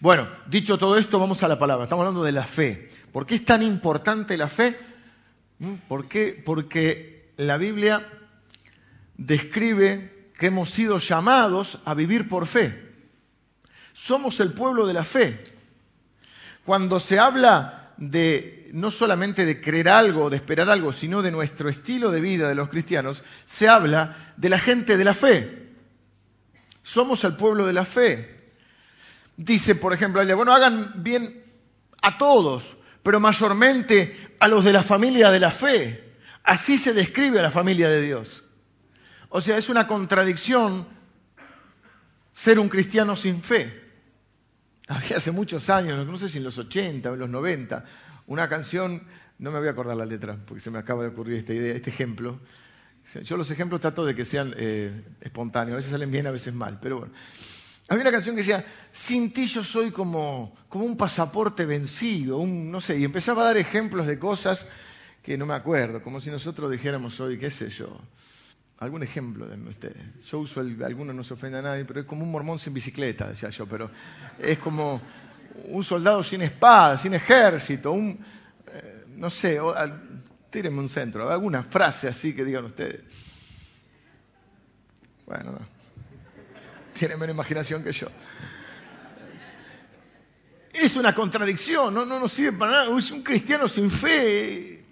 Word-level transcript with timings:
Bueno, 0.00 0.28
dicho 0.46 0.78
todo 0.78 0.96
esto, 0.96 1.18
vamos 1.18 1.42
a 1.42 1.48
la 1.48 1.58
palabra. 1.58 1.84
Estamos 1.84 2.04
hablando 2.04 2.22
de 2.22 2.30
la 2.30 2.44
fe. 2.44 2.88
¿Por 3.12 3.26
qué 3.26 3.34
es 3.34 3.44
tan 3.44 3.64
importante 3.64 4.36
la 4.36 4.46
fe? 4.46 4.78
¿Mm? 5.58 5.74
¿Por 5.88 6.06
qué? 6.06 6.40
Porque 6.44 7.32
la 7.36 7.56
Biblia 7.56 8.06
describe 9.16 10.30
que 10.38 10.46
hemos 10.46 10.70
sido 10.70 10.98
llamados 10.98 11.80
a 11.84 11.94
vivir 11.94 12.28
por 12.28 12.46
fe. 12.46 12.92
Somos 13.92 14.38
el 14.38 14.52
pueblo 14.52 14.86
de 14.86 14.94
la 14.94 15.02
fe. 15.02 15.40
Cuando 16.64 17.00
se 17.00 17.18
habla 17.18 17.94
de 17.96 18.70
no 18.72 18.92
solamente 18.92 19.44
de 19.44 19.60
creer 19.60 19.88
algo, 19.88 20.30
de 20.30 20.36
esperar 20.36 20.70
algo, 20.70 20.92
sino 20.92 21.22
de 21.22 21.32
nuestro 21.32 21.68
estilo 21.68 22.12
de 22.12 22.20
vida 22.20 22.48
de 22.48 22.54
los 22.54 22.68
cristianos, 22.68 23.24
se 23.46 23.68
habla 23.68 24.34
de 24.36 24.48
la 24.48 24.60
gente 24.60 24.96
de 24.96 25.04
la 25.04 25.14
fe. 25.14 25.72
Somos 26.84 27.24
el 27.24 27.34
pueblo 27.34 27.66
de 27.66 27.72
la 27.72 27.84
fe. 27.84 28.37
Dice, 29.38 29.76
por 29.76 29.92
ejemplo, 29.92 30.20
bueno, 30.36 30.52
hagan 30.52 30.92
bien 30.96 31.44
a 32.02 32.18
todos, 32.18 32.76
pero 33.04 33.20
mayormente 33.20 34.34
a 34.40 34.48
los 34.48 34.64
de 34.64 34.72
la 34.72 34.82
familia 34.82 35.30
de 35.30 35.38
la 35.38 35.52
fe. 35.52 36.12
Así 36.42 36.76
se 36.76 36.92
describe 36.92 37.38
a 37.38 37.42
la 37.42 37.52
familia 37.52 37.88
de 37.88 38.02
Dios. 38.02 38.44
O 39.28 39.40
sea, 39.40 39.56
es 39.56 39.68
una 39.68 39.86
contradicción 39.86 40.88
ser 42.32 42.58
un 42.58 42.68
cristiano 42.68 43.14
sin 43.14 43.40
fe. 43.40 43.80
Había 44.88 45.18
hace 45.18 45.30
muchos 45.30 45.70
años, 45.70 46.04
no 46.04 46.18
sé 46.18 46.28
si 46.28 46.38
en 46.38 46.44
los 46.44 46.58
80 46.58 47.08
o 47.08 47.14
en 47.14 47.20
los 47.20 47.30
90, 47.30 47.84
una 48.26 48.48
canción, 48.48 49.04
no 49.38 49.52
me 49.52 49.60
voy 49.60 49.68
a 49.68 49.70
acordar 49.70 49.96
la 49.96 50.04
letra, 50.04 50.36
porque 50.44 50.60
se 50.60 50.72
me 50.72 50.78
acaba 50.78 51.04
de 51.04 51.10
ocurrir 51.10 51.38
esta 51.38 51.54
idea, 51.54 51.76
este 51.76 51.90
ejemplo. 51.90 52.40
Yo 53.22 53.36
los 53.36 53.52
ejemplos 53.52 53.80
trato 53.80 54.04
de 54.04 54.16
que 54.16 54.24
sean 54.24 54.52
eh, 54.56 55.04
espontáneos, 55.20 55.74
a 55.74 55.76
veces 55.76 55.92
salen 55.92 56.10
bien, 56.10 56.26
a 56.26 56.32
veces 56.32 56.52
mal, 56.52 56.80
pero 56.82 56.98
bueno. 56.98 57.14
Había 57.88 58.02
una 58.02 58.12
canción 58.12 58.34
que 58.34 58.42
decía, 58.42 58.66
sin 58.92 59.32
ti 59.32 59.46
yo 59.46 59.64
soy 59.64 59.90
como, 59.90 60.54
como 60.68 60.84
un 60.84 60.98
pasaporte 60.98 61.64
vencido, 61.64 62.36
un, 62.36 62.70
no 62.70 62.82
sé, 62.82 62.98
y 62.98 63.04
empezaba 63.04 63.42
a 63.42 63.46
dar 63.46 63.56
ejemplos 63.56 64.06
de 64.06 64.18
cosas 64.18 64.66
que 65.22 65.38
no 65.38 65.46
me 65.46 65.54
acuerdo, 65.54 66.02
como 66.02 66.20
si 66.20 66.30
nosotros 66.30 66.70
dijéramos 66.70 67.18
hoy, 67.18 67.38
qué 67.38 67.50
sé 67.50 67.70
yo, 67.70 67.98
algún 68.78 69.02
ejemplo 69.02 69.46
de 69.46 69.56
ustedes. 69.62 69.96
Yo 70.30 70.40
uso, 70.40 70.60
el, 70.60 70.82
alguno 70.84 71.14
no 71.14 71.24
se 71.24 71.32
ofende 71.32 71.60
a 71.60 71.62
nadie, 71.62 71.86
pero 71.86 72.00
es 72.00 72.06
como 72.06 72.24
un 72.24 72.30
mormón 72.30 72.58
sin 72.58 72.74
bicicleta, 72.74 73.26
decía 73.26 73.48
yo, 73.48 73.66
pero 73.66 73.90
es 74.38 74.58
como 74.58 75.00
un 75.68 75.82
soldado 75.82 76.22
sin 76.22 76.42
espada, 76.42 76.98
sin 76.98 77.14
ejército, 77.14 77.92
un, 77.92 78.22
eh, 78.66 79.04
no 79.16 79.30
sé, 79.30 79.58
tírenme 80.50 80.80
un 80.80 80.90
centro, 80.90 81.30
alguna 81.30 81.62
frase 81.62 82.06
así 82.08 82.34
que 82.34 82.44
digan 82.44 82.66
ustedes. 82.66 83.02
Bueno, 85.24 85.52
no 85.52 85.77
tiene 86.98 87.16
menos 87.16 87.34
imaginación 87.34 87.82
que 87.82 87.92
yo. 87.92 88.08
Es 90.72 90.96
una 90.96 91.14
contradicción, 91.14 91.94
no, 91.94 92.04
no 92.04 92.20
nos 92.20 92.32
sirve 92.32 92.58
para 92.58 92.72
nada. 92.72 92.98
Es 92.98 93.10
un 93.10 93.22
cristiano 93.22 93.68
sin 93.68 93.90
fe. 93.90 94.84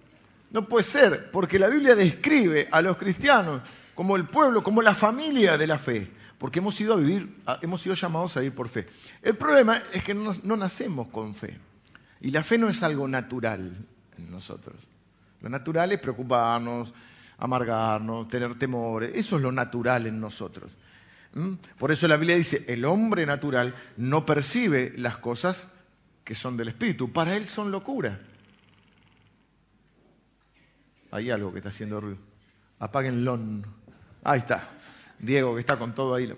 No 0.50 0.64
puede 0.64 0.84
ser, 0.84 1.30
porque 1.30 1.58
la 1.58 1.68
Biblia 1.68 1.94
describe 1.94 2.68
a 2.70 2.80
los 2.80 2.96
cristianos 2.96 3.62
como 3.94 4.16
el 4.16 4.26
pueblo, 4.26 4.62
como 4.62 4.82
la 4.82 4.94
familia 4.94 5.58
de 5.58 5.66
la 5.66 5.78
fe, 5.78 6.10
porque 6.38 6.60
hemos 6.60 6.74
sido 6.74 6.94
a 6.94 6.96
vivir, 6.96 7.42
hemos 7.62 7.80
sido 7.80 7.94
llamados 7.94 8.36
a 8.36 8.40
vivir 8.40 8.54
por 8.54 8.68
fe. 8.68 8.86
El 9.22 9.36
problema 9.36 9.82
es 9.92 10.04
que 10.04 10.14
no, 10.14 10.30
no 10.44 10.56
nacemos 10.56 11.08
con 11.08 11.34
fe. 11.34 11.58
Y 12.20 12.30
la 12.30 12.42
fe 12.42 12.58
no 12.58 12.68
es 12.68 12.82
algo 12.82 13.06
natural 13.08 13.76
en 14.16 14.30
nosotros. 14.30 14.88
Lo 15.40 15.48
natural 15.48 15.92
es 15.92 16.00
preocuparnos, 16.00 16.92
amargarnos, 17.38 18.28
tener 18.28 18.58
temores. 18.58 19.12
Eso 19.14 19.36
es 19.36 19.42
lo 19.42 19.52
natural 19.52 20.06
en 20.06 20.20
nosotros. 20.20 20.72
¿Mm? 21.36 21.56
Por 21.78 21.92
eso 21.92 22.08
la 22.08 22.16
Biblia 22.16 22.34
dice, 22.34 22.64
el 22.66 22.86
hombre 22.86 23.26
natural 23.26 23.74
no 23.98 24.24
percibe 24.24 24.94
las 24.96 25.18
cosas 25.18 25.68
que 26.24 26.34
son 26.34 26.56
del 26.56 26.68
Espíritu, 26.68 27.12
para 27.12 27.36
él 27.36 27.46
son 27.46 27.70
locura. 27.70 28.18
Hay 31.10 31.30
algo 31.30 31.52
que 31.52 31.58
está 31.58 31.68
haciendo 31.68 32.00
ruido. 32.00 32.16
Apáguenlo. 32.78 33.38
Ahí 34.24 34.40
está. 34.40 34.70
Diego 35.18 35.54
que 35.54 35.60
está 35.60 35.76
con 35.76 35.94
todo 35.94 36.14
ahí. 36.14 36.32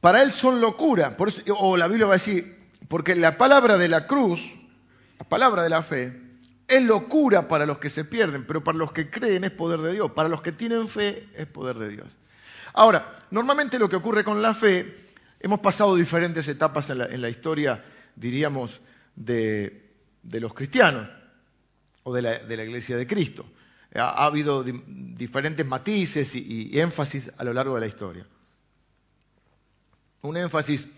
Para 0.00 0.22
él 0.22 0.30
son 0.30 0.60
locura. 0.60 1.16
Por 1.16 1.28
eso, 1.28 1.42
o 1.58 1.76
la 1.76 1.88
Biblia 1.88 2.06
va 2.06 2.14
a 2.14 2.18
decir, 2.18 2.56
porque 2.88 3.16
la 3.16 3.36
palabra 3.36 3.78
de 3.78 3.88
la 3.88 4.06
cruz, 4.06 4.48
la 5.18 5.28
palabra 5.28 5.64
de 5.64 5.68
la 5.68 5.82
fe, 5.82 6.20
es 6.68 6.84
locura 6.84 7.48
para 7.48 7.66
los 7.66 7.78
que 7.78 7.90
se 7.90 8.04
pierden, 8.04 8.46
pero 8.46 8.62
para 8.62 8.78
los 8.78 8.92
que 8.92 9.10
creen 9.10 9.42
es 9.42 9.50
poder 9.50 9.80
de 9.80 9.92
Dios. 9.92 10.12
Para 10.12 10.28
los 10.28 10.40
que 10.40 10.52
tienen 10.52 10.86
fe 10.86 11.28
es 11.34 11.46
poder 11.46 11.78
de 11.78 11.88
Dios. 11.88 12.16
Ahora, 12.74 13.26
normalmente 13.30 13.78
lo 13.78 13.88
que 13.88 13.96
ocurre 13.96 14.24
con 14.24 14.40
la 14.40 14.54
fe, 14.54 15.06
hemos 15.40 15.60
pasado 15.60 15.94
diferentes 15.96 16.46
etapas 16.48 16.90
en 16.90 17.20
la, 17.20 17.28
historia, 17.28 17.84
diríamos, 18.16 18.80
de, 19.14 19.90
los 20.22 20.54
cristianos 20.54 21.08
o 22.04 22.14
de 22.14 22.22
la, 22.22 22.64
iglesia 22.64 22.96
de 22.96 23.06
Cristo. 23.06 23.46
Ha, 23.94 24.24
habido 24.24 24.64
diferentes 24.64 25.66
matices 25.66 26.34
y, 26.34 26.70
y 26.72 26.80
énfasis 26.80 27.30
a 27.36 27.44
lo 27.44 27.52
largo 27.52 27.74
de 27.74 27.80
la 27.80 27.86
historia. 27.86 28.26
Un 30.22 30.36
énfasis 30.36 30.88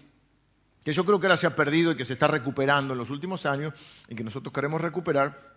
que 0.85 0.93
yo 0.93 1.05
creo 1.07 1.19
que 1.19 1.27
ahora 1.27 1.39
se 1.39 1.47
ha 1.47 1.57
perdido 1.57 1.93
y 1.93 1.97
que 1.97 2.05
se 2.05 2.13
está 2.13 2.29
recuperando 2.29 2.93
en 2.93 2.99
los 2.99 3.11
últimos 3.11 3.47
años 3.47 3.73
y 4.09 4.15
que 4.15 4.23
nosotros 4.23 4.53
queremos 4.53 4.83
recuperar, 4.83 5.55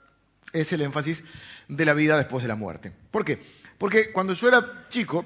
es 0.54 0.72
el 0.72 0.82
énfasis 0.82 1.24
de 1.68 1.86
la 1.86 1.94
vida 1.94 2.16
después 2.18 2.44
de 2.44 2.48
la 2.48 2.56
muerte. 2.56 2.94
¿Por 3.12 3.26
qué? 3.26 3.42
Porque 3.78 4.14
cuando 4.14 4.34
yo 4.34 4.48
era 4.48 4.88
chico, 4.88 5.26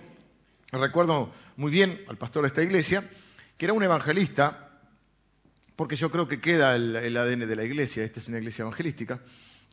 recuerdo 0.79 1.31
muy 1.57 1.71
bien 1.71 2.01
al 2.07 2.17
pastor 2.17 2.43
de 2.43 2.47
esta 2.47 2.63
iglesia, 2.63 3.09
que 3.57 3.65
era 3.65 3.73
un 3.73 3.83
evangelista, 3.83 4.69
porque 5.75 5.95
yo 5.95 6.09
creo 6.09 6.27
que 6.27 6.39
queda 6.39 6.75
el, 6.75 7.17
ADN 7.17 7.47
de 7.47 7.55
la 7.55 7.63
iglesia, 7.63 8.03
esta 8.03 8.19
es 8.19 8.27
una 8.27 8.37
iglesia 8.37 8.63
evangelística, 8.63 9.19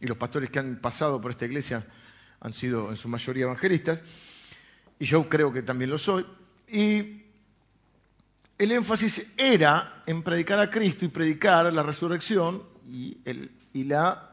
y 0.01 0.07
los 0.07 0.17
pastores 0.17 0.51
que 0.51 0.59
han 0.59 0.77
pasado 0.77 1.21
por 1.21 1.31
esta 1.31 1.45
iglesia 1.45 1.87
han 2.41 2.53
sido 2.53 2.91
en 2.91 2.97
su 2.97 3.09
mayoría 3.09 3.45
evangelistas, 3.45 4.03
y 4.99 5.05
yo 5.05 5.29
creo 5.29 5.53
que 5.53 5.63
también 5.63 5.91
lo 5.91 5.99
soy, 5.99 6.27
y 6.69 7.23
el 8.59 8.73
énfasis 8.73 9.25
era 9.37 10.03
en 10.07 10.23
predicar 10.23 10.59
a 10.59 10.69
Cristo 10.69 11.05
y 11.05 11.09
predicar 11.09 11.73
la 11.73 11.83
resurrección 11.83 12.63
y, 12.89 13.19
la 13.85 14.31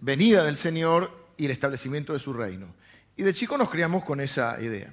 venida 0.00 0.42
del 0.42 0.56
Señor 0.56 1.30
y 1.36 1.44
el 1.44 1.52
establecimiento 1.52 2.12
de 2.12 2.18
su 2.18 2.32
reino. 2.32 2.74
Y 3.16 3.22
de 3.22 3.32
chico 3.32 3.56
nos 3.56 3.70
criamos 3.70 4.04
con 4.04 4.20
esa 4.20 4.60
idea. 4.60 4.92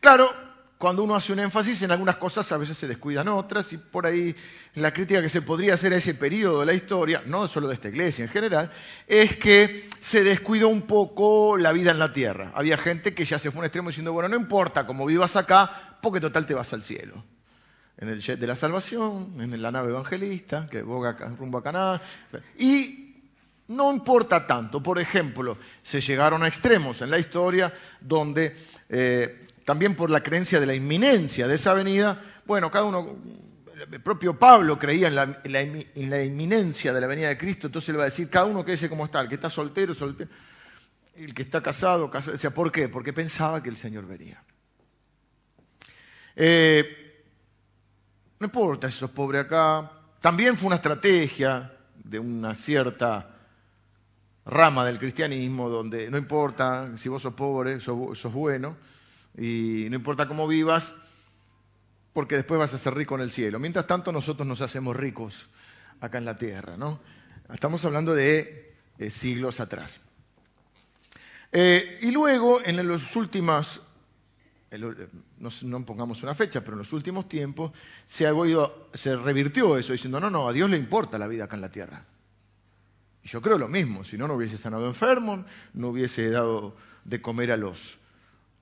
Claro, 0.00 0.49
cuando 0.80 1.02
uno 1.02 1.14
hace 1.14 1.34
un 1.34 1.40
énfasis 1.40 1.82
en 1.82 1.90
algunas 1.90 2.16
cosas, 2.16 2.50
a 2.52 2.56
veces 2.56 2.78
se 2.78 2.88
descuidan 2.88 3.28
otras, 3.28 3.70
y 3.74 3.76
por 3.76 4.06
ahí 4.06 4.34
la 4.76 4.94
crítica 4.94 5.20
que 5.20 5.28
se 5.28 5.42
podría 5.42 5.74
hacer 5.74 5.92
a 5.92 5.98
ese 5.98 6.14
periodo 6.14 6.60
de 6.60 6.66
la 6.66 6.72
historia, 6.72 7.22
no 7.26 7.46
solo 7.48 7.68
de 7.68 7.74
esta 7.74 7.90
iglesia 7.90 8.22
en 8.22 8.30
general, 8.30 8.72
es 9.06 9.36
que 9.36 9.90
se 10.00 10.24
descuidó 10.24 10.70
un 10.70 10.80
poco 10.80 11.58
la 11.58 11.72
vida 11.72 11.90
en 11.90 11.98
la 11.98 12.14
tierra. 12.14 12.50
Había 12.54 12.78
gente 12.78 13.12
que 13.12 13.26
ya 13.26 13.38
se 13.38 13.50
fue 13.50 13.58
a 13.58 13.60
un 13.60 13.64
extremo 13.66 13.90
diciendo, 13.90 14.14
bueno, 14.14 14.30
no 14.30 14.36
importa 14.36 14.86
cómo 14.86 15.04
vivas 15.04 15.36
acá, 15.36 15.98
porque 16.00 16.18
total 16.18 16.46
te 16.46 16.54
vas 16.54 16.72
al 16.72 16.82
cielo. 16.82 17.22
En 17.98 18.08
el 18.08 18.22
jet 18.22 18.40
de 18.40 18.46
la 18.46 18.56
salvación, 18.56 19.34
en 19.38 19.60
la 19.60 19.70
nave 19.70 19.90
evangelista, 19.90 20.66
que 20.66 20.80
boga 20.80 21.14
rumbo 21.38 21.58
a 21.58 21.62
Canadá, 21.62 22.00
y 22.58 23.16
no 23.68 23.92
importa 23.92 24.46
tanto. 24.46 24.82
Por 24.82 24.98
ejemplo, 24.98 25.58
se 25.82 26.00
llegaron 26.00 26.42
a 26.42 26.48
extremos 26.48 27.02
en 27.02 27.10
la 27.10 27.18
historia 27.18 27.70
donde 28.00 28.56
eh, 28.88 29.44
también 29.70 29.94
por 29.94 30.10
la 30.10 30.20
creencia 30.20 30.58
de 30.58 30.66
la 30.66 30.74
inminencia 30.74 31.46
de 31.46 31.54
esa 31.54 31.74
venida, 31.74 32.20
bueno, 32.44 32.72
cada 32.72 32.86
uno, 32.86 33.06
el 33.76 34.02
propio 34.02 34.36
Pablo 34.36 34.76
creía 34.76 35.06
en 35.06 35.14
la, 35.14 36.24
inminencia 36.24 36.92
de 36.92 37.00
la 37.00 37.06
venida 37.06 37.28
de 37.28 37.38
Cristo, 37.38 37.68
entonces 37.68 37.90
le 37.90 37.98
va 37.98 38.02
a 38.02 38.06
decir, 38.06 38.28
cada 38.28 38.46
uno 38.46 38.64
que 38.64 38.72
dice 38.72 38.88
cómo 38.88 39.04
está, 39.04 39.20
el 39.20 39.28
que 39.28 39.36
está 39.36 39.48
soltero, 39.48 39.94
soltero, 39.94 40.28
el 41.14 41.32
que 41.32 41.42
está 41.42 41.62
casado, 41.62 42.10
casado, 42.10 42.34
o 42.34 42.38
sea, 42.40 42.50
¿por 42.50 42.72
qué? 42.72 42.88
Porque 42.88 43.12
pensaba 43.12 43.62
que 43.62 43.68
el 43.68 43.76
Señor 43.76 44.08
venía. 44.08 44.42
Eh, 46.34 47.22
no 48.40 48.46
importa 48.46 48.90
si 48.90 48.98
sos 48.98 49.12
pobre 49.12 49.38
acá, 49.38 49.88
también 50.20 50.56
fue 50.56 50.66
una 50.66 50.76
estrategia 50.76 51.72
de 51.94 52.18
una 52.18 52.56
cierta 52.56 53.36
rama 54.46 54.84
del 54.84 54.98
cristianismo 54.98 55.68
donde 55.68 56.10
no 56.10 56.18
importa 56.18 56.98
si 56.98 57.08
vos 57.08 57.22
sos 57.22 57.34
pobre, 57.34 57.78
sos 57.78 58.32
bueno, 58.32 58.76
y 59.36 59.86
no 59.90 59.96
importa 59.96 60.28
cómo 60.28 60.46
vivas, 60.46 60.94
porque 62.12 62.36
después 62.36 62.58
vas 62.58 62.74
a 62.74 62.78
ser 62.78 62.94
rico 62.94 63.14
en 63.14 63.22
el 63.22 63.30
cielo. 63.30 63.58
Mientras 63.58 63.86
tanto, 63.86 64.12
nosotros 64.12 64.46
nos 64.46 64.60
hacemos 64.60 64.96
ricos 64.96 65.48
acá 66.00 66.18
en 66.18 66.24
la 66.24 66.36
tierra, 66.36 66.76
¿no? 66.76 67.00
Estamos 67.52 67.84
hablando 67.84 68.14
de 68.14 68.74
siglos 69.10 69.60
atrás. 69.60 70.00
Eh, 71.52 71.98
y 72.02 72.10
luego, 72.10 72.60
en 72.64 72.86
los 72.86 73.16
últimos, 73.16 73.82
no, 75.38 75.84
pongamos 75.84 76.22
una 76.22 76.34
fecha, 76.34 76.60
pero 76.60 76.74
en 76.74 76.80
los 76.80 76.92
últimos 76.92 77.28
tiempos 77.28 77.72
se, 78.06 78.26
ha 78.26 78.32
se 78.94 79.16
revirtió 79.16 79.76
eso, 79.76 79.92
diciendo, 79.92 80.20
no, 80.20 80.30
no, 80.30 80.48
a 80.48 80.52
Dios 80.52 80.70
le 80.70 80.76
importa 80.76 81.18
la 81.18 81.26
vida 81.26 81.44
acá 81.44 81.56
en 81.56 81.62
la 81.62 81.72
tierra. 81.72 82.04
Y 83.22 83.28
yo 83.28 83.42
creo 83.42 83.58
lo 83.58 83.68
mismo, 83.68 84.04
si 84.04 84.16
no, 84.16 84.28
no 84.28 84.34
hubiese 84.34 84.56
sanado 84.56 84.86
enfermos, 84.86 85.44
no 85.74 85.88
hubiese 85.88 86.30
dado 86.30 86.76
de 87.04 87.20
comer 87.20 87.52
a 87.52 87.56
los, 87.56 87.98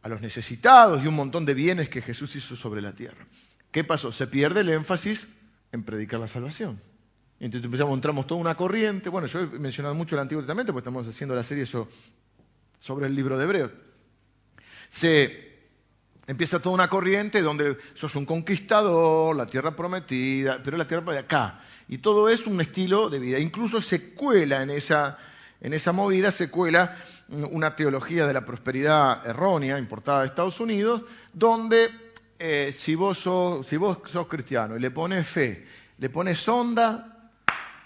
a 0.02 0.08
los 0.08 0.20
necesitados 0.20 1.02
y 1.02 1.06
un 1.06 1.14
montón 1.14 1.44
de 1.44 1.54
bienes 1.54 1.88
que 1.88 2.02
Jesús 2.02 2.34
hizo 2.36 2.56
sobre 2.56 2.80
la 2.80 2.92
tierra. 2.92 3.26
¿Qué 3.70 3.84
pasó? 3.84 4.12
Se 4.12 4.26
pierde 4.26 4.60
el 4.60 4.70
énfasis 4.70 5.28
en 5.72 5.82
predicar 5.84 6.20
la 6.20 6.28
salvación. 6.28 6.80
Entonces 7.40 7.66
empezamos, 7.66 7.94
entramos 7.94 8.26
toda 8.26 8.40
una 8.40 8.56
corriente. 8.56 9.08
Bueno, 9.08 9.28
yo 9.28 9.40
he 9.40 9.46
mencionado 9.58 9.94
mucho 9.94 10.16
el 10.16 10.20
Antiguo 10.20 10.42
Testamento, 10.42 10.72
porque 10.72 10.88
estamos 10.88 11.06
haciendo 11.06 11.34
la 11.34 11.44
serie 11.44 11.66
sobre 11.66 13.06
el 13.06 13.14
libro 13.14 13.38
de 13.38 13.44
Hebreos. 13.44 13.70
Se 14.88 15.48
empieza 16.26 16.60
toda 16.60 16.74
una 16.74 16.88
corriente 16.88 17.42
donde 17.42 17.76
sos 17.94 18.16
un 18.16 18.26
conquistador, 18.26 19.36
la 19.36 19.46
tierra 19.46 19.76
prometida, 19.76 20.60
pero 20.64 20.76
la 20.76 20.86
tierra 20.86 21.12
de 21.12 21.18
acá. 21.18 21.60
Y 21.88 21.98
todo 21.98 22.28
es 22.28 22.46
un 22.46 22.60
estilo 22.60 23.08
de 23.08 23.18
vida. 23.18 23.38
Incluso 23.38 23.80
se 23.80 24.14
cuela 24.14 24.62
en 24.62 24.70
esa, 24.70 25.18
en 25.60 25.72
esa 25.72 25.92
movida, 25.92 26.30
se 26.30 26.50
cuela 26.50 26.96
una 27.28 27.74
teología 27.74 28.26
de 28.26 28.32
la 28.32 28.44
prosperidad 28.44 29.26
errónea, 29.26 29.78
importada 29.78 30.20
de 30.20 30.26
Estados 30.26 30.60
Unidos, 30.60 31.02
donde 31.32 31.90
eh, 32.38 32.72
si, 32.76 32.94
vos 32.94 33.18
sos, 33.18 33.66
cristiano 34.28 34.76
y 34.76 34.80
le 34.80 34.90
pones 34.90 35.26
fe, 35.26 35.66
le 35.98 36.08
pones 36.08 36.38
sonda, 36.38 37.32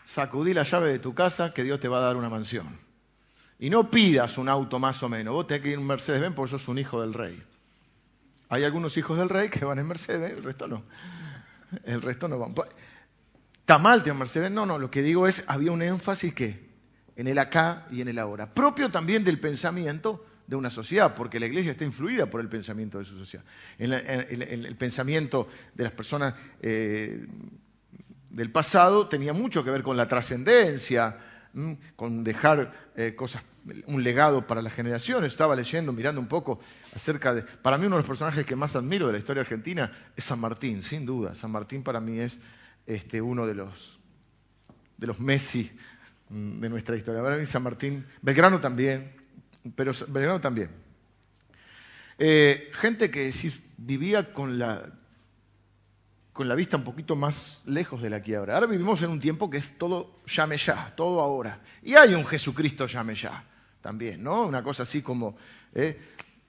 sacudí 0.04 0.52
la 0.52 0.64
llave 0.64 0.92
de 0.92 0.98
tu 0.98 1.14
casa 1.14 1.54
que 1.54 1.64
Dios 1.64 1.80
te 1.80 1.88
va 1.88 1.98
a 1.98 2.02
dar 2.02 2.16
una 2.16 2.28
mansión. 2.28 2.78
Y 3.58 3.70
no 3.70 3.90
pidas 3.90 4.36
un 4.38 4.48
auto 4.48 4.78
más 4.78 5.02
o 5.02 5.08
menos, 5.08 5.32
vos 5.32 5.46
tenés 5.46 5.62
que 5.62 5.68
ir 5.70 5.78
en 5.78 5.86
Mercedes-Benz 5.86 6.34
porque 6.34 6.50
sos 6.50 6.68
un 6.68 6.78
hijo 6.78 7.00
del 7.00 7.14
rey. 7.14 7.42
Hay 8.50 8.64
algunos 8.64 8.96
hijos 8.98 9.16
del 9.16 9.30
rey 9.30 9.48
que 9.48 9.64
van 9.64 9.78
en 9.78 9.88
Mercedes, 9.88 10.36
el 10.36 10.44
resto 10.44 10.68
no. 10.68 10.82
El 11.84 12.02
resto 12.02 12.28
no 12.28 12.38
van. 12.38 12.54
¿Está 13.60 13.78
mal 13.78 14.02
tener 14.02 14.18
Mercedes? 14.18 14.50
No, 14.50 14.66
no, 14.66 14.78
lo 14.78 14.90
que 14.90 15.00
digo 15.00 15.26
es, 15.26 15.44
había 15.46 15.72
un 15.72 15.80
énfasis 15.80 16.34
que 16.34 16.71
en 17.16 17.28
el 17.28 17.38
acá 17.38 17.86
y 17.90 18.00
en 18.00 18.08
el 18.08 18.18
ahora. 18.18 18.52
Propio 18.52 18.90
también 18.90 19.24
del 19.24 19.38
pensamiento 19.38 20.24
de 20.46 20.56
una 20.56 20.70
sociedad, 20.70 21.14
porque 21.14 21.40
la 21.40 21.46
iglesia 21.46 21.72
está 21.72 21.84
influida 21.84 22.26
por 22.26 22.40
el 22.40 22.48
pensamiento 22.48 22.98
de 22.98 23.04
su 23.04 23.16
sociedad. 23.16 23.44
El 23.78 24.76
pensamiento 24.76 25.48
de 25.74 25.84
las 25.84 25.92
personas 25.92 26.34
eh, 26.60 27.26
del 28.30 28.50
pasado 28.50 29.08
tenía 29.08 29.32
mucho 29.32 29.64
que 29.64 29.70
ver 29.70 29.82
con 29.82 29.96
la 29.96 30.08
trascendencia, 30.08 31.16
con 31.96 32.24
dejar 32.24 32.90
eh, 32.96 33.14
cosas, 33.14 33.42
un 33.86 34.02
legado 34.02 34.46
para 34.46 34.62
las 34.62 34.72
generaciones. 34.72 35.30
Estaba 35.30 35.54
leyendo, 35.54 35.92
mirando 35.92 36.20
un 36.20 36.28
poco 36.28 36.60
acerca 36.94 37.34
de... 37.34 37.42
Para 37.42 37.78
mí 37.78 37.86
uno 37.86 37.96
de 37.96 38.00
los 38.00 38.08
personajes 38.08 38.44
que 38.44 38.56
más 38.56 38.74
admiro 38.74 39.06
de 39.06 39.12
la 39.12 39.18
historia 39.18 39.42
argentina 39.42 39.92
es 40.16 40.24
San 40.24 40.40
Martín, 40.40 40.82
sin 40.82 41.06
duda. 41.06 41.34
San 41.34 41.50
Martín 41.50 41.82
para 41.82 42.00
mí 42.00 42.18
es 42.18 42.38
este, 42.86 43.20
uno 43.20 43.46
de 43.46 43.54
los, 43.54 44.00
de 44.96 45.06
los 45.06 45.20
Messi 45.20 45.70
de 46.32 46.68
nuestra 46.68 46.96
historia. 46.96 47.22
Para 47.22 47.36
mí 47.36 47.46
San 47.46 47.62
Martín, 47.62 48.06
Belgrano 48.22 48.60
también, 48.60 49.12
pero 49.76 49.92
Belgrano 50.08 50.40
también. 50.40 50.70
Eh, 52.18 52.70
gente 52.72 53.10
que 53.10 53.30
vivía 53.76 54.32
con 54.32 54.58
la 54.58 54.92
con 56.32 56.48
la 56.48 56.54
vista 56.54 56.78
un 56.78 56.84
poquito 56.84 57.14
más 57.14 57.60
lejos 57.66 58.00
de 58.00 58.08
la 58.08 58.22
quiebra. 58.22 58.54
Ahora 58.54 58.66
vivimos 58.66 59.02
en 59.02 59.10
un 59.10 59.20
tiempo 59.20 59.50
que 59.50 59.58
es 59.58 59.76
todo 59.76 60.22
llame 60.26 60.56
ya, 60.56 60.94
todo 60.96 61.20
ahora. 61.20 61.60
Y 61.82 61.94
hay 61.94 62.14
un 62.14 62.24
Jesucristo 62.24 62.86
llame 62.86 63.14
ya 63.14 63.44
también, 63.82 64.22
¿no? 64.22 64.46
Una 64.46 64.62
cosa 64.62 64.84
así 64.84 65.02
como, 65.02 65.36
¿eh? 65.74 66.00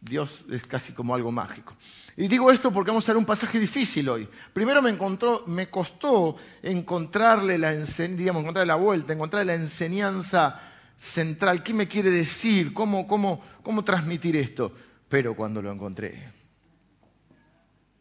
Dios 0.03 0.43
es 0.51 0.67
casi 0.67 0.91
como 0.91 1.15
algo 1.15 1.31
mágico. 1.31 1.75
Y 2.17 2.27
digo 2.27 2.51
esto 2.51 2.71
porque 2.71 2.91
vamos 2.91 3.07
a 3.07 3.13
ver 3.13 3.17
un 3.17 3.25
pasaje 3.25 3.59
difícil 3.59 4.09
hoy. 4.09 4.27
Primero 4.51 4.81
me, 4.81 4.89
encontró, 4.89 5.43
me 5.47 5.69
costó 5.69 6.35
encontrarle 6.61 7.57
la, 7.57 7.71
digamos, 7.73 8.41
encontrarle 8.41 8.67
la 8.67 8.75
vuelta, 8.75 9.13
encontrarle 9.13 9.55
la 9.55 9.61
enseñanza 9.61 10.59
central. 10.97 11.63
¿Qué 11.63 11.73
me 11.73 11.87
quiere 11.87 12.11
decir? 12.11 12.73
¿Cómo, 12.73 13.41
transmitir 13.85 14.35
esto? 14.35 14.73
Pero 15.07 15.35
cuando 15.35 15.61
lo 15.61 15.71
encontré, 15.71 16.31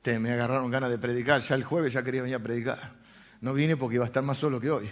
me 0.05 0.33
agarraron 0.33 0.71
ganas 0.71 0.91
de 0.91 0.99
predicar. 0.99 1.41
Ya 1.41 1.55
el 1.55 1.63
jueves 1.63 1.93
ya 1.93 2.03
quería 2.03 2.23
venir 2.23 2.37
a 2.37 2.43
predicar. 2.43 2.95
No 3.41 3.55
vine 3.55 3.77
porque 3.77 3.95
iba 3.95 4.05
a 4.05 4.09
estar 4.09 4.25
más 4.25 4.39
solo 4.39 4.61
que 4.61 4.71
hoy. 4.71 4.91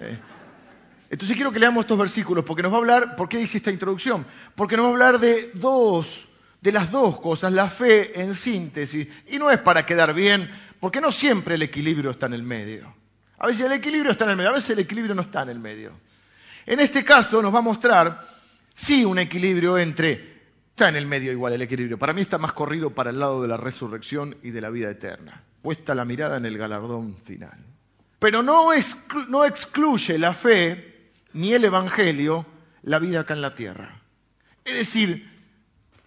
Eh, 0.00 0.18
entonces 1.10 1.36
quiero 1.36 1.52
que 1.52 1.58
leamos 1.58 1.84
estos 1.84 1.98
versículos 1.98 2.44
porque 2.44 2.62
nos 2.62 2.70
va 2.70 2.76
a 2.76 2.80
hablar, 2.80 3.16
¿por 3.16 3.28
qué 3.28 3.40
hice 3.40 3.58
esta 3.58 3.70
introducción? 3.70 4.26
Porque 4.54 4.76
nos 4.76 4.84
va 4.84 4.88
a 4.88 4.92
hablar 4.92 5.18
de 5.18 5.50
dos, 5.54 6.27
de 6.60 6.72
las 6.72 6.90
dos 6.90 7.20
cosas, 7.20 7.52
la 7.52 7.68
fe 7.68 8.20
en 8.20 8.34
síntesis. 8.34 9.08
Y 9.28 9.38
no 9.38 9.50
es 9.50 9.58
para 9.58 9.86
quedar 9.86 10.14
bien, 10.14 10.50
porque 10.80 11.00
no 11.00 11.12
siempre 11.12 11.54
el 11.56 11.62
equilibrio 11.62 12.10
está 12.10 12.26
en 12.26 12.34
el 12.34 12.42
medio. 12.42 12.94
A 13.38 13.46
veces 13.46 13.66
el 13.66 13.72
equilibrio 13.72 14.12
está 14.12 14.24
en 14.24 14.30
el 14.30 14.36
medio, 14.36 14.50
a 14.50 14.54
veces 14.54 14.70
el 14.70 14.80
equilibrio 14.80 15.14
no 15.14 15.22
está 15.22 15.42
en 15.42 15.50
el 15.50 15.58
medio. 15.58 15.92
En 16.66 16.80
este 16.80 17.04
caso 17.04 17.40
nos 17.40 17.54
va 17.54 17.58
a 17.60 17.62
mostrar, 17.62 18.28
sí, 18.74 19.04
un 19.04 19.18
equilibrio 19.18 19.78
entre 19.78 20.38
Está 20.78 20.90
en 20.90 20.94
el 20.94 21.06
medio 21.06 21.32
igual 21.32 21.54
el 21.54 21.62
equilibrio. 21.62 21.98
Para 21.98 22.12
mí 22.12 22.20
está 22.20 22.38
más 22.38 22.52
corrido 22.52 22.90
para 22.90 23.10
el 23.10 23.18
lado 23.18 23.42
de 23.42 23.48
la 23.48 23.56
resurrección 23.56 24.36
y 24.44 24.50
de 24.50 24.60
la 24.60 24.70
vida 24.70 24.88
eterna. 24.88 25.42
Puesta 25.60 25.92
la 25.92 26.04
mirada 26.04 26.36
en 26.36 26.46
el 26.46 26.56
galardón 26.56 27.16
final. 27.16 27.58
Pero 28.20 28.44
no, 28.44 28.70
no 29.26 29.44
excluye 29.44 30.18
la 30.20 30.32
fe 30.32 31.10
ni 31.32 31.52
el 31.52 31.64
Evangelio 31.64 32.46
la 32.84 33.00
vida 33.00 33.22
acá 33.22 33.34
en 33.34 33.40
la 33.40 33.56
tierra. 33.56 34.00
Es 34.64 34.76
decir, 34.76 35.28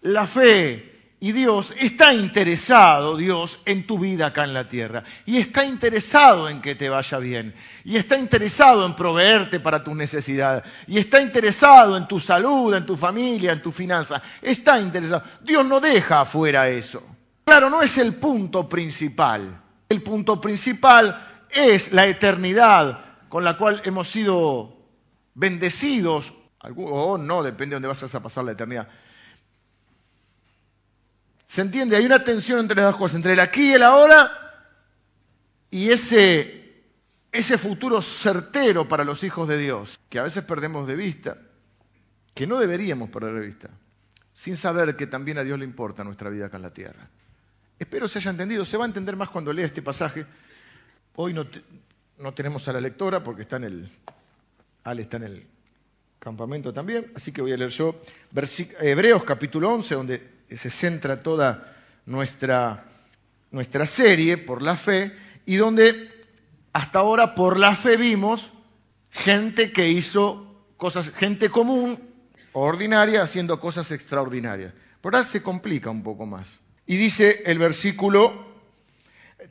la 0.02 0.28
fe 0.28 0.92
y 1.24 1.34
Dios 1.34 1.72
está 1.78 2.16
interesado, 2.16 3.16
Dios, 3.16 3.60
en 3.66 3.86
tu 3.86 4.00
vida 4.00 4.26
acá 4.26 4.44
en 4.44 4.56
la 4.56 4.68
tierra. 4.68 5.04
Y 5.28 5.38
está 5.38 5.64
interesado 5.64 6.50
en 6.50 6.62
que 6.62 6.74
te 6.74 6.90
vaya 6.90 7.20
bien. 7.20 7.54
Y 7.84 7.98
está 7.98 8.18
interesado 8.18 8.88
en 8.88 8.96
proveerte 8.96 9.60
para 9.60 9.84
tus 9.84 9.96
necesidades. 9.96 10.64
Y 10.88 10.98
está 10.98 11.22
interesado 11.22 11.96
en 11.96 12.08
tu 12.08 12.20
salud, 12.20 12.74
en 12.74 12.88
tu 12.88 12.98
familia, 12.98 13.52
en 13.52 13.62
tu 13.62 13.72
finanza. 13.72 14.20
Está 14.42 14.82
interesado. 14.82 15.22
Dios 15.44 15.64
no 15.64 15.80
deja 15.80 16.22
afuera 16.22 16.68
eso. 16.70 17.04
Claro, 17.44 17.70
no 17.70 17.84
es 17.84 18.00
el 18.00 18.16
punto 18.16 18.68
principal. 18.68 19.62
El 19.90 20.02
punto 20.02 20.42
principal 20.42 21.46
es 21.52 21.92
la 21.92 22.08
eternidad 22.08 23.00
con 23.30 23.44
la 23.44 23.58
cual 23.58 23.84
hemos 23.86 24.10
sido 24.10 24.76
bendecidos. 25.36 26.34
O 26.78 27.20
no, 27.20 27.44
depende 27.44 27.74
de 27.74 27.76
dónde 27.76 27.90
vas 27.90 28.16
a 28.16 28.24
pasar 28.24 28.44
la 28.44 28.54
eternidad 28.54 28.88
¿Se 31.52 31.60
entiende? 31.60 31.98
Hay 31.98 32.06
una 32.06 32.24
tensión 32.24 32.60
entre 32.60 32.78
las 32.78 32.92
dos 32.92 32.96
cosas, 32.96 33.18
entre 33.18 33.34
el 33.34 33.40
aquí 33.42 33.72
y 33.72 33.74
el 33.74 33.84
ahora 33.84 34.32
y 35.70 35.90
ese, 35.90 36.86
ese 37.30 37.58
futuro 37.58 38.02
certero 38.02 38.88
para 38.88 39.04
los 39.04 39.22
hijos 39.26 39.50
de 39.50 39.58
Dios, 39.58 40.00
que 40.08 40.20
a 40.20 40.24
veces 40.24 40.46
perdemos 40.46 40.88
de 40.88 40.96
vista, 40.96 41.38
que 42.34 42.48
no 42.48 42.58
deberíamos 42.58 43.10
perder 43.10 43.34
de 43.34 43.48
vista, 43.48 43.70
sin 44.34 44.56
saber 44.56 44.96
que 44.96 45.08
también 45.08 45.40
a 45.40 45.44
Dios 45.44 45.60
le 45.60 45.66
importa 45.66 46.06
nuestra 46.06 46.30
vida 46.30 46.46
acá 46.46 46.56
en 46.56 46.64
la 46.64 46.74
tierra. 46.74 47.10
Espero 47.78 48.08
se 48.08 48.20
haya 48.20 48.32
entendido, 48.32 48.64
se 48.64 48.78
va 48.78 48.86
a 48.86 48.88
entender 48.88 49.18
más 49.18 49.28
cuando 49.28 49.52
lea 49.52 49.66
este 49.66 49.82
pasaje. 49.82 50.26
Hoy 51.18 51.34
no, 51.34 51.46
no 52.20 52.34
tenemos 52.34 52.66
a 52.70 52.72
la 52.72 52.80
lectora 52.80 53.22
porque 53.22 53.42
está 53.42 53.58
en 53.58 53.66
el, 53.66 53.90
Ale 54.86 55.02
está 55.02 55.18
en 55.18 55.24
el 55.24 55.48
campamento 56.18 56.72
también, 56.72 57.12
así 57.14 57.34
que 57.34 57.42
voy 57.42 57.52
a 57.52 57.58
leer 57.58 57.72
yo 57.72 58.00
Hebreos 58.80 59.26
capítulo 59.26 59.70
11, 59.70 59.96
donde 59.96 60.41
se 60.58 60.70
centra 60.70 61.24
toda 61.24 61.76
nuestra, 62.06 62.86
nuestra 63.52 63.86
serie 63.86 64.38
por 64.38 64.62
la 64.62 64.76
fe 64.76 65.16
y 65.46 65.56
donde 65.56 66.10
hasta 66.74 67.00
ahora 67.00 67.36
por 67.36 67.58
la 67.58 67.76
fe 67.76 67.98
vimos 67.98 68.52
gente 69.10 69.72
que 69.72 69.90
hizo 69.90 70.64
cosas, 70.78 71.12
gente 71.12 71.50
común, 71.50 72.00
ordinaria, 72.54 73.22
haciendo 73.22 73.60
cosas 73.60 73.92
extraordinarias. 73.92 74.74
Por 75.02 75.16
ahora 75.16 75.28
se 75.28 75.42
complica 75.42 75.90
un 75.90 76.04
poco 76.04 76.26
más. 76.26 76.60
Y 76.86 76.96
dice 76.96 77.44
el 77.46 77.60
versículo, 77.60 78.48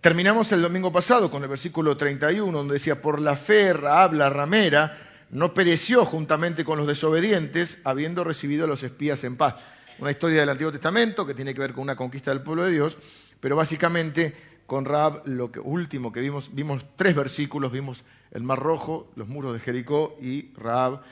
terminamos 0.00 0.52
el 0.52 0.62
domingo 0.62 0.92
pasado 0.92 1.30
con 1.30 1.42
el 1.42 1.48
versículo 1.48 1.96
31, 1.96 2.56
donde 2.56 2.74
decía, 2.74 3.00
por 3.00 3.20
la 3.20 3.36
fe 3.36 3.70
habla 3.70 4.30
ramera 4.30 5.06
no 5.30 5.54
pereció 5.54 6.04
juntamente 6.04 6.64
con 6.64 6.78
los 6.78 6.86
desobedientes, 6.86 7.78
habiendo 7.84 8.24
recibido 8.24 8.64
a 8.64 8.68
los 8.68 8.82
espías 8.82 9.22
en 9.24 9.36
paz 9.36 9.54
una 10.00 10.10
historia 10.10 10.40
del 10.40 10.48
Antiguo 10.48 10.72
Testamento 10.72 11.26
que 11.26 11.34
tiene 11.34 11.54
que 11.54 11.60
ver 11.60 11.72
con 11.72 11.82
una 11.82 11.96
conquista 11.96 12.30
del 12.30 12.42
pueblo 12.42 12.64
de 12.64 12.72
Dios, 12.72 12.96
pero 13.38 13.56
básicamente 13.56 14.34
con 14.66 14.84
Raab, 14.84 15.22
lo 15.26 15.50
último 15.64 16.12
que 16.12 16.20
vimos, 16.20 16.54
vimos 16.54 16.84
tres 16.96 17.14
versículos, 17.14 17.72
vimos 17.72 18.04
el 18.30 18.42
Mar 18.42 18.58
Rojo, 18.58 19.10
los 19.16 19.28
muros 19.28 19.52
de 19.52 19.60
Jericó 19.60 20.16
y 20.20 20.52
Raab. 20.54 21.02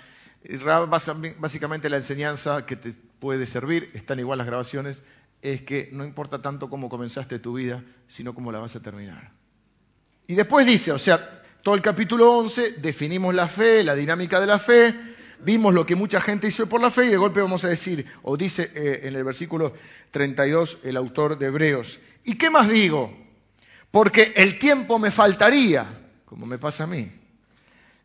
Y 0.44 0.56
Raab, 0.56 0.88
básicamente 0.88 1.88
la 1.90 1.96
enseñanza 1.96 2.64
que 2.64 2.76
te 2.76 2.92
puede 3.18 3.46
servir, 3.46 3.90
están 3.94 4.20
igual 4.20 4.38
las 4.38 4.46
grabaciones, 4.46 5.02
es 5.42 5.62
que 5.62 5.88
no 5.92 6.04
importa 6.04 6.40
tanto 6.40 6.70
cómo 6.70 6.88
comenzaste 6.88 7.40
tu 7.40 7.54
vida, 7.54 7.82
sino 8.06 8.34
cómo 8.34 8.52
la 8.52 8.60
vas 8.60 8.76
a 8.76 8.80
terminar. 8.80 9.32
Y 10.26 10.34
después 10.34 10.64
dice, 10.64 10.92
o 10.92 10.98
sea, 10.98 11.30
todo 11.62 11.74
el 11.74 11.82
capítulo 11.82 12.32
11, 12.38 12.72
definimos 12.72 13.34
la 13.34 13.48
fe, 13.48 13.82
la 13.82 13.94
dinámica 13.94 14.40
de 14.40 14.46
la 14.46 14.58
fe, 14.58 14.94
vimos 15.40 15.74
lo 15.74 15.86
que 15.86 15.96
mucha 15.96 16.20
gente 16.20 16.48
hizo 16.48 16.68
por 16.68 16.80
la 16.80 16.90
fe 16.90 17.06
y 17.06 17.08
de 17.08 17.16
golpe 17.16 17.40
vamos 17.40 17.64
a 17.64 17.68
decir, 17.68 18.06
o 18.22 18.36
dice 18.36 18.70
eh, 18.74 19.00
en 19.04 19.16
el 19.16 19.24
versículo 19.24 19.72
32 20.10 20.78
el 20.84 20.96
autor 20.96 21.38
de 21.38 21.46
Hebreos, 21.46 21.98
¿y 22.24 22.36
qué 22.36 22.50
más 22.50 22.68
digo? 22.68 23.16
Porque 23.90 24.32
el 24.36 24.58
tiempo 24.58 24.98
me 24.98 25.10
faltaría, 25.10 25.86
como 26.24 26.46
me 26.46 26.58
pasa 26.58 26.84
a 26.84 26.86
mí, 26.86 27.10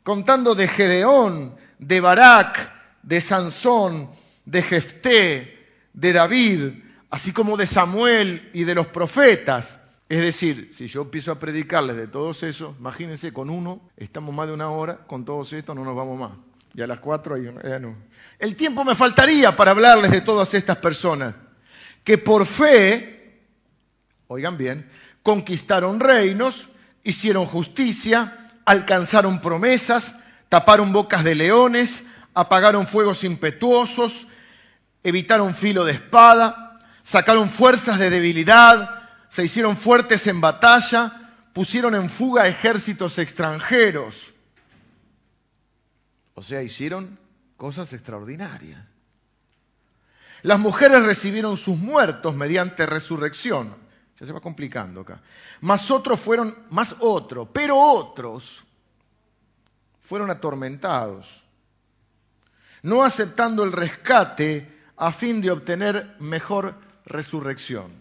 contando 0.04 0.56
de 0.56 0.68
Gedeón, 0.68 1.56
de 1.80 2.00
Barak, 2.00 2.72
de 3.02 3.20
Sansón, 3.20 4.10
de 4.46 4.62
Jefté, 4.62 5.68
de 5.94 6.14
David, 6.14 6.62
así 7.10 7.32
como 7.32 7.58
de 7.58 7.68
Samuel 7.68 8.50
y 8.54 8.64
de 8.64 8.76
los 8.76 8.88
profetas, 8.88 9.80
Es 10.10 10.22
decir, 10.22 10.70
si 10.74 10.88
yo 10.88 11.02
empiezo 11.02 11.32
a 11.32 11.40
predicarles 11.40 11.96
de 11.96 12.08
todos 12.08 12.44
esos, 12.44 12.76
imagínense, 12.78 13.34
con 13.34 13.50
uno 13.50 13.82
estamos 13.98 14.36
más 14.36 14.48
de 14.48 14.54
una 14.54 14.70
hora, 14.70 14.98
con 15.08 15.26
todos 15.26 15.52
estos 15.54 15.76
no 15.76 15.84
nos 15.84 15.96
vamos 15.96 16.20
más. 16.20 16.53
Y 16.74 16.82
a 16.82 16.88
las 16.88 17.00
cuatro 17.00 17.36
hay 17.36 17.44
ya 17.44 17.80
no. 17.80 17.96
El 18.40 18.56
tiempo 18.56 18.84
me 18.84 18.96
faltaría 18.96 19.56
para 19.56 19.72
hablarles 19.72 20.12
de 20.12 20.22
todas 20.22 20.54
estas 20.54 20.78
personas 20.78 21.36
que 22.04 22.18
por 22.18 22.46
fe, 22.46 23.42
oigan 24.28 24.58
bien, 24.58 24.90
conquistaron 25.22 26.00
reinos, 26.00 26.68
hicieron 27.04 27.46
justicia, 27.46 28.50
alcanzaron 28.66 29.40
promesas, 29.40 30.16
taparon 30.50 30.92
bocas 30.92 31.24
de 31.24 31.36
leones, 31.36 32.06
apagaron 32.34 32.88
fuegos 32.88 33.24
impetuosos, 33.24 34.28
evitaron 35.04 35.56
filo 35.56 35.86
de 35.86 35.94
espada, 35.94 36.78
sacaron 37.04 37.50
fuerzas 37.50 38.00
de 38.00 38.10
debilidad, 38.10 39.04
se 39.30 39.44
hicieron 39.46 39.78
fuertes 39.78 40.28
en 40.28 40.42
batalla, 40.42 41.32
pusieron 41.54 41.96
en 41.96 42.10
fuga 42.10 42.48
ejércitos 42.48 43.20
extranjeros. 43.20 44.33
O 46.36 46.42
sea, 46.42 46.62
hicieron 46.62 47.18
cosas 47.58 47.94
extraordinarias. 47.94 48.80
Las 50.42 50.60
mujeres 50.60 51.04
recibieron 51.04 51.58
sus 51.58 51.78
muertos 51.78 52.36
mediante 52.36 52.86
resurrección. 52.86 53.76
Ya 54.20 54.26
se 54.26 54.34
va 54.34 54.42
complicando 54.42 55.02
acá. 55.02 55.22
Más 55.62 55.90
otros 55.90 56.20
fueron, 56.20 56.56
más 56.70 56.96
otros, 57.00 57.48
pero 57.54 57.78
otros 57.78 58.64
fueron 60.02 60.30
atormentados, 60.30 61.44
no 62.84 63.04
aceptando 63.04 63.64
el 63.64 63.72
rescate 63.72 64.70
a 64.98 65.12
fin 65.12 65.42
de 65.42 65.50
obtener 65.50 66.16
mejor 66.20 66.76
resurrección. 67.06 67.92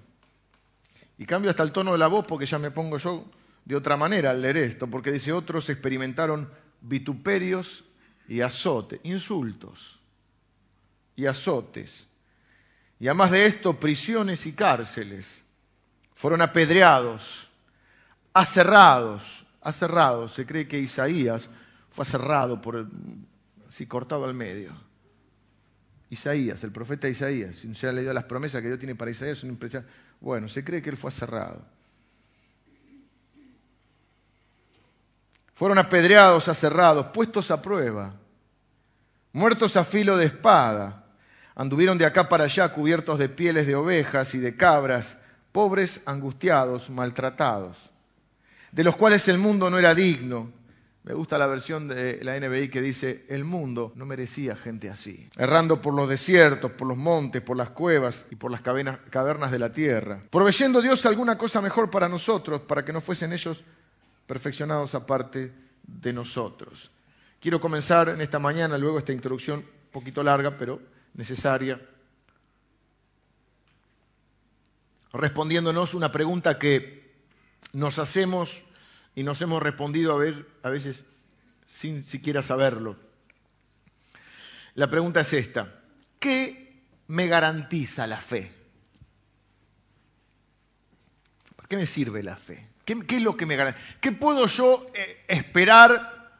Y 1.16 1.24
cambio 1.24 1.50
hasta 1.50 1.62
el 1.62 1.72
tono 1.72 1.92
de 1.92 1.98
la 1.98 2.08
voz 2.08 2.26
porque 2.26 2.46
ya 2.46 2.58
me 2.58 2.72
pongo 2.72 2.98
yo 2.98 3.24
de 3.64 3.76
otra 3.76 3.96
manera 3.96 4.30
al 4.30 4.42
leer 4.42 4.56
esto, 4.56 4.88
porque 4.88 5.12
dice, 5.12 5.32
otros 5.32 5.70
experimentaron 5.70 6.50
vituperios 6.80 7.84
y 8.28 8.40
azotes, 8.40 9.00
insultos 9.02 10.00
y 11.16 11.26
azotes. 11.26 12.06
Y 12.98 13.08
además 13.08 13.30
de 13.30 13.46
esto, 13.46 13.78
prisiones 13.78 14.46
y 14.46 14.52
cárceles. 14.52 15.44
Fueron 16.14 16.40
apedreados, 16.40 17.48
aserrados, 18.32 19.44
aserrados. 19.60 20.34
Se 20.34 20.46
cree 20.46 20.68
que 20.68 20.78
Isaías 20.78 21.50
fue 21.90 22.02
aserrado 22.02 22.60
por 22.60 22.86
así 23.68 23.86
cortado 23.86 24.24
al 24.24 24.34
medio. 24.34 24.72
Isaías, 26.10 26.62
el 26.62 26.72
profeta 26.72 27.08
Isaías, 27.08 27.56
si 27.56 27.74
se 27.74 27.88
ha 27.88 27.92
leído 27.92 28.12
las 28.12 28.24
promesas 28.24 28.60
que 28.60 28.68
Dios 28.68 28.78
tiene 28.78 28.94
para 28.94 29.10
Isaías, 29.10 29.38
son 29.38 29.50
impresionantes. 29.50 29.96
Bueno, 30.20 30.46
se 30.48 30.62
cree 30.62 30.82
que 30.82 30.90
él 30.90 30.96
fue 30.96 31.08
aserrado. 31.08 31.64
Fueron 35.62 35.78
apedreados, 35.78 36.48
aserrados, 36.48 37.06
puestos 37.14 37.52
a 37.52 37.62
prueba, 37.62 38.16
muertos 39.32 39.76
a 39.76 39.84
filo 39.84 40.16
de 40.16 40.26
espada. 40.26 41.04
Anduvieron 41.54 41.98
de 41.98 42.04
acá 42.04 42.28
para 42.28 42.42
allá 42.42 42.72
cubiertos 42.72 43.16
de 43.20 43.28
pieles 43.28 43.68
de 43.68 43.76
ovejas 43.76 44.34
y 44.34 44.40
de 44.40 44.56
cabras, 44.56 45.18
pobres, 45.52 46.00
angustiados, 46.04 46.90
maltratados, 46.90 47.78
de 48.72 48.82
los 48.82 48.96
cuales 48.96 49.28
el 49.28 49.38
mundo 49.38 49.70
no 49.70 49.78
era 49.78 49.94
digno. 49.94 50.50
Me 51.04 51.14
gusta 51.14 51.38
la 51.38 51.46
versión 51.46 51.86
de 51.86 52.18
la 52.24 52.36
NBI 52.40 52.68
que 52.68 52.80
dice, 52.80 53.24
el 53.28 53.44
mundo 53.44 53.92
no 53.94 54.04
merecía 54.04 54.56
gente 54.56 54.90
así, 54.90 55.28
errando 55.36 55.80
por 55.80 55.94
los 55.94 56.08
desiertos, 56.08 56.72
por 56.72 56.88
los 56.88 56.96
montes, 56.96 57.40
por 57.40 57.56
las 57.56 57.70
cuevas 57.70 58.26
y 58.32 58.34
por 58.34 58.50
las 58.50 58.62
cavernas 58.62 59.52
de 59.52 59.58
la 59.60 59.72
tierra, 59.72 60.24
proveyendo 60.28 60.82
Dios 60.82 61.06
alguna 61.06 61.38
cosa 61.38 61.60
mejor 61.60 61.88
para 61.88 62.08
nosotros, 62.08 62.62
para 62.62 62.84
que 62.84 62.92
no 62.92 63.00
fuesen 63.00 63.32
ellos 63.32 63.62
perfeccionados 64.26 64.94
aparte 64.94 65.52
de 65.82 66.12
nosotros. 66.12 66.90
Quiero 67.40 67.60
comenzar 67.60 68.08
en 68.08 68.20
esta 68.20 68.38
mañana, 68.38 68.78
luego 68.78 68.98
esta 68.98 69.12
introducción 69.12 69.60
un 69.60 69.90
poquito 69.90 70.22
larga, 70.22 70.56
pero 70.56 70.80
necesaria, 71.14 71.80
respondiéndonos 75.12 75.94
una 75.94 76.10
pregunta 76.10 76.58
que 76.58 77.12
nos 77.72 77.98
hacemos 77.98 78.62
y 79.14 79.22
nos 79.22 79.40
hemos 79.42 79.62
respondido 79.62 80.12
a, 80.12 80.18
ver, 80.18 80.46
a 80.62 80.70
veces 80.70 81.04
sin 81.66 82.04
siquiera 82.04 82.42
saberlo. 82.42 82.96
La 84.74 84.88
pregunta 84.88 85.20
es 85.20 85.32
esta, 85.34 85.82
¿qué 86.18 86.82
me 87.08 87.26
garantiza 87.26 88.06
la 88.06 88.20
fe? 88.20 88.52
¿Para 91.56 91.68
qué 91.68 91.76
me 91.76 91.86
sirve 91.86 92.22
la 92.22 92.36
fe? 92.36 92.71
¿Qué? 92.84 92.98
¿Qué 94.00 94.12
puedo 94.12 94.46
yo 94.46 94.86
eh, 94.94 95.24
esperar 95.28 96.32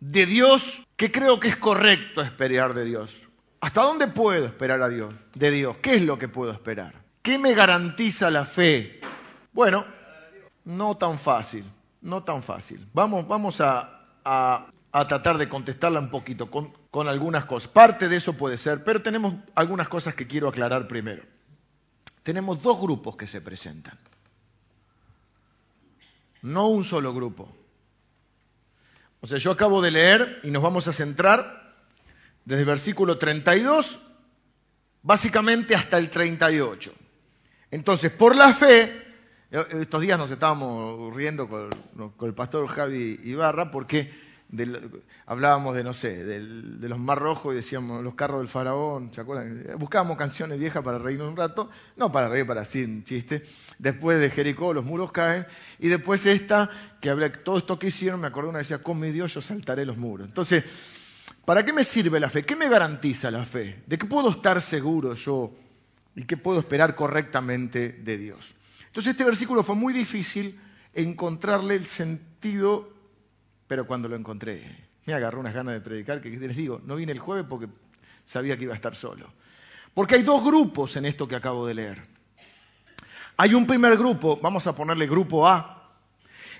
de 0.00 0.26
Dios 0.26 0.84
que 0.96 1.10
creo 1.10 1.40
que 1.40 1.48
es 1.48 1.56
correcto 1.56 2.20
esperar 2.20 2.74
de 2.74 2.84
Dios? 2.84 3.22
¿Hasta 3.60 3.82
dónde 3.82 4.08
puedo 4.08 4.44
esperar 4.44 4.82
a 4.82 4.88
Dios, 4.88 5.14
de 5.34 5.50
Dios? 5.50 5.76
¿Qué 5.80 5.94
es 5.94 6.02
lo 6.02 6.18
que 6.18 6.28
puedo 6.28 6.52
esperar? 6.52 6.94
¿Qué 7.22 7.38
me 7.38 7.54
garantiza 7.54 8.30
la 8.30 8.44
fe? 8.44 9.00
Bueno, 9.52 9.86
no 10.64 10.96
tan 10.96 11.16
fácil, 11.18 11.64
no 12.02 12.22
tan 12.22 12.42
fácil. 12.42 12.86
Vamos, 12.92 13.26
vamos 13.26 13.62
a, 13.62 13.90
tratar 14.92 15.38
de 15.38 15.48
contestarla 15.48 16.00
un 16.00 16.10
poquito 16.10 16.50
con 16.50 17.08
algunas 17.08 17.46
cosas. 17.46 17.70
Parte 17.70 18.08
de 18.08 18.16
eso 18.16 18.34
puede 18.34 18.58
ser, 18.58 18.84
pero 18.84 19.00
tenemos 19.00 19.34
algunas 19.54 19.88
cosas 19.88 20.14
que 20.14 20.26
quiero 20.26 20.48
aclarar 20.48 20.86
primero. 20.86 21.22
Tenemos 22.22 22.62
dos 22.62 22.80
grupos 22.80 23.16
que 23.16 23.26
se 23.26 23.40
presentan, 23.40 23.98
no 26.44 26.68
un 26.68 26.84
solo 26.84 27.14
grupo. 27.14 27.48
O 29.20 29.26
sea, 29.26 29.38
yo 29.38 29.50
acabo 29.50 29.80
de 29.80 29.90
leer 29.90 30.40
y 30.42 30.50
nos 30.50 30.62
vamos 30.62 30.86
a 30.86 30.92
centrar 30.92 31.74
desde 32.44 32.60
el 32.60 32.66
versículo 32.66 33.16
32 33.16 33.98
básicamente 35.02 35.74
hasta 35.74 35.96
el 35.96 36.10
38. 36.10 36.92
Entonces, 37.70 38.12
por 38.12 38.36
la 38.36 38.52
fe, 38.52 38.92
estos 39.50 40.02
días 40.02 40.18
nos 40.18 40.30
estábamos 40.30 41.14
riendo 41.14 41.48
con, 41.48 41.70
el 42.20 42.34
pastor 42.34 42.66
Javi 42.68 43.20
Ibarra 43.24 43.70
porque 43.70 44.12
hablábamos 45.26 45.74
de, 45.74 45.84
no 45.84 45.94
sé, 45.94 46.24
de 46.24 46.88
los 46.88 46.98
mar 46.98 47.18
rojos 47.18 47.52
y 47.52 47.56
decíamos 47.56 48.02
los 48.02 48.14
carros 48.14 48.40
del 48.40 48.48
faraón, 48.48 49.12
¿se 49.12 49.20
acuerdan? 49.20 49.78
Buscábamos 49.78 50.16
canciones 50.16 50.58
viejas 50.58 50.82
para 50.82 50.98
reírnos 50.98 51.28
un 51.28 51.36
rato, 51.36 51.70
no 51.96 52.10
para 52.10 52.28
reír, 52.28 52.46
para 52.46 52.62
así 52.62 52.82
un 52.82 53.04
chiste. 53.04 53.42
Después 53.78 54.20
de 54.20 54.30
Jericó 54.30 54.72
los 54.72 54.84
muros 54.84 55.12
caen 55.12 55.46
y 55.78 55.88
después 55.88 56.26
esta, 56.26 56.70
que 57.00 57.10
habla, 57.10 57.32
todo 57.32 57.58
esto 57.58 57.78
que 57.78 57.88
hicieron, 57.88 58.20
me 58.20 58.26
acordé 58.26 58.48
una 58.48 58.58
decía, 58.58 58.82
con 58.82 58.98
mi 59.00 59.10
Dios 59.10 59.34
yo 59.34 59.40
saltaré 59.40 59.84
los 59.84 59.96
muros. 59.96 60.28
Entonces, 60.28 60.64
¿para 61.44 61.64
qué 61.64 61.72
me 61.72 61.84
sirve 61.84 62.20
la 62.20 62.30
fe? 62.30 62.44
¿Qué 62.44 62.56
me 62.56 62.68
garantiza 62.68 63.30
la 63.30 63.44
fe? 63.44 63.82
¿De 63.86 63.98
qué 63.98 64.06
puedo 64.06 64.30
estar 64.30 64.60
seguro 64.62 65.14
yo 65.14 65.52
y 66.14 66.24
qué 66.24 66.36
puedo 66.36 66.60
esperar 66.60 66.94
correctamente 66.94 67.90
de 67.90 68.18
Dios? 68.18 68.54
Entonces 68.86 69.10
este 69.10 69.24
versículo 69.24 69.64
fue 69.64 69.74
muy 69.74 69.92
difícil 69.92 70.60
encontrarle 70.94 71.74
el 71.74 71.86
sentido, 71.86 72.93
pero 73.66 73.86
cuando 73.86 74.08
lo 74.08 74.16
encontré, 74.16 74.88
me 75.06 75.14
agarró 75.14 75.40
unas 75.40 75.54
ganas 75.54 75.74
de 75.74 75.80
predicar, 75.80 76.20
que 76.20 76.30
les 76.30 76.56
digo, 76.56 76.80
no 76.84 76.96
vine 76.96 77.12
el 77.12 77.18
jueves 77.18 77.46
porque 77.48 77.68
sabía 78.24 78.56
que 78.56 78.64
iba 78.64 78.72
a 78.72 78.76
estar 78.76 78.94
solo. 78.94 79.32
Porque 79.92 80.16
hay 80.16 80.22
dos 80.22 80.42
grupos 80.42 80.96
en 80.96 81.06
esto 81.06 81.28
que 81.28 81.36
acabo 81.36 81.66
de 81.66 81.74
leer. 81.74 82.02
Hay 83.36 83.54
un 83.54 83.66
primer 83.66 83.96
grupo, 83.96 84.38
vamos 84.40 84.66
a 84.66 84.74
ponerle 84.74 85.06
grupo 85.06 85.46
A. 85.46 85.92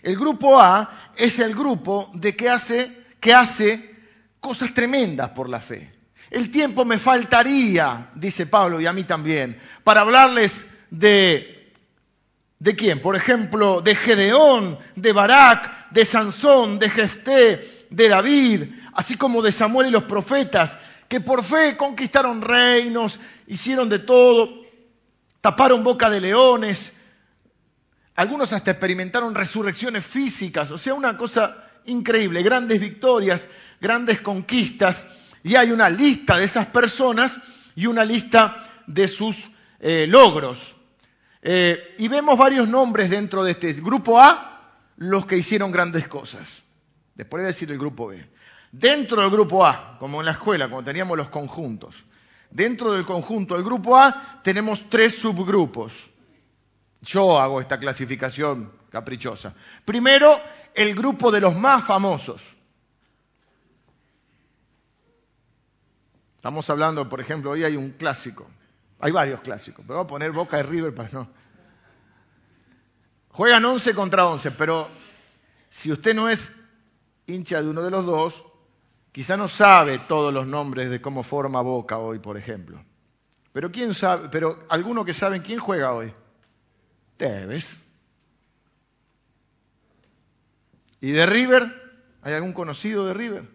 El 0.02 0.16
grupo 0.16 0.60
A 0.60 1.12
es 1.16 1.38
el 1.38 1.54
grupo 1.54 2.10
de 2.14 2.36
que 2.36 2.50
hace, 2.50 3.04
que 3.20 3.32
hace 3.32 3.94
cosas 4.40 4.74
tremendas 4.74 5.30
por 5.30 5.48
la 5.48 5.60
fe. 5.60 5.92
El 6.30 6.50
tiempo 6.50 6.84
me 6.84 6.98
faltaría, 6.98 8.10
dice 8.14 8.46
Pablo 8.46 8.80
y 8.80 8.86
a 8.86 8.92
mí 8.92 9.04
también, 9.04 9.58
para 9.82 10.00
hablarles 10.00 10.66
de 10.90 11.53
¿De 12.64 12.74
quién? 12.74 13.02
Por 13.02 13.14
ejemplo, 13.14 13.82
de 13.82 13.94
Gedeón, 13.94 14.78
de 14.96 15.12
Barak, 15.12 15.90
de 15.90 16.02
Sansón, 16.02 16.78
de 16.78 16.88
Jefté, 16.88 17.86
de 17.90 18.08
David, 18.08 18.62
así 18.94 19.18
como 19.18 19.42
de 19.42 19.52
Samuel 19.52 19.88
y 19.88 19.90
los 19.90 20.04
profetas, 20.04 20.78
que 21.06 21.20
por 21.20 21.44
fe 21.44 21.76
conquistaron 21.76 22.40
reinos, 22.40 23.20
hicieron 23.48 23.90
de 23.90 23.98
todo, 23.98 24.64
taparon 25.42 25.84
boca 25.84 26.08
de 26.08 26.22
leones, 26.22 26.94
algunos 28.16 28.54
hasta 28.54 28.70
experimentaron 28.70 29.34
resurrecciones 29.34 30.06
físicas, 30.06 30.70
o 30.70 30.78
sea, 30.78 30.94
una 30.94 31.18
cosa 31.18 31.66
increíble, 31.84 32.42
grandes 32.42 32.80
victorias, 32.80 33.46
grandes 33.78 34.22
conquistas, 34.22 35.04
y 35.42 35.56
hay 35.56 35.70
una 35.70 35.90
lista 35.90 36.38
de 36.38 36.44
esas 36.44 36.64
personas 36.68 37.38
y 37.76 37.84
una 37.84 38.06
lista 38.06 38.82
de 38.86 39.06
sus 39.06 39.50
eh, 39.80 40.06
logros. 40.08 40.76
Eh, 41.46 41.94
y 41.98 42.08
vemos 42.08 42.38
varios 42.38 42.66
nombres 42.66 43.10
dentro 43.10 43.44
de 43.44 43.50
este 43.50 43.74
grupo 43.74 44.18
A, 44.18 44.80
los 44.96 45.26
que 45.26 45.36
hicieron 45.36 45.70
grandes 45.70 46.08
cosas. 46.08 46.62
Después 47.14 47.42
voy 47.42 47.44
a 47.44 47.48
decir 47.48 47.70
el 47.70 47.78
grupo 47.78 48.06
B. 48.06 48.26
Dentro 48.72 49.20
del 49.20 49.30
grupo 49.30 49.64
A, 49.66 49.98
como 49.98 50.20
en 50.20 50.24
la 50.24 50.32
escuela, 50.32 50.70
como 50.70 50.82
teníamos 50.82 51.18
los 51.18 51.28
conjuntos, 51.28 52.02
dentro 52.50 52.92
del 52.92 53.04
conjunto 53.04 53.56
del 53.56 53.62
grupo 53.62 53.94
A 53.98 54.40
tenemos 54.42 54.88
tres 54.88 55.18
subgrupos. 55.18 56.10
Yo 57.02 57.38
hago 57.38 57.60
esta 57.60 57.78
clasificación 57.78 58.72
caprichosa. 58.88 59.54
Primero, 59.84 60.40
el 60.74 60.94
grupo 60.94 61.30
de 61.30 61.42
los 61.42 61.54
más 61.54 61.84
famosos. 61.84 62.56
Estamos 66.36 66.70
hablando, 66.70 67.06
por 67.06 67.20
ejemplo, 67.20 67.50
hoy 67.50 67.64
hay 67.64 67.76
un 67.76 67.90
clásico. 67.90 68.46
Hay 69.00 69.12
varios 69.12 69.40
clásicos, 69.40 69.84
pero 69.86 69.98
vamos 69.98 70.08
a 70.08 70.14
poner 70.14 70.32
Boca 70.32 70.56
de 70.56 70.62
River 70.62 70.94
para 70.94 71.08
no. 71.10 71.28
Juegan 73.30 73.64
11 73.64 73.94
contra 73.94 74.26
11, 74.26 74.52
pero 74.52 74.88
si 75.68 75.90
usted 75.90 76.14
no 76.14 76.28
es 76.28 76.52
hincha 77.26 77.60
de 77.62 77.68
uno 77.68 77.82
de 77.82 77.90
los 77.90 78.06
dos, 78.06 78.44
quizá 79.10 79.36
no 79.36 79.48
sabe 79.48 79.98
todos 79.98 80.32
los 80.32 80.46
nombres 80.46 80.90
de 80.90 81.00
cómo 81.00 81.22
forma 81.22 81.60
Boca 81.60 81.98
hoy, 81.98 82.20
por 82.20 82.36
ejemplo. 82.36 82.82
Pero 83.52 83.70
quién 83.70 83.94
sabe, 83.94 84.28
pero 84.30 84.64
alguno 84.68 85.04
que 85.04 85.12
saben 85.12 85.42
quién 85.42 85.58
juega 85.58 85.92
hoy. 85.92 86.12
Tevez. 87.16 87.78
¿Y 91.00 91.12
de 91.12 91.26
River? 91.26 91.82
¿Hay 92.22 92.34
algún 92.34 92.52
conocido 92.52 93.06
de 93.06 93.14
River? 93.14 93.53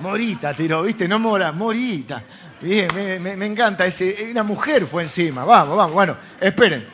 Morita 0.00 0.54
tiró, 0.54 0.82
¿viste? 0.82 1.06
No 1.06 1.18
Mora, 1.18 1.52
Morita. 1.52 2.24
Bien, 2.60 2.88
me, 2.94 3.46
encanta 3.46 3.86
ese. 3.86 4.28
Una 4.30 4.42
mujer 4.42 4.86
fue 4.86 5.02
encima. 5.02 5.44
Vamos, 5.44 5.76
vamos. 5.76 5.94
Bueno, 5.94 6.16
esperen. 6.40 6.86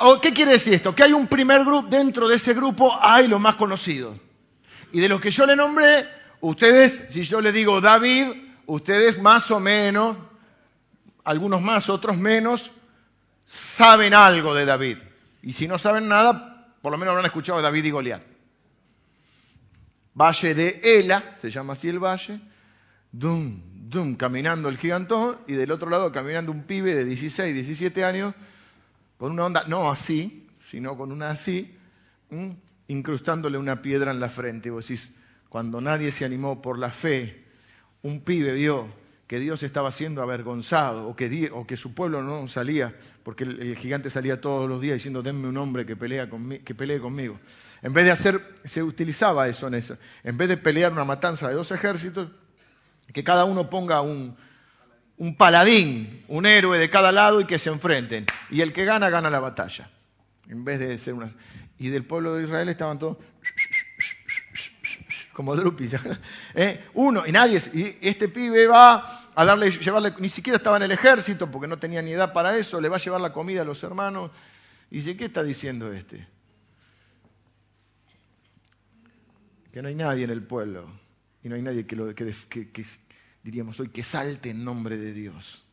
Oh, 0.00 0.20
¿Qué 0.20 0.32
quiere 0.32 0.52
decir 0.52 0.74
esto? 0.74 0.94
Que 0.94 1.02
hay 1.02 1.12
un 1.12 1.26
primer 1.26 1.64
grupo, 1.64 1.88
dentro 1.88 2.28
de 2.28 2.36
ese 2.36 2.54
grupo 2.54 2.96
hay 3.00 3.26
los 3.26 3.40
más 3.40 3.56
conocidos. 3.56 4.16
Y 4.92 5.00
de 5.00 5.08
los 5.08 5.20
que 5.20 5.30
yo 5.30 5.44
le 5.44 5.56
nombré, 5.56 6.08
ustedes, 6.40 7.08
si 7.10 7.24
yo 7.24 7.40
le 7.40 7.50
digo 7.50 7.80
David, 7.80 8.28
ustedes 8.66 9.20
más 9.20 9.50
o 9.50 9.58
menos, 9.58 10.16
algunos 11.24 11.60
más, 11.60 11.88
otros 11.88 12.16
menos, 12.16 12.70
saben 13.44 14.14
algo 14.14 14.54
de 14.54 14.64
David. 14.64 14.98
Y 15.42 15.52
si 15.52 15.66
no 15.66 15.78
saben 15.78 16.08
nada, 16.08 16.68
por 16.80 16.92
lo 16.92 16.98
menos 16.98 17.12
habrán 17.12 17.26
escuchado 17.26 17.58
de 17.58 17.64
David 17.64 17.84
y 17.84 17.90
Goliat. 17.90 18.37
Valle 20.18 20.54
de 20.54 20.80
Ela, 20.82 21.34
se 21.36 21.48
llama 21.48 21.74
así 21.74 21.88
el 21.88 22.00
valle, 22.00 22.40
dum, 23.12 23.62
dum, 23.88 24.16
caminando 24.16 24.68
el 24.68 24.76
gigantón, 24.76 25.38
y 25.46 25.52
del 25.52 25.70
otro 25.70 25.88
lado 25.88 26.10
caminando 26.10 26.50
un 26.50 26.64
pibe 26.64 26.94
de 26.96 27.04
16, 27.04 27.54
17 27.54 28.04
años, 28.04 28.34
con 29.16 29.30
una 29.30 29.46
onda, 29.46 29.64
no 29.68 29.88
así, 29.88 30.48
sino 30.58 30.96
con 30.96 31.12
una 31.12 31.30
así, 31.30 31.72
incrustándole 32.88 33.58
una 33.58 33.80
piedra 33.80 34.10
en 34.10 34.18
la 34.18 34.28
frente. 34.28 34.68
Y 34.68 34.72
vos 34.72 34.88
decís, 34.88 35.12
cuando 35.48 35.80
nadie 35.80 36.10
se 36.10 36.24
animó 36.24 36.60
por 36.60 36.78
la 36.78 36.90
fe, 36.90 37.44
un 38.02 38.20
pibe 38.20 38.52
vio 38.52 38.88
que 39.28 39.38
Dios 39.38 39.62
estaba 39.62 39.92
siendo 39.92 40.22
avergonzado 40.22 41.06
o 41.06 41.14
que, 41.14 41.76
su 41.76 41.94
pueblo 41.94 42.22
no 42.22 42.48
salía, 42.48 42.94
porque 43.22 43.44
el, 43.44 43.76
gigante 43.76 44.08
salía 44.08 44.40
todos 44.40 44.68
los 44.68 44.80
días 44.80 44.94
diciendo, 44.94 45.22
denme 45.22 45.48
un 45.48 45.56
hombre 45.58 45.84
que, 45.84 45.96
que 46.64 46.74
pelee 46.74 46.98
conmigo. 46.98 47.38
En 47.82 47.92
vez 47.92 48.06
de 48.06 48.10
hacer, 48.10 48.42
se 48.64 48.82
utilizaba 48.82 49.46
eso 49.46 49.68
en 49.68 49.74
eso. 49.74 49.98
En 50.24 50.38
vez 50.38 50.48
de 50.48 50.56
pelear 50.56 50.92
una 50.92 51.04
matanza 51.04 51.46
de 51.48 51.54
dos 51.54 51.70
ejércitos, 51.72 52.30
que 53.12 53.22
cada 53.22 53.44
uno 53.44 53.68
ponga 53.68 54.00
un, 54.00 54.34
un 55.18 55.36
paladín, 55.36 56.24
un 56.28 56.46
héroe 56.46 56.78
de 56.78 56.88
cada 56.88 57.12
lado 57.12 57.42
y 57.42 57.44
que 57.44 57.58
se 57.58 57.68
enfrenten. 57.68 58.24
Y 58.50 58.62
el 58.62 58.72
que 58.72 58.86
gana, 58.86 59.10
gana 59.10 59.28
la 59.28 59.40
batalla. 59.40 59.90
En 60.48 60.64
vez 60.64 60.78
de 60.78 60.96
ser 60.96 61.12
una... 61.12 61.28
Y 61.78 61.90
del 61.90 62.04
pueblo 62.04 62.34
de 62.34 62.44
Israel 62.44 62.70
estaban 62.70 62.98
todos 62.98 63.18
como 65.38 65.54
drupis. 65.54 65.94
¿Eh? 66.56 66.84
Uno, 66.94 67.24
y 67.24 67.30
nadie, 67.30 67.62
y 67.72 67.96
este 68.00 68.28
pibe 68.28 68.66
va 68.66 69.30
a 69.36 69.44
darle, 69.44 69.70
llevarle, 69.70 70.12
ni 70.18 70.28
siquiera 70.28 70.56
estaba 70.56 70.78
en 70.78 70.82
el 70.82 70.90
ejército 70.90 71.48
porque 71.48 71.68
no 71.68 71.78
tenía 71.78 72.02
ni 72.02 72.10
edad 72.10 72.32
para 72.32 72.58
eso, 72.58 72.80
le 72.80 72.88
va 72.88 72.96
a 72.96 72.98
llevar 72.98 73.20
la 73.20 73.32
comida 73.32 73.62
a 73.62 73.64
los 73.64 73.80
hermanos. 73.84 74.32
Y 74.90 74.96
dice, 74.96 75.16
¿qué 75.16 75.26
está 75.26 75.44
diciendo 75.44 75.92
este? 75.92 76.26
Que 79.70 79.80
no 79.80 79.86
hay 79.86 79.94
nadie 79.94 80.24
en 80.24 80.30
el 80.30 80.42
pueblo 80.42 80.90
y 81.44 81.48
no 81.48 81.54
hay 81.54 81.62
nadie 81.62 81.86
que, 81.86 81.94
lo, 81.94 82.12
que 82.12 82.84
diríamos 83.44 83.78
hoy, 83.78 83.90
que 83.90 84.02
salte 84.02 84.50
en 84.50 84.64
nombre 84.64 84.96
de 84.96 85.12
Dios. 85.12 85.64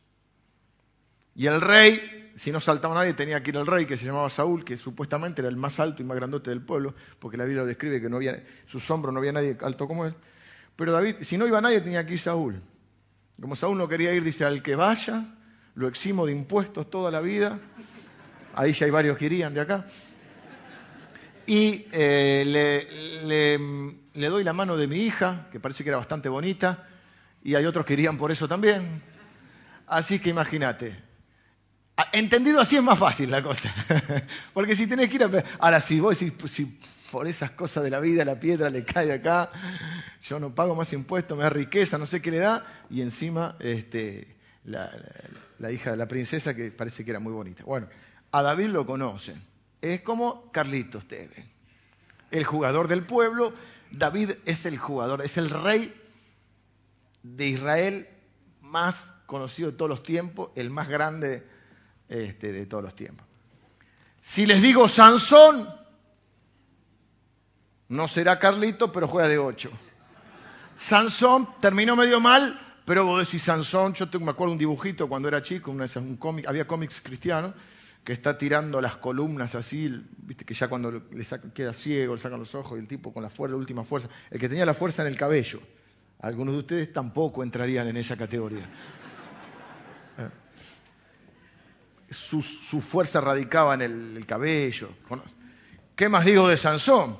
Y 1.36 1.46
el 1.46 1.60
rey, 1.60 2.32
si 2.34 2.50
no 2.50 2.60
saltaba 2.60 2.94
nadie, 2.94 3.12
tenía 3.12 3.42
que 3.42 3.50
ir 3.50 3.58
al 3.58 3.66
rey 3.66 3.84
que 3.84 3.98
se 3.98 4.06
llamaba 4.06 4.30
Saúl, 4.30 4.64
que 4.64 4.78
supuestamente 4.78 5.42
era 5.42 5.50
el 5.50 5.56
más 5.56 5.78
alto 5.78 6.02
y 6.02 6.06
más 6.06 6.16
grandote 6.16 6.48
del 6.48 6.62
pueblo, 6.62 6.94
porque 7.18 7.36
la 7.36 7.44
Biblia 7.44 7.62
lo 7.62 7.66
describe 7.66 8.00
que 8.00 8.08
no 8.08 8.16
había, 8.16 8.42
sus 8.64 8.90
hombros 8.90 9.12
no 9.12 9.20
había 9.20 9.32
nadie 9.32 9.56
alto 9.60 9.86
como 9.86 10.06
él. 10.06 10.14
Pero 10.76 10.92
David, 10.92 11.16
si 11.20 11.36
no 11.36 11.46
iba 11.46 11.60
nadie, 11.60 11.82
tenía 11.82 12.06
que 12.06 12.14
ir 12.14 12.18
Saúl. 12.18 12.62
Como 13.38 13.54
Saúl 13.54 13.76
no 13.76 13.86
quería 13.86 14.14
ir, 14.14 14.24
dice, 14.24 14.46
al 14.46 14.62
que 14.62 14.76
vaya, 14.76 15.26
lo 15.74 15.88
eximo 15.88 16.24
de 16.24 16.32
impuestos 16.32 16.88
toda 16.88 17.10
la 17.10 17.20
vida. 17.20 17.58
Ahí 18.54 18.72
ya 18.72 18.86
hay 18.86 18.90
varios 18.90 19.18
que 19.18 19.26
irían 19.26 19.52
de 19.52 19.60
acá. 19.60 19.84
Y 21.46 21.86
eh, 21.92 22.44
le, 22.46 23.58
le 24.14 24.28
doy 24.28 24.42
la 24.42 24.54
mano 24.54 24.78
de 24.78 24.86
mi 24.86 25.00
hija, 25.00 25.48
que 25.52 25.60
parece 25.60 25.84
que 25.84 25.90
era 25.90 25.98
bastante 25.98 26.30
bonita, 26.30 26.88
y 27.44 27.54
hay 27.54 27.66
otros 27.66 27.84
que 27.84 27.92
irían 27.92 28.16
por 28.16 28.32
eso 28.32 28.48
también. 28.48 29.02
Así 29.86 30.18
que 30.18 30.30
imagínate, 30.30 31.05
entendido 32.12 32.60
así 32.60 32.76
es 32.76 32.82
más 32.82 32.98
fácil 32.98 33.30
la 33.30 33.42
cosa. 33.42 33.74
Porque 34.54 34.76
si 34.76 34.86
tenés 34.86 35.08
que 35.08 35.16
ir 35.16 35.24
a... 35.24 35.30
Ahora, 35.58 35.80
si 35.80 36.00
vos 36.00 36.18
pues, 36.38 36.52
si 36.52 36.78
por 37.10 37.26
esas 37.26 37.52
cosas 37.52 37.84
de 37.84 37.90
la 37.90 38.00
vida 38.00 38.24
la 38.24 38.38
piedra 38.38 38.70
le 38.70 38.84
cae 38.84 39.12
acá, 39.12 39.50
yo 40.22 40.38
no 40.38 40.54
pago 40.54 40.74
más 40.74 40.92
impuestos, 40.92 41.36
me 41.36 41.44
da 41.44 41.50
riqueza, 41.50 41.98
no 41.98 42.06
sé 42.06 42.20
qué 42.20 42.30
le 42.30 42.38
da, 42.38 42.66
y 42.90 43.00
encima 43.00 43.56
este, 43.60 44.36
la, 44.64 44.90
hija 45.70 45.92
de 45.92 45.96
la 45.96 46.06
princesa 46.06 46.54
que 46.54 46.70
parece 46.70 47.04
que 47.04 47.10
era 47.10 47.20
muy 47.20 47.32
bonita. 47.32 47.64
Bueno, 47.64 47.88
a 48.32 48.42
David 48.42 48.66
lo 48.66 48.86
conocen. 48.86 49.42
Es 49.80 50.00
como 50.00 50.50
Carlitos 50.52 51.06
Teve, 51.06 51.48
el 52.30 52.44
jugador 52.44 52.88
del 52.88 53.04
pueblo. 53.04 53.52
David 53.92 54.32
es 54.44 54.66
el 54.66 54.78
jugador, 54.78 55.24
es 55.24 55.36
el 55.36 55.50
rey 55.50 55.94
de 57.22 57.46
Israel 57.46 58.08
más 58.60 59.12
conocido 59.26 59.70
de 59.70 59.76
todos 59.76 59.88
los 59.88 60.02
tiempos, 60.02 60.50
el 60.56 60.70
más 60.70 60.88
grande 60.88 61.46
este, 62.08 62.52
de 62.52 62.66
todos 62.66 62.84
los 62.84 62.94
tiempos. 62.94 63.26
Si 64.20 64.46
les 64.46 64.60
digo 64.62 64.88
Sansón, 64.88 65.68
no 67.88 68.08
será 68.08 68.38
Carlito, 68.38 68.90
pero 68.90 69.08
juega 69.08 69.28
de 69.28 69.38
8. 69.38 69.70
Sansón 70.76 71.48
terminó 71.60 71.96
medio 71.96 72.20
mal, 72.20 72.60
pero 72.84 73.04
vos 73.04 73.24
decís 73.24 73.42
Sansón, 73.42 73.94
yo 73.94 74.06
me 74.20 74.30
acuerdo 74.30 74.52
un 74.52 74.58
dibujito 74.58 75.08
cuando 75.08 75.28
era 75.28 75.42
chico, 75.42 75.74
había 76.46 76.66
cómics 76.66 77.00
cristianos, 77.00 77.54
que 78.04 78.12
está 78.12 78.38
tirando 78.38 78.80
las 78.80 78.96
columnas 78.96 79.54
así, 79.54 79.88
viste 80.18 80.44
que 80.44 80.54
ya 80.54 80.68
cuando 80.68 80.90
le 80.90 81.24
queda 81.54 81.72
ciego, 81.72 82.14
le 82.14 82.20
sacan 82.20 82.38
los 82.38 82.54
ojos 82.54 82.78
y 82.78 82.80
el 82.80 82.86
tipo 82.86 83.12
con 83.12 83.22
la, 83.22 83.30
fuerza, 83.30 83.52
la 83.52 83.58
última 83.58 83.84
fuerza, 83.84 84.08
el 84.30 84.38
que 84.38 84.48
tenía 84.48 84.66
la 84.66 84.74
fuerza 84.74 85.02
en 85.02 85.08
el 85.08 85.16
cabello. 85.16 85.60
Algunos 86.20 86.54
de 86.54 86.60
ustedes 86.60 86.92
tampoco 86.92 87.42
entrarían 87.42 87.88
en 87.88 87.96
esa 87.96 88.16
categoría 88.16 88.68
su, 92.10 92.42
fuerza 92.42 93.20
radicaba 93.20 93.74
en 93.74 93.82
el, 93.82 94.26
cabello. 94.26 94.90
¿Qué 95.94 96.08
más 96.08 96.24
digo 96.24 96.48
de 96.48 96.56
Sansón? 96.56 97.18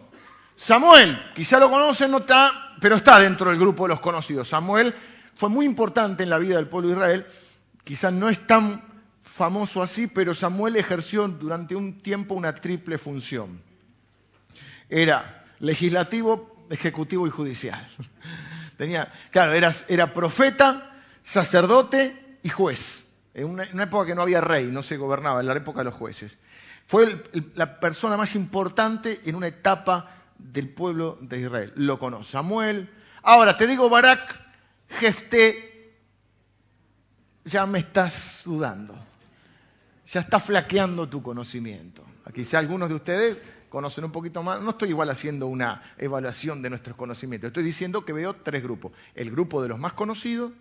Samuel, 0.55 1.18
quizá 1.35 1.59
lo 1.59 1.70
conocen, 1.70 2.11
no 2.11 2.18
está, 2.18 2.75
pero 2.81 2.96
está 2.96 3.18
dentro 3.18 3.51
del 3.51 3.59
grupo 3.59 3.85
de 3.85 3.90
los 3.90 4.01
conocidos. 4.01 4.49
Samuel 4.49 4.94
fue 5.35 5.49
muy 5.49 5.66
importante 5.66 6.22
en 6.22 6.31
la 6.31 6.38
vida 6.38 6.57
del 6.57 6.68
pueblo 6.68 6.88
de 6.88 6.94
Israel, 6.94 7.27
quizás 7.85 8.12
no 8.12 8.29
es 8.29 8.46
tan 8.46 8.83
famoso 9.22 9.83
así, 9.83 10.07
pero 10.07 10.35
Samuel 10.35 10.77
ejerció 10.77 11.29
durante 11.29 11.75
un 11.75 12.01
tiempo 12.01 12.35
una 12.35 12.55
triple 12.55 12.96
función. 12.96 13.61
Era 14.88 15.44
legislativo, 15.59 16.66
ejecutivo 16.70 17.27
y 17.27 17.31
judicial. 17.31 17.87
Tenía, 18.79 19.12
claro, 19.31 19.53
era, 19.53 19.72
era 19.88 20.14
profeta, 20.14 21.03
sacerdote 21.22 22.38
y 22.42 22.49
juez 22.49 23.06
en 23.37 23.44
una, 23.44 23.64
época 23.64 24.07
que 24.07 24.14
no 24.14 24.22
había 24.22 24.40
rey, 24.40 24.64
no 24.64 24.83
se 24.83 24.96
gobernaba, 24.96 25.40
en 25.40 25.46
la 25.46 25.55
época 25.55 25.81
de 25.81 25.85
los 25.85 25.94
jueces. 25.94 26.38
Fue 26.87 27.22
la 27.55 27.79
persona 27.79 28.16
más 28.16 28.35
importante 28.35 29.20
en 29.27 29.35
una 29.35 29.49
etapa 29.49 30.11
del 30.38 30.70
pueblo 30.70 31.18
de 31.20 31.40
Israel. 31.40 31.72
Lo 31.77 31.99
conoce 31.99 32.33
Samuel. 32.33 32.88
Ahora, 33.22 33.55
te 33.55 33.66
digo, 33.66 33.90
Barak, 33.90 34.40
Jefté, 34.88 35.92
ya 37.44 37.66
me 37.66 37.81
estás 37.81 38.40
dudando. 38.46 38.94
Ya 40.07 40.20
está 40.20 40.40
flaqueando 40.40 41.07
tu 41.07 41.22
conocimiento. 41.22 42.07
Quizá 42.35 42.59
algunos 42.59 42.88
de 42.88 42.94
ustedes 42.94 43.37
conocen 43.68 44.05
un 44.05 44.12
poquito 44.12 44.42
más. 44.42 44.62
No 44.62 44.70
estoy 44.70 44.88
igual 44.88 45.11
haciendo 45.11 45.46
una 45.46 45.83
evaluación 45.99 46.62
de 46.62 46.70
nuestros 46.70 46.96
conocimientos. 46.96 47.49
Estoy 47.49 47.64
diciendo 47.64 48.03
que 48.03 48.14
veo 48.14 48.35
tres 48.37 48.62
grupos. 48.62 48.92
El 49.14 49.31
grupo 49.31 49.61
de 49.61 49.68
los 49.68 49.79
más 49.79 49.92
conocidos, 49.92 50.53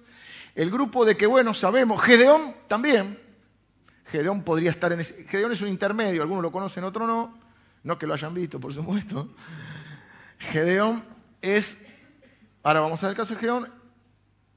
el 0.56 0.72
grupo 0.72 1.06
de 1.06 1.16
que, 1.16 1.28
bueno, 1.28 1.54
sabemos, 1.54 2.02
Gedeón 2.02 2.56
también. 2.68 3.20
Gedeón 4.06 4.44
podría 4.44 4.72
estar 4.72 4.92
en 4.92 5.02
ese. 5.02 5.26
Gedeón 5.26 5.52
es 5.52 5.62
un 5.62 5.68
intermedio, 5.68 6.22
algunos 6.22 6.42
lo 6.44 6.52
conocen, 6.52 6.84
otros 6.84 7.08
no. 7.08 7.38
No 7.84 8.00
que 8.00 8.08
lo 8.08 8.14
hayan 8.14 8.34
visto, 8.34 8.60
por 8.60 8.74
supuesto. 8.74 9.30
Gedeón 10.40 11.04
es. 11.42 11.86
Ahora 12.64 12.80
vamos 12.80 13.04
a 13.04 13.08
ver 13.08 13.12
el 13.12 13.18
caso 13.18 13.34
de 13.34 13.40
Gedeón. 13.40 13.70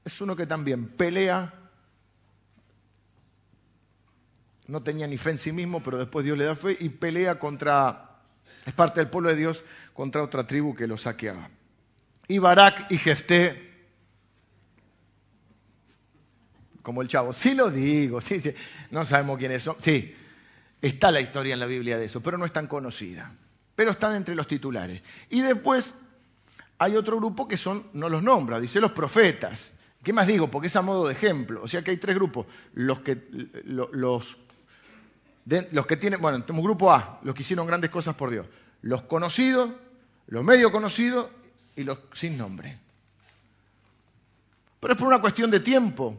Es 0.03 0.19
uno 0.21 0.35
que 0.35 0.47
también 0.47 0.87
pelea 0.87 1.53
no 4.69 4.83
tenía 4.83 5.07
ni 5.07 5.17
fe 5.17 5.31
en 5.31 5.37
sí 5.39 5.51
mismo, 5.51 5.81
pero 5.81 5.97
después 5.97 6.23
Dios 6.23 6.37
le 6.37 6.45
da 6.45 6.55
fe 6.55 6.77
y 6.79 6.89
pelea 6.89 7.39
contra, 7.39 8.19
es 8.65 8.73
parte 8.73 8.99
del 8.99 9.09
pueblo 9.09 9.29
de 9.29 9.35
Dios, 9.35 9.63
contra 9.93 10.23
otra 10.23 10.45
tribu 10.45 10.75
que 10.75 10.87
lo 10.87 10.97
saqueaba. 10.97 11.49
Y 12.27 12.37
Barak 12.37 12.91
y 12.91 12.97
Jefté, 12.97 13.68
como 16.81 17.01
el 17.01 17.07
chavo, 17.07 17.33
sí 17.33 17.53
lo 17.53 17.69
digo, 17.69 18.21
sí, 18.21 18.39
sí, 18.39 18.53
no 18.91 19.05
sabemos 19.05 19.37
quiénes 19.37 19.63
son, 19.63 19.75
sí, 19.79 20.13
está 20.81 21.11
la 21.11 21.21
historia 21.21 21.53
en 21.53 21.59
la 21.59 21.65
Biblia 21.65 21.97
de 21.97 22.05
eso, 22.05 22.21
pero 22.21 22.37
no 22.37 22.45
es 22.45 22.53
tan 22.53 22.67
conocida, 22.67 23.31
pero 23.75 23.91
están 23.91 24.15
entre 24.15 24.35
los 24.35 24.47
titulares. 24.47 25.01
Y 25.29 25.41
después 25.41 25.93
hay 26.77 26.95
otro 26.95 27.17
grupo 27.17 27.47
que 27.47 27.57
son, 27.57 27.87
no 27.93 28.09
los 28.09 28.23
nombra, 28.23 28.59
dice 28.59 28.79
los 28.79 28.93
profetas. 28.93 29.71
¿Qué 30.01 30.13
más 30.13 30.27
digo? 30.27 30.49
Porque 30.49 30.67
es 30.67 30.75
a 30.77 30.81
modo 30.81 31.07
de 31.07 31.13
ejemplo. 31.13 31.61
O 31.61 31.67
sea 31.67 31.81
que 31.83 31.91
hay 31.91 31.97
tres 31.97 32.15
grupos. 32.15 32.47
Los 32.73 33.01
que, 33.01 33.17
los, 33.65 34.37
los 35.71 35.85
que 35.85 35.97
tienen, 35.97 36.21
bueno, 36.21 36.41
tenemos 36.43 36.63
grupo 36.63 36.91
A, 36.91 37.19
los 37.23 37.35
que 37.35 37.41
hicieron 37.41 37.67
grandes 37.67 37.89
cosas 37.89 38.15
por 38.15 38.31
Dios. 38.31 38.47
Los 38.81 39.01
conocidos, 39.03 39.71
los 40.27 40.43
medio 40.43 40.71
conocidos 40.71 41.27
y 41.75 41.83
los 41.83 41.99
sin 42.13 42.37
nombre. 42.37 42.79
Pero 44.79 44.93
es 44.93 44.99
por 44.99 45.07
una 45.09 45.19
cuestión 45.19 45.51
de 45.51 45.59
tiempo, 45.59 46.15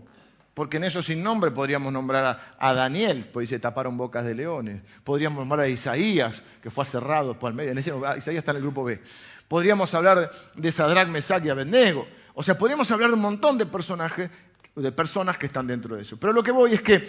porque 0.54 0.78
en 0.78 0.84
esos 0.84 1.06
sin 1.06 1.22
nombre 1.22 1.50
podríamos 1.50 1.92
nombrar 1.92 2.56
a, 2.58 2.74
Daniel, 2.74 3.28
pues 3.32 3.48
se 3.48 3.58
taparon 3.58 3.96
bocas 3.96 4.24
de 4.24 4.34
leones. 4.34 4.82
Podríamos 5.04 5.38
nombrar 5.38 5.66
a 5.66 5.68
Isaías, 5.68 6.42
que 6.62 6.70
fue 6.70 6.84
cerrado 6.84 7.38
por 7.38 7.50
el 7.50 7.56
medio. 7.56 7.72
En 7.72 7.78
ese, 7.78 7.92
Isaías 8.16 8.40
está 8.40 8.50
en 8.50 8.58
el 8.58 8.62
grupo 8.62 8.84
B. 8.84 9.00
Podríamos 9.48 9.94
hablar 9.94 10.30
de 10.54 10.72
Sadrach, 10.72 11.08
Mesach 11.08 11.44
y 11.44 11.50
Abednego. 11.50 12.06
O 12.34 12.42
sea, 12.42 12.58
podríamos 12.58 12.90
hablar 12.90 13.10
de 13.10 13.14
un 13.14 13.22
montón 13.22 13.58
de 13.58 13.66
personajes, 13.66 14.30
de 14.74 14.92
personas 14.92 15.38
que 15.38 15.46
están 15.46 15.66
dentro 15.66 15.96
de 15.96 16.02
eso. 16.02 16.16
Pero 16.18 16.32
lo 16.32 16.42
que 16.42 16.52
voy 16.52 16.74
es 16.74 16.82
que 16.82 17.08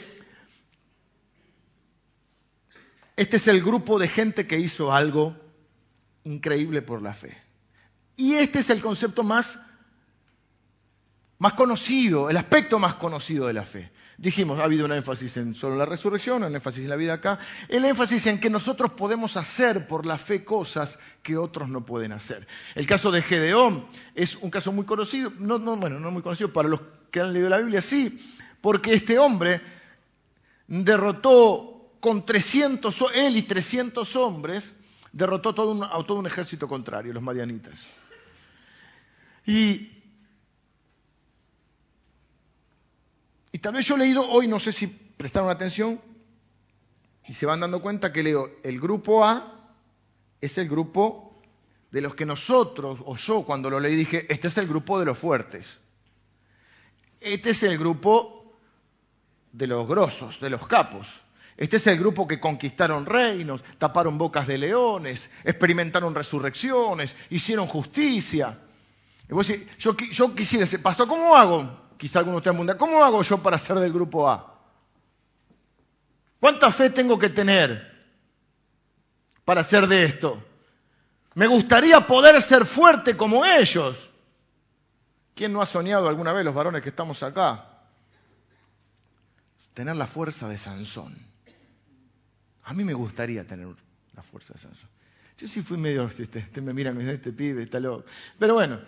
este 3.16 3.38
es 3.38 3.48
el 3.48 3.62
grupo 3.62 4.00
de 4.00 4.08
gente 4.08 4.48
que 4.48 4.58
hizo 4.58 4.92
algo 4.92 5.36
increíble 6.24 6.82
por 6.82 7.02
la 7.02 7.14
fe. 7.14 7.38
Y 8.16 8.36
este 8.36 8.60
es 8.60 8.70
el 8.70 8.82
concepto 8.82 9.24
más, 9.24 9.60
más 11.42 11.54
conocido, 11.54 12.30
el 12.30 12.38
aspecto 12.38 12.78
más 12.78 12.94
conocido 12.96 13.48
de 13.48 13.54
la 13.54 13.66
fe. 13.66 13.90
Dijimos, 14.20 14.60
ha 14.60 14.66
habido 14.66 14.86
un 14.86 14.92
énfasis 14.92 15.38
en 15.38 15.56
solo 15.56 15.76
la 15.76 15.88
resurrección, 15.88 16.44
un 16.44 16.54
énfasis 16.54 16.84
en 16.84 16.90
la 16.92 16.96
vida 16.96 17.14
acá, 17.14 17.40
el 17.68 17.84
énfasis 17.84 18.28
en 18.28 18.40
que 18.40 18.52
nosotros 18.52 18.92
podemos 18.92 19.36
hacer 19.38 19.88
por 19.88 20.06
la 20.06 20.20
fe 20.20 20.46
cosas 20.46 21.00
que 21.24 21.38
otros 21.38 21.68
no 21.68 21.84
pueden 21.84 22.12
hacer. 22.12 22.46
El 22.76 22.86
caso 22.86 23.10
de 23.10 23.24
Gedeón 23.24 23.88
es 24.14 24.36
un 24.36 24.52
caso 24.52 24.72
muy 24.72 24.86
conocido, 24.86 25.34
no, 25.40 25.58
no, 25.58 25.76
bueno, 25.78 26.00
no 26.00 26.12
muy 26.12 26.22
conocido 26.22 26.54
para 26.54 26.70
los 26.70 26.80
que 27.10 27.22
han 27.22 27.34
leído 27.34 27.50
la 27.50 27.58
Biblia, 27.58 27.82
sí, 27.82 28.20
porque 28.62 28.94
este 28.94 29.18
hombre 29.18 29.62
derrotó 30.68 31.96
con 32.00 32.24
300, 32.24 33.04
él 33.16 33.36
y 33.36 33.42
300 33.42 34.16
hombres, 34.16 34.76
derrotó 35.12 35.56
todo 35.56 35.86
a 35.86 36.06
todo 36.06 36.20
un 36.20 36.28
ejército 36.28 36.68
contrario, 36.68 37.14
los 37.14 37.24
madianitas. 37.24 37.90
Y 39.48 40.01
Y 43.52 43.60
tal 43.60 43.74
vez 43.74 43.86
yo 43.86 43.96
he 43.96 44.00
leído 44.00 44.28
hoy, 44.30 44.48
no 44.48 44.60
sé 44.60 44.72
si 44.72 44.88
prestaron 44.88 45.50
atención, 45.50 46.00
y 47.28 47.34
se 47.34 47.46
van 47.46 47.60
dando 47.60 47.82
cuenta 47.82 48.12
que 48.12 48.24
leo, 48.24 48.50
el 48.64 48.80
grupo 48.80 49.24
A 49.24 49.74
es 50.40 50.58
el 50.58 50.68
grupo 50.68 51.42
de 51.92 52.02
los 52.02 52.16
que 52.16 52.26
nosotros, 52.26 53.02
o 53.06 53.16
yo 53.16 53.44
cuando 53.44 53.70
lo 53.70 53.80
leí 53.80 53.96
dije, 53.96 54.26
este 54.30 54.48
es 54.48 54.58
el 54.58 54.68
grupo 54.68 55.00
de 55.00 55.06
los 55.06 55.18
fuertes. 55.18 55.80
Este 57.20 57.52
es 57.52 57.64
el 57.64 57.78
grupo 57.78 58.56
de 59.52 59.68
los 59.68 59.88
grosos, 59.88 60.40
de 60.40 60.50
los 60.50 60.66
capos. 60.68 61.08
Este 61.58 61.78
es 61.78 61.86
el 61.88 62.00
grupo 62.00 62.28
que 62.28 62.40
conquistaron 62.40 63.06
reinos, 63.06 63.64
taparon 63.78 64.18
bocas 64.18 64.48
de 64.48 64.58
leones, 64.58 65.30
experimentaron 65.44 66.16
resurrecciones, 66.16 67.16
hicieron 67.30 67.68
justicia. 67.68 68.58
Y 69.30 69.34
vos 69.34 69.48
decís, 69.48 69.68
yo, 69.78 69.96
yo 69.96 70.34
quisiera 70.34 70.66
ser 70.66 70.82
pastor, 70.82 71.08
¿cómo 71.08 71.36
hago? 71.36 71.81
Quizá 72.02 72.18
alguno 72.18 72.38
de 72.38 72.38
ustedes 72.40 72.56
pregunta, 72.56 72.78
¿cómo 72.80 73.04
hago 73.04 73.22
yo 73.22 73.44
para 73.44 73.60
ser 73.60 73.78
del 73.78 73.94
grupo 73.94 74.28
A? 74.28 74.60
¿Cuánta 76.40 76.72
fe 76.72 76.90
tengo 76.90 77.20
que 77.20 77.30
tener 77.30 78.10
para 79.46 79.64
ser 79.64 79.86
de 79.86 80.06
esto? 80.06 80.44
Me 81.36 81.46
gustaría 81.46 82.00
poder 82.08 82.42
ser 82.42 82.66
fuerte 82.66 83.16
como 83.16 83.46
ellos. 83.46 84.10
¿Quién 85.36 85.54
no 85.54 85.62
ha 85.62 85.68
soñado 85.68 86.10
alguna 86.10 86.34
vez, 86.34 86.44
los 86.44 86.56
varones 86.56 86.82
que 86.82 86.90
estamos 86.90 87.22
acá? 87.22 87.68
Tener 89.76 89.96
la 89.96 90.08
fuerza 90.08 90.50
de 90.50 90.58
Sansón. 90.58 91.16
A 92.64 92.74
mí 92.74 92.84
me 92.84 92.96
gustaría 92.96 93.46
tener 93.46 93.68
la 94.16 94.24
fuerza 94.24 94.56
de 94.56 94.60
Sansón. 94.60 94.90
Yo 95.38 95.48
sí 95.48 95.62
fui 95.62 95.78
medio, 95.78 96.08
este, 96.08 96.40
este 96.40 96.62
me 96.62 96.74
mira, 96.74 96.94
me 96.94 97.02
dice, 97.02 97.14
este 97.14 97.32
pibe 97.32 97.62
está 97.62 97.80
loco. 97.80 98.06
Pero 98.40 98.56
bueno, 98.56 98.80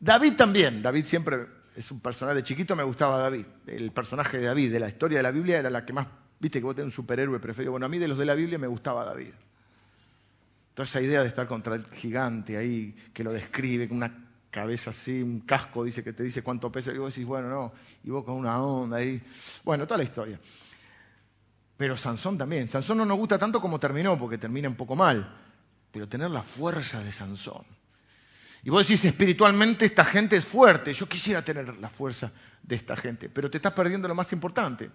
David 0.00 0.34
también, 0.34 0.82
David 0.82 1.04
siempre 1.04 1.46
es 1.74 1.90
un 1.90 2.00
personaje, 2.00 2.36
de 2.36 2.42
chiquito 2.42 2.76
me 2.76 2.84
gustaba 2.84 3.18
David, 3.18 3.46
el 3.66 3.90
personaje 3.90 4.38
de 4.38 4.46
David, 4.46 4.72
de 4.72 4.80
la 4.80 4.88
historia 4.88 5.18
de 5.18 5.22
la 5.22 5.30
Biblia 5.30 5.58
era 5.58 5.70
la 5.70 5.84
que 5.84 5.92
más, 5.92 6.06
viste 6.38 6.60
que 6.60 6.64
vos 6.64 6.74
tenés 6.74 6.86
un 6.86 6.92
superhéroe 6.92 7.40
preferido, 7.40 7.72
bueno, 7.72 7.86
a 7.86 7.88
mí 7.88 7.98
de 7.98 8.08
los 8.08 8.18
de 8.18 8.24
la 8.24 8.34
Biblia 8.34 8.58
me 8.58 8.66
gustaba 8.66 9.04
David. 9.04 9.32
Toda 10.74 10.84
esa 10.84 11.00
idea 11.00 11.22
de 11.22 11.28
estar 11.28 11.46
contra 11.46 11.74
el 11.76 11.84
gigante 11.86 12.56
ahí, 12.56 12.94
que 13.12 13.22
lo 13.22 13.32
describe 13.32 13.88
con 13.88 13.98
una 13.98 14.28
cabeza 14.50 14.90
así, 14.90 15.22
un 15.22 15.40
casco, 15.40 15.84
dice 15.84 16.04
que 16.04 16.12
te 16.12 16.22
dice 16.22 16.42
cuánto 16.42 16.70
pesa, 16.70 16.92
y 16.92 16.98
vos 16.98 17.12
decís, 17.12 17.26
bueno, 17.26 17.48
no, 17.48 17.72
y 18.04 18.10
vos 18.10 18.24
con 18.24 18.36
una 18.36 18.60
onda 18.62 18.98
ahí, 18.98 19.20
bueno, 19.64 19.84
toda 19.84 19.98
la 19.98 20.04
historia. 20.04 20.38
Pero 21.76 21.96
Sansón 21.96 22.38
también, 22.38 22.68
Sansón 22.68 22.98
no 22.98 23.04
nos 23.04 23.16
gusta 23.16 23.36
tanto 23.36 23.60
como 23.60 23.80
terminó, 23.80 24.16
porque 24.18 24.38
termina 24.38 24.68
un 24.68 24.76
poco 24.76 24.94
mal, 24.94 25.40
pero 25.90 26.08
tener 26.08 26.30
la 26.30 26.42
fuerza 26.42 27.02
de 27.02 27.10
Sansón 27.10 27.64
y 28.64 28.70
vos 28.70 28.86
decís, 28.86 29.04
espiritualmente 29.04 29.84
esta 29.84 30.04
gente 30.06 30.36
es 30.36 30.44
fuerte, 30.44 30.94
yo 30.94 31.06
quisiera 31.06 31.44
tener 31.44 31.76
la 31.76 31.90
fuerza 31.90 32.32
de 32.62 32.76
esta 32.76 32.96
gente, 32.96 33.28
pero 33.28 33.50
te 33.50 33.58
estás 33.58 33.74
perdiendo 33.74 34.08
lo 34.08 34.14
más 34.14 34.32
importante, 34.32 34.90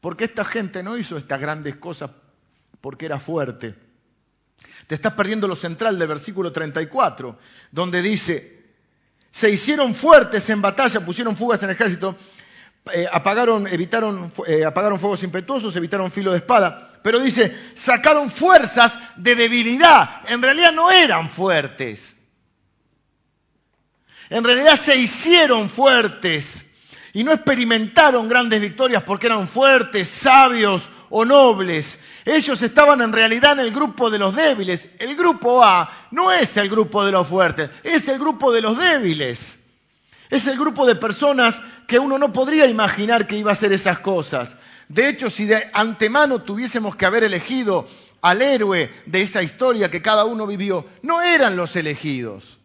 porque 0.00 0.24
esta 0.24 0.44
gente 0.44 0.82
no 0.82 0.98
hizo 0.98 1.16
estas 1.16 1.40
grandes 1.40 1.76
cosas 1.76 2.10
porque 2.80 3.06
era 3.06 3.18
fuerte. 3.18 3.76
Te 4.88 4.96
estás 4.96 5.12
perdiendo 5.12 5.46
lo 5.46 5.54
central 5.54 5.98
del 5.98 6.08
versículo 6.08 6.50
34, 6.50 7.38
donde 7.70 8.02
dice, 8.02 8.60
se 9.30 9.50
hicieron 9.50 9.94
fuertes 9.94 10.50
en 10.50 10.60
batalla, 10.60 11.04
pusieron 11.04 11.36
fugas 11.36 11.62
en 11.62 11.68
el 11.68 11.76
ejército, 11.76 12.16
eh, 12.92 13.06
apagaron, 13.12 13.68
evitaron, 13.68 14.32
eh, 14.48 14.64
apagaron 14.64 14.98
fuegos 14.98 15.22
impetuosos, 15.22 15.76
evitaron 15.76 16.10
filo 16.10 16.32
de 16.32 16.38
espada, 16.38 16.88
pero 17.04 17.20
dice, 17.20 17.56
sacaron 17.76 18.30
fuerzas 18.30 18.98
de 19.16 19.36
debilidad, 19.36 20.22
en 20.28 20.42
realidad 20.42 20.72
no 20.72 20.90
eran 20.90 21.30
fuertes. 21.30 22.16
En 24.30 24.44
realidad 24.44 24.78
se 24.80 24.96
hicieron 24.96 25.68
fuertes 25.68 26.64
y 27.12 27.24
no 27.24 27.32
experimentaron 27.32 28.28
grandes 28.28 28.60
victorias 28.60 29.02
porque 29.02 29.26
eran 29.26 29.48
fuertes, 29.48 30.06
sabios 30.08 30.88
o 31.10 31.24
nobles. 31.24 31.98
Ellos 32.24 32.62
estaban 32.62 33.00
en 33.00 33.12
realidad 33.12 33.58
en 33.58 33.66
el 33.66 33.72
grupo 33.72 34.08
de 34.08 34.20
los 34.20 34.36
débiles. 34.36 34.88
El 35.00 35.16
grupo 35.16 35.64
A 35.64 35.90
no 36.12 36.30
es 36.30 36.56
el 36.56 36.70
grupo 36.70 37.04
de 37.04 37.10
los 37.10 37.26
fuertes, 37.26 37.70
es 37.82 38.06
el 38.06 38.20
grupo 38.20 38.52
de 38.52 38.60
los 38.60 38.78
débiles. 38.78 39.58
Es 40.30 40.46
el 40.46 40.56
grupo 40.56 40.86
de 40.86 40.94
personas 40.94 41.60
que 41.88 41.98
uno 41.98 42.16
no 42.16 42.32
podría 42.32 42.66
imaginar 42.66 43.26
que 43.26 43.36
iba 43.36 43.50
a 43.50 43.54
hacer 43.54 43.72
esas 43.72 43.98
cosas. 43.98 44.56
De 44.86 45.08
hecho, 45.08 45.28
si 45.28 45.44
de 45.44 45.68
antemano 45.72 46.42
tuviésemos 46.42 46.94
que 46.94 47.04
haber 47.04 47.24
elegido 47.24 47.88
al 48.22 48.42
héroe 48.42 48.92
de 49.06 49.22
esa 49.22 49.42
historia 49.42 49.90
que 49.90 50.02
cada 50.02 50.24
uno 50.24 50.46
vivió, 50.46 50.86
no 51.02 51.20
eran 51.20 51.56
los 51.56 51.74
elegidos. 51.74 52.59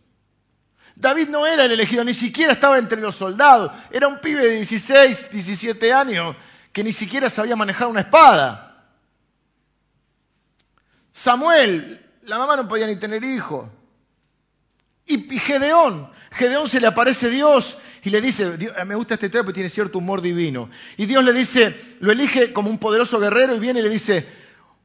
David 0.96 1.28
no 1.30 1.46
era 1.46 1.66
el 1.66 1.72
elegido, 1.72 2.04
ni 2.04 2.14
siquiera 2.14 2.54
estaba 2.54 2.78
entre 2.78 3.02
los 3.02 3.16
soldados. 3.16 3.72
Era 3.92 4.08
un 4.08 4.20
pibe 4.20 4.48
de 4.48 4.56
16, 4.56 5.30
17 5.32 5.94
años 5.94 6.36
que 6.72 6.84
ni 6.84 6.92
siquiera 6.92 7.30
sabía 7.30 7.56
manejar 7.56 7.88
una 7.88 8.02
espada. 8.02 8.86
Samuel, 11.12 12.02
la 12.24 12.38
mamá 12.38 12.56
no 12.56 12.68
podía 12.68 12.88
ni 12.88 12.96
tener 12.96 13.24
hijo. 13.24 13.72
Y, 15.06 15.40
Gedeón, 15.40 16.10
Gedeón 16.32 16.68
se 16.68 16.82
le 16.82 16.88
aparece 16.88 17.30
Dios 17.30 17.78
y 18.04 18.10
le 18.10 18.22
dice, 18.22 18.58
me 18.86 18.96
gusta 18.96 19.14
esta 19.14 19.28
historia 19.28 19.44
porque 19.44 19.56
tiene 19.56 19.70
cierto 19.70 20.00
humor 20.00 20.22
divino. 20.22 20.70
Y 20.98 21.06
Dios 21.06 21.24
le 21.24 21.32
dice, 21.32 21.76
lo 22.00 22.12
elige 22.12 22.54
como 22.54 22.70
un 22.70 22.80
poderoso 22.80 23.20
guerrero 23.20 23.56
y 23.56 23.60
viene 23.60 23.82
y 23.82 23.84
le 23.84 23.90
dice, 23.90 24.28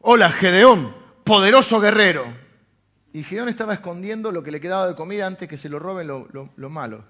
hola 0.01 0.31
Gedeón, 0.31 0.94
poderoso 1.25 1.81
guerrero. 1.81 2.27
Y 3.12 3.25
Gedeón 3.25 3.49
estaba 3.49 3.75
escondiendo 3.75 4.31
lo 4.31 4.42
que 4.42 4.51
le 4.51 4.61
quedaba 4.61 4.87
de 4.87 4.94
comida 4.94 5.27
antes 5.27 5.49
que 5.49 5.57
se 5.57 5.68
lo 5.68 5.79
roben 5.79 6.07
lo, 6.07 6.29
lo, 6.33 6.70
malo. 6.70 7.05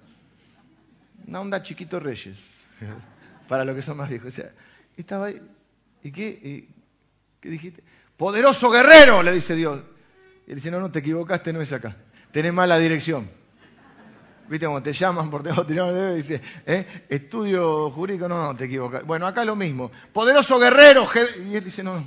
Una 1.26 1.40
onda 1.40 1.62
chiquito 1.62 2.00
reyes, 2.00 2.38
para 3.48 3.64
los 3.64 3.74
que 3.74 3.82
son 3.82 3.98
más 3.98 4.08
viejos. 4.08 4.28
O 4.28 4.30
sea, 4.30 4.50
estaba 4.96 5.26
ahí. 5.26 5.40
¿Y 6.02 6.10
qué? 6.10 6.68
¿Qué 7.40 7.48
dijiste? 7.48 7.82
Poderoso 8.16 8.70
guerrero, 8.70 9.22
le 9.22 9.32
dice 9.32 9.54
Dios. 9.54 9.80
Y 10.46 10.50
él 10.50 10.56
dice, 10.56 10.70
no, 10.70 10.80
no, 10.80 10.90
te 10.90 11.00
equivocaste, 11.00 11.52
no 11.52 11.60
es 11.60 11.72
acá. 11.72 11.96
Tenés 12.32 12.52
mala 12.52 12.78
dirección. 12.78 13.28
viste 14.48 14.66
como 14.66 14.82
te 14.82 14.92
llaman 14.92 15.30
por 15.30 15.42
teléfono 15.42 16.12
y 16.12 16.16
dice, 16.16 16.40
¿eh? 16.66 17.04
estudio 17.08 17.90
jurídico, 17.90 18.28
no, 18.28 18.42
no, 18.42 18.56
te 18.56 18.64
equivocas. 18.64 19.04
Bueno, 19.04 19.26
acá 19.26 19.44
lo 19.44 19.56
mismo. 19.56 19.90
Poderoso 20.12 20.58
guerrero, 20.58 21.08
y 21.50 21.56
él 21.56 21.64
dice, 21.64 21.82
no, 21.82 22.02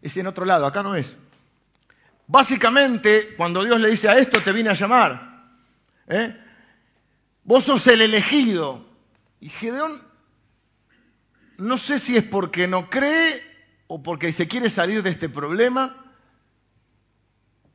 es 0.00 0.16
en 0.16 0.26
otro 0.28 0.44
lado, 0.44 0.66
acá 0.66 0.82
no 0.82 0.94
es. 0.94 1.16
Básicamente, 2.26 3.34
cuando 3.36 3.64
Dios 3.64 3.80
le 3.80 3.90
dice 3.90 4.08
a 4.08 4.18
esto, 4.18 4.40
te 4.40 4.52
vine 4.52 4.70
a 4.70 4.74
llamar. 4.74 5.32
¿eh? 6.08 6.36
Vos 7.44 7.64
sos 7.64 7.86
el 7.88 8.02
elegido. 8.02 8.86
Y 9.40 9.48
Gedeón, 9.48 10.00
no 11.58 11.78
sé 11.78 11.98
si 11.98 12.16
es 12.16 12.24
porque 12.24 12.66
no 12.66 12.88
cree 12.88 13.42
o 13.88 14.02
porque 14.02 14.32
se 14.32 14.48
quiere 14.48 14.70
salir 14.70 15.02
de 15.02 15.10
este 15.10 15.28
problema, 15.28 15.96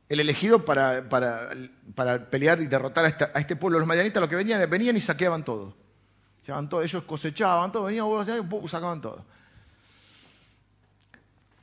el 0.08 0.20
elegido 0.20 0.64
para, 0.64 1.08
para, 1.08 2.30
pelear 2.30 2.60
y 2.60 2.66
derrotar 2.66 3.04
a, 3.04 3.38
este 3.38 3.56
pueblo. 3.56 3.78
Los 3.78 3.86
madianitas 3.86 4.20
lo 4.20 4.28
que 4.28 4.36
venían, 4.36 4.68
venían 4.68 4.96
y 4.96 5.00
saqueaban 5.00 5.44
todo. 5.44 5.76
todo. 6.68 6.82
Ellos 6.82 7.04
cosechaban 7.04 7.70
todo, 7.70 7.84
venían, 7.84 8.06
sacaban 8.66 9.00
todo. 9.00 9.24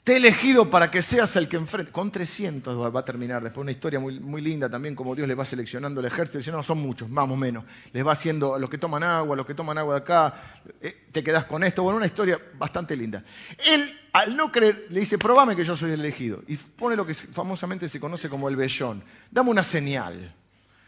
Te 0.05 0.13
he 0.13 0.17
elegido 0.17 0.69
para 0.69 0.91
que 0.91 1.01
seas 1.01 1.35
el 1.35 1.49
que 1.49 1.57
enfrente. 1.57 1.91
Con 1.91 2.11
300 2.11 2.95
va 2.95 2.99
a 2.99 3.03
terminar 3.03 3.41
después 3.41 3.63
una 3.63 3.71
historia 3.71 3.99
muy, 3.99 4.19
muy 4.19 4.39
linda 4.39 4.69
también, 4.69 4.93
como 4.93 5.15
Dios 5.15 5.27
les 5.27 5.37
va 5.37 5.45
seleccionando 5.45 5.99
el 5.99 6.05
ejército. 6.05 6.37
Dice, 6.37 6.51
no, 6.51 6.61
son 6.61 6.79
muchos, 6.79 7.09
más 7.09 7.27
o 7.27 7.35
menos. 7.35 7.63
Les 7.91 8.05
va 8.05 8.11
haciendo 8.11 8.53
a 8.53 8.59
los 8.59 8.69
que 8.69 8.77
toman 8.77 9.01
agua, 9.01 9.33
a 9.33 9.37
los 9.37 9.47
que 9.47 9.55
toman 9.55 9.79
agua 9.79 9.95
de 9.95 10.01
acá, 10.01 10.61
eh, 10.79 11.07
te 11.11 11.23
quedas 11.23 11.45
con 11.45 11.63
esto. 11.63 11.81
Bueno, 11.81 11.97
una 11.97 12.05
historia 12.05 12.39
bastante 12.53 12.95
linda. 12.95 13.23
Él, 13.57 13.99
al 14.13 14.37
no 14.37 14.51
creer, 14.51 14.85
le 14.91 14.99
dice, 14.99 15.17
probame 15.17 15.55
que 15.55 15.63
yo 15.63 15.75
soy 15.75 15.93
el 15.93 15.99
elegido. 16.01 16.43
Y 16.47 16.55
pone 16.55 16.95
lo 16.95 17.03
que 17.03 17.15
famosamente 17.15 17.89
se 17.89 17.99
conoce 17.99 18.29
como 18.29 18.47
el 18.47 18.55
vellón. 18.55 19.03
Dame 19.31 19.49
una 19.49 19.63
señal. 19.63 20.35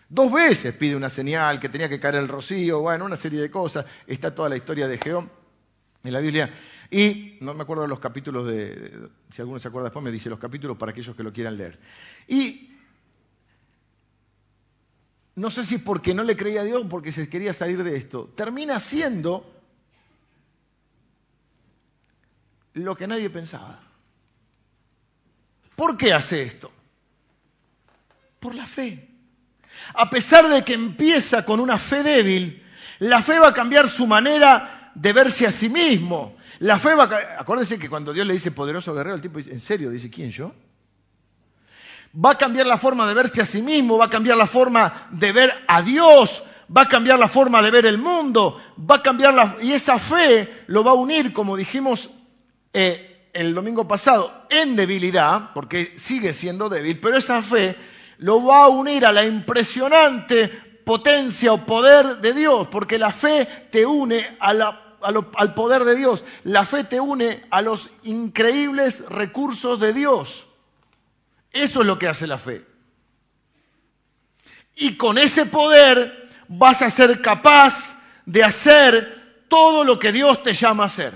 Dos 0.09 0.31
veces 0.31 0.75
pide 0.75 0.95
una 0.95 1.09
señal, 1.09 1.59
que 1.59 1.69
tenía 1.69 1.89
que 1.89 1.99
caer 1.99 2.15
el 2.17 2.27
rocío, 2.27 2.81
bueno, 2.81 3.05
una 3.05 3.15
serie 3.15 3.41
de 3.41 3.49
cosas. 3.49 3.83
Está 4.05 4.35
toda 4.35 4.47
la 4.47 4.57
historia 4.57 4.87
de 4.87 4.99
Geón 4.99 5.31
en 6.07 6.13
la 6.13 6.19
Biblia. 6.19 6.51
Y 6.89 7.37
no 7.41 7.53
me 7.53 7.63
acuerdo 7.63 7.83
de 7.83 7.89
los 7.89 7.99
capítulos 7.99 8.47
de, 8.47 9.09
si 9.31 9.41
alguno 9.41 9.59
se 9.59 9.67
acuerda 9.67 9.89
después, 9.89 10.03
me 10.03 10.11
dice 10.11 10.29
los 10.29 10.39
capítulos 10.39 10.77
para 10.77 10.91
aquellos 10.91 11.15
que 11.15 11.23
lo 11.23 11.33
quieran 11.33 11.57
leer. 11.57 11.79
Y 12.27 12.71
no 15.35 15.51
sé 15.51 15.65
si 15.65 15.77
porque 15.77 16.13
no 16.13 16.23
le 16.23 16.37
creía 16.37 16.61
a 16.61 16.63
Dios 16.63 16.83
o 16.83 16.89
porque 16.89 17.11
se 17.11 17.29
quería 17.29 17.53
salir 17.53 17.83
de 17.83 17.97
esto, 17.97 18.31
termina 18.35 18.79
siendo 18.79 19.53
lo 22.73 22.95
que 22.95 23.07
nadie 23.07 23.29
pensaba. 23.29 23.79
¿Por 25.75 25.97
qué 25.97 26.13
hace 26.13 26.41
esto? 26.41 26.71
Por 28.39 28.55
la 28.55 28.65
fe. 28.65 29.09
A 29.93 30.09
pesar 30.09 30.49
de 30.49 30.63
que 30.63 30.73
empieza 30.73 31.45
con 31.45 31.59
una 31.59 31.77
fe 31.77 32.01
débil, 32.01 32.63
la 32.99 33.21
fe 33.21 33.37
va 33.37 33.49
a 33.49 33.53
cambiar 33.53 33.87
su 33.89 34.07
manera 34.07 34.76
de 34.97 35.13
verse 35.13 35.45
a 35.45 35.51
sí 35.51 35.69
mismo. 35.69 36.35
La 36.59 36.79
fe 36.79 36.95
va 36.95 37.03
a... 37.03 37.41
Acuérdense 37.41 37.77
que 37.77 37.89
cuando 37.89 38.13
Dios 38.13 38.25
le 38.25 38.33
dice 38.33 38.51
poderoso 38.51 38.93
guerrero, 38.93 39.15
el 39.15 39.21
tipo 39.21 39.37
dice, 39.37 39.51
¿en 39.51 39.59
serio? 39.59 39.91
Dice, 39.91 40.09
¿quién 40.09 40.31
yo? 40.31 40.53
Va 42.13 42.31
a 42.31 42.37
cambiar 42.37 42.65
la 42.65 42.77
forma 42.77 43.07
de 43.07 43.13
verse 43.13 43.41
a 43.41 43.45
sí 43.45 43.61
mismo, 43.61 43.97
va 43.97 44.05
a 44.05 44.09
cambiar 44.09 44.37
la 44.37 44.47
forma 44.47 45.07
de 45.11 45.31
ver 45.31 45.53
a 45.67 45.83
Dios, 45.83 46.43
va 46.75 46.83
a 46.83 46.87
cambiar 46.87 47.19
la 47.19 47.27
forma 47.27 47.61
de 47.61 47.69
ver 47.69 47.85
el 47.85 47.99
mundo, 47.99 48.59
va 48.79 48.95
a 48.95 49.03
cambiar 49.03 49.35
la... 49.35 49.57
Y 49.61 49.73
esa 49.73 49.99
fe 49.99 50.63
lo 50.67 50.83
va 50.83 50.91
a 50.91 50.95
unir, 50.95 51.31
como 51.31 51.55
dijimos 51.55 52.09
eh, 52.73 53.29
el 53.33 53.53
domingo 53.53 53.87
pasado, 53.87 54.47
en 54.49 54.75
debilidad, 54.75 55.51
porque 55.53 55.93
sigue 55.95 56.33
siendo 56.33 56.69
débil, 56.69 56.99
pero 56.99 57.17
esa 57.17 57.43
fe 57.43 57.75
lo 58.17 58.43
va 58.43 58.63
a 58.63 58.69
unir 58.69 59.05
a 59.05 59.11
la 59.11 59.25
impresionante 59.25 60.47
potencia 60.83 61.53
o 61.53 61.65
poder 61.65 62.17
de 62.17 62.33
Dios, 62.33 62.67
porque 62.69 62.97
la 62.97 63.11
fe 63.11 63.47
te 63.69 63.85
une 63.85 64.37
a 64.39 64.53
la 64.53 64.86
al 65.01 65.53
poder 65.53 65.83
de 65.83 65.95
Dios. 65.95 66.25
La 66.43 66.65
fe 66.65 66.83
te 66.83 66.99
une 66.99 67.45
a 67.49 67.61
los 67.61 67.89
increíbles 68.03 69.03
recursos 69.09 69.79
de 69.79 69.93
Dios. 69.93 70.47
Eso 71.51 71.81
es 71.81 71.87
lo 71.87 71.97
que 71.97 72.07
hace 72.07 72.27
la 72.27 72.37
fe. 72.37 72.65
Y 74.75 74.95
con 74.95 75.17
ese 75.17 75.45
poder 75.45 76.29
vas 76.47 76.81
a 76.81 76.89
ser 76.89 77.21
capaz 77.21 77.97
de 78.25 78.43
hacer 78.43 79.45
todo 79.47 79.83
lo 79.83 79.97
que 79.97 80.11
Dios 80.11 80.43
te 80.43 80.53
llama 80.53 80.83
a 80.83 80.87
hacer. 80.87 81.13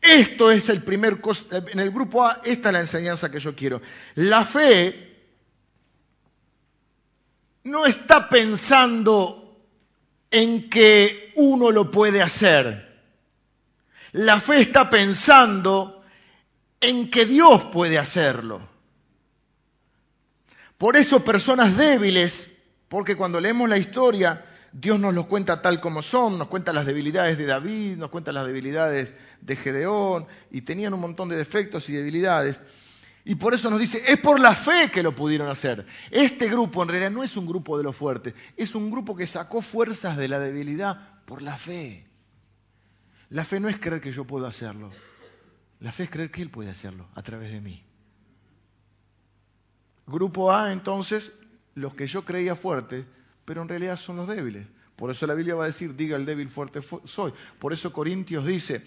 Esto 0.00 0.50
es 0.50 0.68
el 0.68 0.82
primer, 0.82 1.20
en 1.50 1.78
el 1.78 1.90
grupo 1.92 2.24
A, 2.24 2.40
esta 2.44 2.70
es 2.70 2.72
la 2.72 2.80
enseñanza 2.80 3.30
que 3.30 3.38
yo 3.38 3.54
quiero. 3.54 3.80
La 4.16 4.44
fe 4.44 5.12
no 7.64 7.86
está 7.86 8.28
pensando 8.28 9.41
en 10.32 10.68
que 10.70 11.32
uno 11.36 11.70
lo 11.70 11.90
puede 11.90 12.22
hacer. 12.22 12.90
La 14.12 14.40
fe 14.40 14.60
está 14.60 14.90
pensando 14.90 16.02
en 16.80 17.10
que 17.10 17.26
Dios 17.26 17.62
puede 17.64 17.98
hacerlo. 17.98 18.68
Por 20.78 20.96
eso 20.96 21.22
personas 21.22 21.76
débiles, 21.76 22.52
porque 22.88 23.14
cuando 23.14 23.40
leemos 23.40 23.68
la 23.68 23.78
historia, 23.78 24.44
Dios 24.72 24.98
nos 24.98 25.14
lo 25.14 25.28
cuenta 25.28 25.60
tal 25.60 25.80
como 25.80 26.00
son, 26.00 26.38
nos 26.38 26.48
cuenta 26.48 26.72
las 26.72 26.86
debilidades 26.86 27.36
de 27.36 27.46
David, 27.46 27.98
nos 27.98 28.10
cuenta 28.10 28.32
las 28.32 28.46
debilidades 28.46 29.14
de 29.42 29.56
Gedeón, 29.56 30.26
y 30.50 30.62
tenían 30.62 30.94
un 30.94 31.00
montón 31.00 31.28
de 31.28 31.36
defectos 31.36 31.88
y 31.90 31.92
debilidades. 31.92 32.62
Y 33.24 33.36
por 33.36 33.54
eso 33.54 33.70
nos 33.70 33.78
dice, 33.78 34.02
es 34.06 34.18
por 34.18 34.40
la 34.40 34.54
fe 34.54 34.90
que 34.90 35.02
lo 35.02 35.14
pudieron 35.14 35.48
hacer. 35.48 35.86
Este 36.10 36.48
grupo 36.48 36.82
en 36.82 36.88
realidad 36.88 37.10
no 37.10 37.22
es 37.22 37.36
un 37.36 37.46
grupo 37.46 37.78
de 37.78 37.84
los 37.84 37.94
fuertes, 37.94 38.34
es 38.56 38.74
un 38.74 38.90
grupo 38.90 39.16
que 39.16 39.26
sacó 39.26 39.62
fuerzas 39.62 40.16
de 40.16 40.28
la 40.28 40.40
debilidad 40.40 41.20
por 41.24 41.40
la 41.42 41.56
fe. 41.56 42.06
La 43.28 43.44
fe 43.44 43.60
no 43.60 43.68
es 43.68 43.78
creer 43.78 44.00
que 44.00 44.12
yo 44.12 44.24
puedo 44.24 44.46
hacerlo, 44.46 44.90
la 45.80 45.92
fe 45.92 46.04
es 46.04 46.10
creer 46.10 46.30
que 46.30 46.42
Él 46.42 46.50
puede 46.50 46.70
hacerlo 46.70 47.06
a 47.14 47.22
través 47.22 47.52
de 47.52 47.60
mí. 47.60 47.82
Grupo 50.06 50.52
A, 50.52 50.72
entonces, 50.72 51.32
los 51.74 51.94
que 51.94 52.06
yo 52.06 52.24
creía 52.24 52.56
fuertes, 52.56 53.06
pero 53.44 53.62
en 53.62 53.68
realidad 53.68 53.96
son 53.96 54.16
los 54.16 54.28
débiles. 54.28 54.66
Por 54.96 55.10
eso 55.10 55.26
la 55.26 55.34
Biblia 55.34 55.54
va 55.54 55.64
a 55.64 55.68
decir, 55.68 55.96
diga 55.96 56.16
el 56.16 56.26
débil 56.26 56.48
fuerte 56.48 56.80
soy. 57.04 57.32
Por 57.58 57.72
eso 57.72 57.92
Corintios 57.92 58.46
dice, 58.46 58.82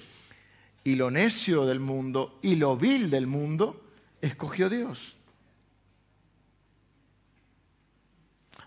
y 0.83 0.95
lo 0.95 1.09
necio 1.09 1.65
del 1.65 1.79
mundo 1.79 2.39
y 2.41 2.55
lo 2.55 2.77
vil 2.77 3.09
del 3.09 3.27
mundo, 3.27 3.84
escogió 4.27 4.69
Dios. 4.69 5.15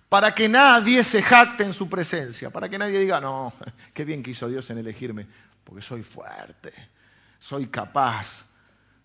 Para 0.08 0.34
que 0.34 0.48
nadie 0.48 1.04
se 1.04 1.22
jacte 1.22 1.64
en 1.64 1.74
su 1.74 1.88
presencia, 1.88 2.50
para 2.50 2.68
que 2.68 2.78
nadie 2.78 2.98
diga, 2.98 3.20
no, 3.20 3.52
qué 3.94 4.04
bien 4.04 4.22
que 4.22 4.30
hizo 4.30 4.48
Dios 4.48 4.68
en 4.70 4.78
elegirme, 4.78 5.26
porque 5.64 5.82
soy 5.82 6.02
fuerte, 6.02 6.72
soy 7.38 7.66
capaz, 7.66 8.46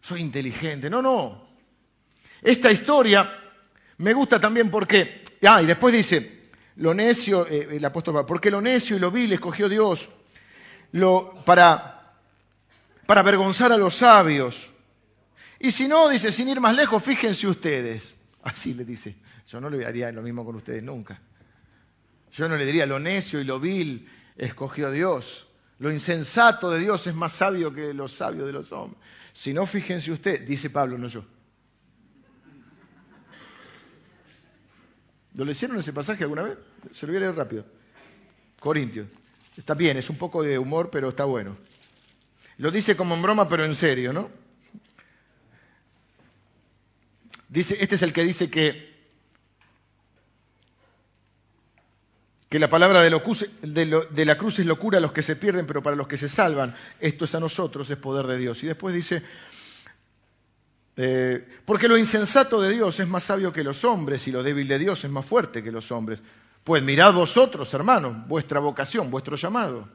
soy 0.02 0.22
inteligente. 0.22 0.90
No, 0.90 1.02
no. 1.02 1.48
Esta 2.42 2.72
historia 2.72 3.32
me 3.98 4.14
gusta 4.14 4.40
también 4.40 4.70
porque, 4.70 5.24
ah, 5.46 5.62
y 5.62 5.66
después 5.66 5.94
dice, 5.94 6.52
lo 6.78 6.94
necio, 6.94 7.48
eh, 7.48 7.68
el 7.72 7.86
apóstol, 7.86 8.26
porque 8.26 8.50
lo 8.50 8.62
necio 8.62 8.96
y 8.96 9.00
lo 9.00 9.12
vil 9.12 9.34
escogió 9.34 9.68
Dios 9.68 10.10
lo, 10.94 11.44
para, 11.44 12.14
para 13.06 13.22
avergonzar 13.22 13.72
a 13.72 13.78
los 13.78 13.96
sabios. 13.96 14.73
Y 15.64 15.72
si 15.72 15.88
no, 15.88 16.10
dice, 16.10 16.34
sin 16.34 16.50
ir 16.50 16.60
más 16.60 16.76
lejos, 16.76 17.02
fíjense 17.02 17.48
ustedes. 17.48 18.18
Así 18.42 18.74
le 18.74 18.84
dice. 18.84 19.16
Yo 19.48 19.62
no 19.62 19.70
le 19.70 19.86
haría 19.86 20.12
lo 20.12 20.22
mismo 20.22 20.44
con 20.44 20.58
ustedes 20.58 20.84
nunca. 20.84 21.22
Yo 22.34 22.50
no 22.50 22.58
le 22.58 22.66
diría 22.66 22.86
lo 22.86 23.00
necio 23.00 23.40
y 23.40 23.46
lo 23.46 23.62
vil 23.62 24.10
escogió 24.36 24.92
Dios. 24.92 25.48
Lo 25.80 25.90
insensato 25.90 26.70
de 26.70 26.80
Dios 26.80 27.08
es 27.08 27.16
más 27.16 27.32
sabio 27.32 27.74
que 27.74 27.94
lo 27.94 28.10
sabio 28.10 28.46
de 28.46 28.52
los 28.52 28.74
hombres. 28.74 29.02
Si 29.32 29.54
no, 29.54 29.66
fíjense 29.66 30.12
ustedes, 30.12 30.46
dice 30.46 30.70
Pablo, 30.70 30.98
no 30.98 31.08
yo. 31.08 31.24
¿Lo 35.34 35.46
leyeron 35.46 35.80
ese 35.80 35.94
pasaje 35.94 36.26
alguna 36.26 36.42
vez? 36.42 36.58
Se 36.92 37.06
lo 37.08 37.14
voy 37.14 37.18
a 37.20 37.26
leer 37.28 37.36
rápido. 37.36 37.66
Corintios. 38.60 39.08
Está 39.56 39.76
bien, 39.76 39.96
es 39.96 40.10
un 40.10 40.18
poco 40.18 40.44
de 40.44 40.60
humor, 40.60 40.90
pero 40.92 41.08
está 41.08 41.24
bueno. 41.24 41.56
Lo 42.58 42.70
dice 42.70 42.98
como 42.98 43.16
en 43.16 43.22
broma, 43.22 43.48
pero 43.48 43.64
en 43.64 43.78
serio, 43.78 44.12
¿no? 44.12 44.43
Dice, 47.54 47.78
este 47.80 47.94
es 47.94 48.02
el 48.02 48.14
que 48.14 48.24
dice 48.24 48.50
que, 48.50 48.92
que 52.50 52.58
la 52.58 52.68
palabra 52.68 53.04
de, 53.04 53.12
la 53.12 54.38
cruz 54.38 54.58
es 54.58 54.66
locura 54.66 54.98
a 54.98 55.02
los 55.02 55.12
que 55.12 55.22
se 55.22 55.36
pierden, 55.36 55.68
pero 55.68 55.84
para 55.84 55.96
los 55.96 56.08
que 56.08 56.18
se 56.18 56.28
salvan, 56.28 56.76
esto 57.00 57.26
es 57.26 57.36
a 57.36 57.40
nosotros, 57.40 57.88
es 57.92 57.98
poder 57.98 58.26
de 58.26 58.40
Dios. 58.40 58.64
Y 58.64 58.66
después 58.66 58.96
dice, 58.96 59.22
eh, 60.98 61.48
porque 61.64 61.88
lo 61.88 61.96
insensato 61.96 62.60
de 62.60 62.72
Dios 62.72 63.00
es 63.00 63.08
más 63.08 63.22
sabio 63.22 63.54
que 63.54 63.64
los 63.64 63.86
hombres 63.86 64.28
y 64.28 64.32
lo 64.32 64.42
débil 64.42 64.68
de 64.68 64.80
Dios 64.80 65.04
es 65.04 65.12
más 65.12 65.24
fuerte 65.24 65.62
que 65.62 65.72
los 65.72 65.92
hombres. 65.92 66.24
Pues 66.64 66.82
mirad 66.82 67.14
vosotros, 67.14 67.72
hermanos, 67.76 68.28
vuestra 68.28 68.60
vocación, 68.62 69.12
vuestro 69.12 69.36
llamado, 69.36 69.88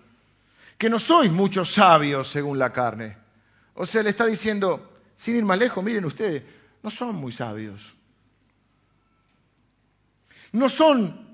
que 0.79 0.89
no 0.89 1.01
sois 1.01 1.33
muchos 1.33 1.73
sabios 1.73 2.29
según 2.29 2.57
la 2.57 2.73
carne. 2.73 3.17
O 3.75 3.85
sea, 3.85 4.05
le 4.05 4.11
está 4.11 4.27
diciendo, 4.27 4.93
sin 5.17 5.35
ir 5.35 5.45
más 5.45 5.59
lejos, 5.59 5.83
miren 5.83 6.05
ustedes, 6.05 6.58
no 6.83 6.91
son 6.91 7.17
muy 7.17 7.33
sabios. 7.33 7.95
No 10.53 10.69
son 10.69 11.29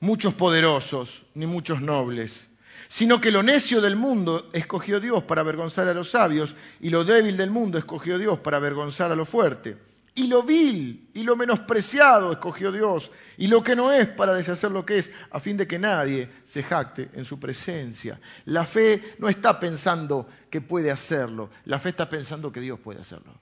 muchos 0.00 0.34
poderosos, 0.34 1.24
ni 1.34 1.46
muchos 1.46 1.80
nobles, 1.80 2.48
sino 2.88 3.20
que 3.20 3.30
lo 3.30 3.42
necio 3.42 3.80
del 3.80 3.96
mundo 3.96 4.50
escogió 4.52 5.00
Dios 5.00 5.22
para 5.24 5.40
avergonzar 5.40 5.88
a 5.88 5.94
los 5.94 6.10
sabios, 6.10 6.56
y 6.80 6.90
lo 6.90 7.04
débil 7.04 7.36
del 7.36 7.50
mundo 7.50 7.78
escogió 7.78 8.18
Dios 8.18 8.38
para 8.38 8.56
avergonzar 8.56 9.12
a 9.12 9.16
lo 9.16 9.24
fuerte. 9.24 9.76
Y 10.14 10.28
lo 10.28 10.42
vil 10.42 11.10
y 11.12 11.24
lo 11.24 11.36
menospreciado 11.36 12.32
escogió 12.32 12.72
Dios, 12.72 13.10
y 13.36 13.48
lo 13.48 13.62
que 13.62 13.76
no 13.76 13.92
es 13.92 14.08
para 14.08 14.32
deshacer 14.32 14.70
lo 14.70 14.86
que 14.86 14.98
es, 14.98 15.12
a 15.30 15.40
fin 15.40 15.56
de 15.56 15.66
que 15.66 15.78
nadie 15.78 16.30
se 16.44 16.62
jacte 16.62 17.10
en 17.12 17.24
su 17.24 17.38
presencia. 17.38 18.18
La 18.46 18.64
fe 18.64 19.14
no 19.18 19.28
está 19.28 19.60
pensando 19.60 20.26
que 20.50 20.62
puede 20.62 20.90
hacerlo, 20.90 21.50
la 21.66 21.78
fe 21.78 21.90
está 21.90 22.08
pensando 22.08 22.50
que 22.50 22.60
Dios 22.60 22.80
puede 22.80 23.00
hacerlo. 23.00 23.34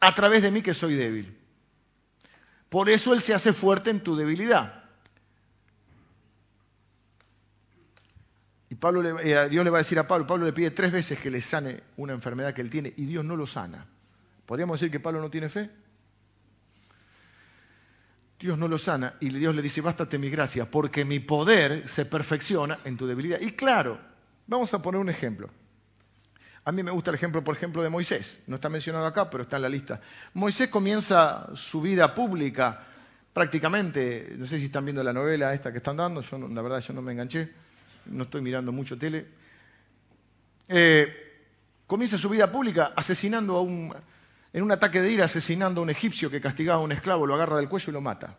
A 0.00 0.14
través 0.14 0.42
de 0.42 0.50
mí 0.50 0.62
que 0.62 0.74
soy 0.74 0.94
débil. 0.94 1.36
Por 2.68 2.90
eso 2.90 3.12
Él 3.12 3.20
se 3.20 3.34
hace 3.34 3.52
fuerte 3.52 3.90
en 3.90 4.00
tu 4.00 4.16
debilidad. 4.16 4.84
Y 8.68 8.74
Pablo 8.74 9.18
eh, 9.20 9.48
Dios 9.48 9.64
le 9.64 9.70
va 9.70 9.78
a 9.78 9.82
decir 9.82 9.98
a 9.98 10.08
Pablo, 10.08 10.26
Pablo 10.26 10.44
le 10.44 10.52
pide 10.52 10.70
tres 10.70 10.90
veces 10.90 11.18
que 11.18 11.30
le 11.30 11.40
sane 11.40 11.82
una 11.96 12.12
enfermedad 12.12 12.52
que 12.52 12.62
él 12.62 12.70
tiene 12.70 12.92
y 12.96 13.04
Dios 13.04 13.24
no 13.24 13.36
lo 13.36 13.46
sana. 13.46 13.86
¿Podríamos 14.44 14.80
decir 14.80 14.90
que 14.90 15.00
Pablo 15.00 15.20
no 15.20 15.30
tiene 15.30 15.48
fe? 15.48 15.70
Dios 18.38 18.58
no 18.58 18.68
lo 18.68 18.76
sana 18.76 19.14
y 19.20 19.30
Dios 19.30 19.54
le 19.54 19.62
dice, 19.62 19.80
bástate 19.80 20.18
mi 20.18 20.28
gracia, 20.28 20.70
porque 20.70 21.04
mi 21.04 21.20
poder 21.20 21.88
se 21.88 22.04
perfecciona 22.04 22.80
en 22.84 22.96
tu 22.96 23.06
debilidad. 23.06 23.40
Y 23.40 23.52
claro, 23.52 23.98
vamos 24.46 24.74
a 24.74 24.82
poner 24.82 25.00
un 25.00 25.08
ejemplo. 25.08 25.48
A 26.66 26.72
mí 26.72 26.82
me 26.82 26.90
gusta 26.90 27.10
el 27.10 27.14
ejemplo, 27.14 27.42
por 27.42 27.56
ejemplo, 27.56 27.82
de 27.82 27.88
Moisés. 27.88 28.40
No 28.46 28.56
está 28.56 28.68
mencionado 28.68 29.06
acá, 29.06 29.30
pero 29.30 29.44
está 29.44 29.56
en 29.56 29.62
la 29.62 29.68
lista. 29.68 30.00
Moisés 30.34 30.68
comienza 30.68 31.48
su 31.54 31.80
vida 31.80 32.14
pública 32.14 32.84
prácticamente, 33.32 34.34
no 34.36 34.46
sé 34.46 34.58
si 34.58 34.66
están 34.66 34.84
viendo 34.84 35.02
la 35.02 35.12
novela 35.12 35.54
esta 35.54 35.70
que 35.70 35.78
están 35.78 35.96
dando, 35.96 36.22
yo 36.22 36.38
la 36.38 36.62
verdad 36.62 36.80
yo 36.80 36.92
no 36.92 37.02
me 37.02 37.12
enganché 37.12 37.50
no 38.06 38.24
estoy 38.24 38.40
mirando 38.40 38.72
mucho 38.72 38.98
tele, 38.98 39.26
eh, 40.68 41.06
comienza 41.86 42.18
su 42.18 42.28
vida 42.28 42.50
pública 42.50 42.92
asesinando 42.96 43.56
a 43.56 43.62
un, 43.62 43.94
en 44.52 44.62
un 44.62 44.72
ataque 44.72 45.00
de 45.00 45.12
ira, 45.12 45.24
asesinando 45.24 45.80
a 45.80 45.84
un 45.84 45.90
egipcio 45.90 46.30
que 46.30 46.40
castigaba 46.40 46.80
a 46.80 46.84
un 46.84 46.92
esclavo, 46.92 47.26
lo 47.26 47.34
agarra 47.34 47.56
del 47.56 47.68
cuello 47.68 47.90
y 47.90 47.92
lo 47.92 48.00
mata. 48.00 48.36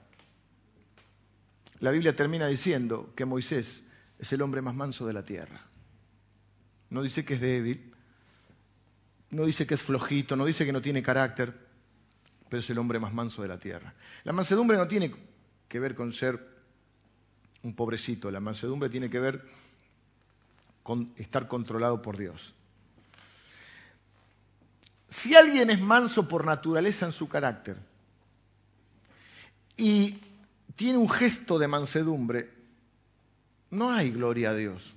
La 1.80 1.92
Biblia 1.92 2.16
termina 2.16 2.48
diciendo 2.48 3.13
que 3.16 3.26
Moisés 3.26 3.84
es 4.18 4.34
el 4.34 4.42
hombre 4.42 4.62
más 4.62 4.74
manso 4.74 5.06
de 5.06 5.13
la 5.13 5.24
tierra. 5.24 5.62
No 6.90 7.04
dice 7.04 7.24
que 7.24 7.36
es 7.36 7.42
débil, 7.42 7.94
no 9.30 9.46
dice 9.46 9.68
que 9.68 9.74
es 9.74 9.82
flojito, 9.82 10.36
no 10.36 10.46
dice 10.46 10.66
que 10.66 10.72
no 10.72 10.82
tiene 10.82 11.04
carácter, 11.04 11.54
pero 12.50 12.60
es 12.60 12.70
el 12.70 12.78
hombre 12.78 13.00
más 13.00 13.13
manso 13.13 13.42
de 13.42 13.48
la 13.48 13.60
tierra. 13.60 13.94
La 14.24 14.34
mansedumbre 14.34 14.78
no 14.78 14.88
tiene 14.88 15.13
que 15.68 15.80
ver 15.80 15.96
con 15.96 16.13
ser 16.13 16.58
un 17.63 17.76
pobrecito. 17.76 18.32
La 18.32 18.40
mansedumbre 18.40 18.90
tiene 18.90 19.10
que 19.10 19.20
ver 19.20 19.44
con 20.84 21.13
estar 21.18 21.48
controlado 21.48 22.02
por 22.02 22.18
Dios. 22.18 22.54
Si 25.10 25.36
alguien 25.36 25.70
es 25.70 25.82
manso 25.82 26.28
por 26.28 26.46
naturaleza 26.46 27.06
en 27.06 27.12
su 27.12 27.28
carácter 27.28 27.78
y 29.76 30.20
tiene 30.76 30.98
un 30.98 31.10
gesto 31.10 31.60
de 31.60 31.68
mansedumbre, 31.68 32.54
no 33.72 33.92
hay 33.92 34.12
gloria 34.12 34.52
a 34.52 34.54
Dios. 34.54 34.94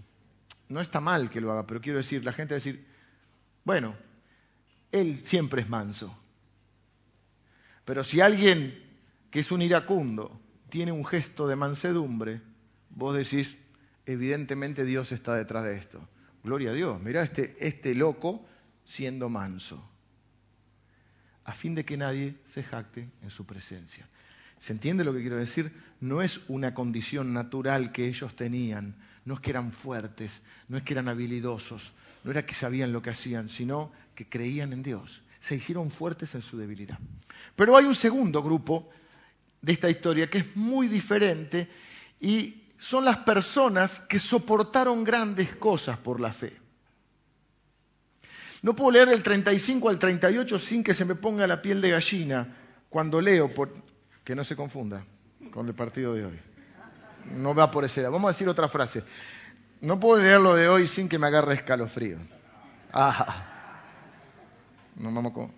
No 0.68 0.80
está 0.80 1.00
mal 1.00 1.30
que 1.30 1.40
lo 1.40 1.50
haga, 1.50 1.66
pero 1.66 1.80
quiero 1.80 1.98
decir, 1.98 2.24
la 2.24 2.32
gente 2.32 2.54
va 2.54 2.56
a 2.56 2.62
decir, 2.62 2.86
bueno, 3.64 3.96
él 4.92 5.20
siempre 5.22 5.62
es 5.62 5.68
manso. 5.68 6.16
Pero 7.84 8.04
si 8.04 8.20
alguien 8.20 8.78
que 9.30 9.40
es 9.40 9.50
un 9.50 9.62
iracundo 9.62 10.40
tiene 10.68 10.92
un 10.92 11.04
gesto 11.04 11.48
de 11.48 11.56
mansedumbre, 11.56 12.40
vos 12.90 13.16
decís, 13.16 13.56
evidentemente 14.06 14.84
Dios 14.84 15.12
está 15.12 15.34
detrás 15.34 15.64
de 15.64 15.76
esto. 15.76 16.06
Gloria 16.42 16.70
a 16.70 16.74
Dios, 16.74 17.00
mirá 17.00 17.22
este, 17.22 17.56
este 17.66 17.94
loco 17.94 18.46
siendo 18.84 19.28
manso, 19.28 19.84
a 21.44 21.52
fin 21.52 21.74
de 21.74 21.84
que 21.84 21.96
nadie 21.96 22.36
se 22.44 22.62
jacte 22.62 23.10
en 23.22 23.30
su 23.30 23.44
presencia. 23.44 24.08
¿Se 24.58 24.72
entiende 24.72 25.04
lo 25.04 25.12
que 25.12 25.20
quiero 25.20 25.36
decir? 25.36 25.72
No 26.00 26.22
es 26.22 26.40
una 26.48 26.74
condición 26.74 27.32
natural 27.32 27.92
que 27.92 28.06
ellos 28.08 28.34
tenían, 28.36 28.96
no 29.24 29.34
es 29.34 29.40
que 29.40 29.50
eran 29.50 29.72
fuertes, 29.72 30.42
no 30.68 30.76
es 30.76 30.82
que 30.82 30.94
eran 30.94 31.08
habilidosos, 31.08 31.92
no 32.24 32.30
era 32.30 32.44
que 32.44 32.54
sabían 32.54 32.92
lo 32.92 33.02
que 33.02 33.10
hacían, 33.10 33.48
sino 33.48 33.92
que 34.14 34.28
creían 34.28 34.72
en 34.72 34.82
Dios, 34.82 35.22
se 35.40 35.56
hicieron 35.56 35.90
fuertes 35.90 36.34
en 36.34 36.42
su 36.42 36.58
debilidad. 36.58 36.98
Pero 37.56 37.76
hay 37.76 37.84
un 37.84 37.94
segundo 37.94 38.42
grupo 38.42 38.88
de 39.62 39.72
esta 39.72 39.90
historia 39.90 40.28
que 40.28 40.38
es 40.38 40.56
muy 40.56 40.88
diferente 40.88 41.68
y 42.20 42.62
son 42.78 43.04
las 43.04 43.18
personas 43.18 44.00
que 44.00 44.18
soportaron 44.18 45.04
grandes 45.04 45.54
cosas 45.56 45.98
por 45.98 46.20
la 46.20 46.32
fe. 46.32 46.56
No 48.62 48.76
puedo 48.76 48.90
leer 48.90 49.08
el 49.08 49.22
35 49.22 49.88
al 49.88 49.98
38 49.98 50.58
sin 50.58 50.84
que 50.84 50.94
se 50.94 51.04
me 51.04 51.14
ponga 51.14 51.46
la 51.46 51.62
piel 51.62 51.80
de 51.80 51.90
gallina 51.90 52.56
cuando 52.88 53.20
leo, 53.20 53.52
por... 53.54 53.72
que 54.24 54.34
no 54.34 54.44
se 54.44 54.56
confunda 54.56 55.04
con 55.50 55.66
el 55.66 55.74
partido 55.74 56.14
de 56.14 56.26
hoy. 56.26 56.49
No 57.26 57.54
va 57.54 57.70
por 57.70 57.84
ese. 57.84 58.02
Vamos 58.02 58.28
a 58.28 58.32
decir 58.32 58.48
otra 58.48 58.68
frase. 58.68 59.04
No 59.80 59.98
puedo 59.98 60.22
leer 60.22 60.40
lo 60.40 60.54
de 60.54 60.68
hoy 60.68 60.86
sin 60.86 61.08
que 61.08 61.18
me 61.18 61.26
agarre 61.26 61.54
escalofrío. 61.54 62.18
Ah. 62.92 63.46
No 64.96 65.12
vamos 65.12 65.32
con... 65.32 65.52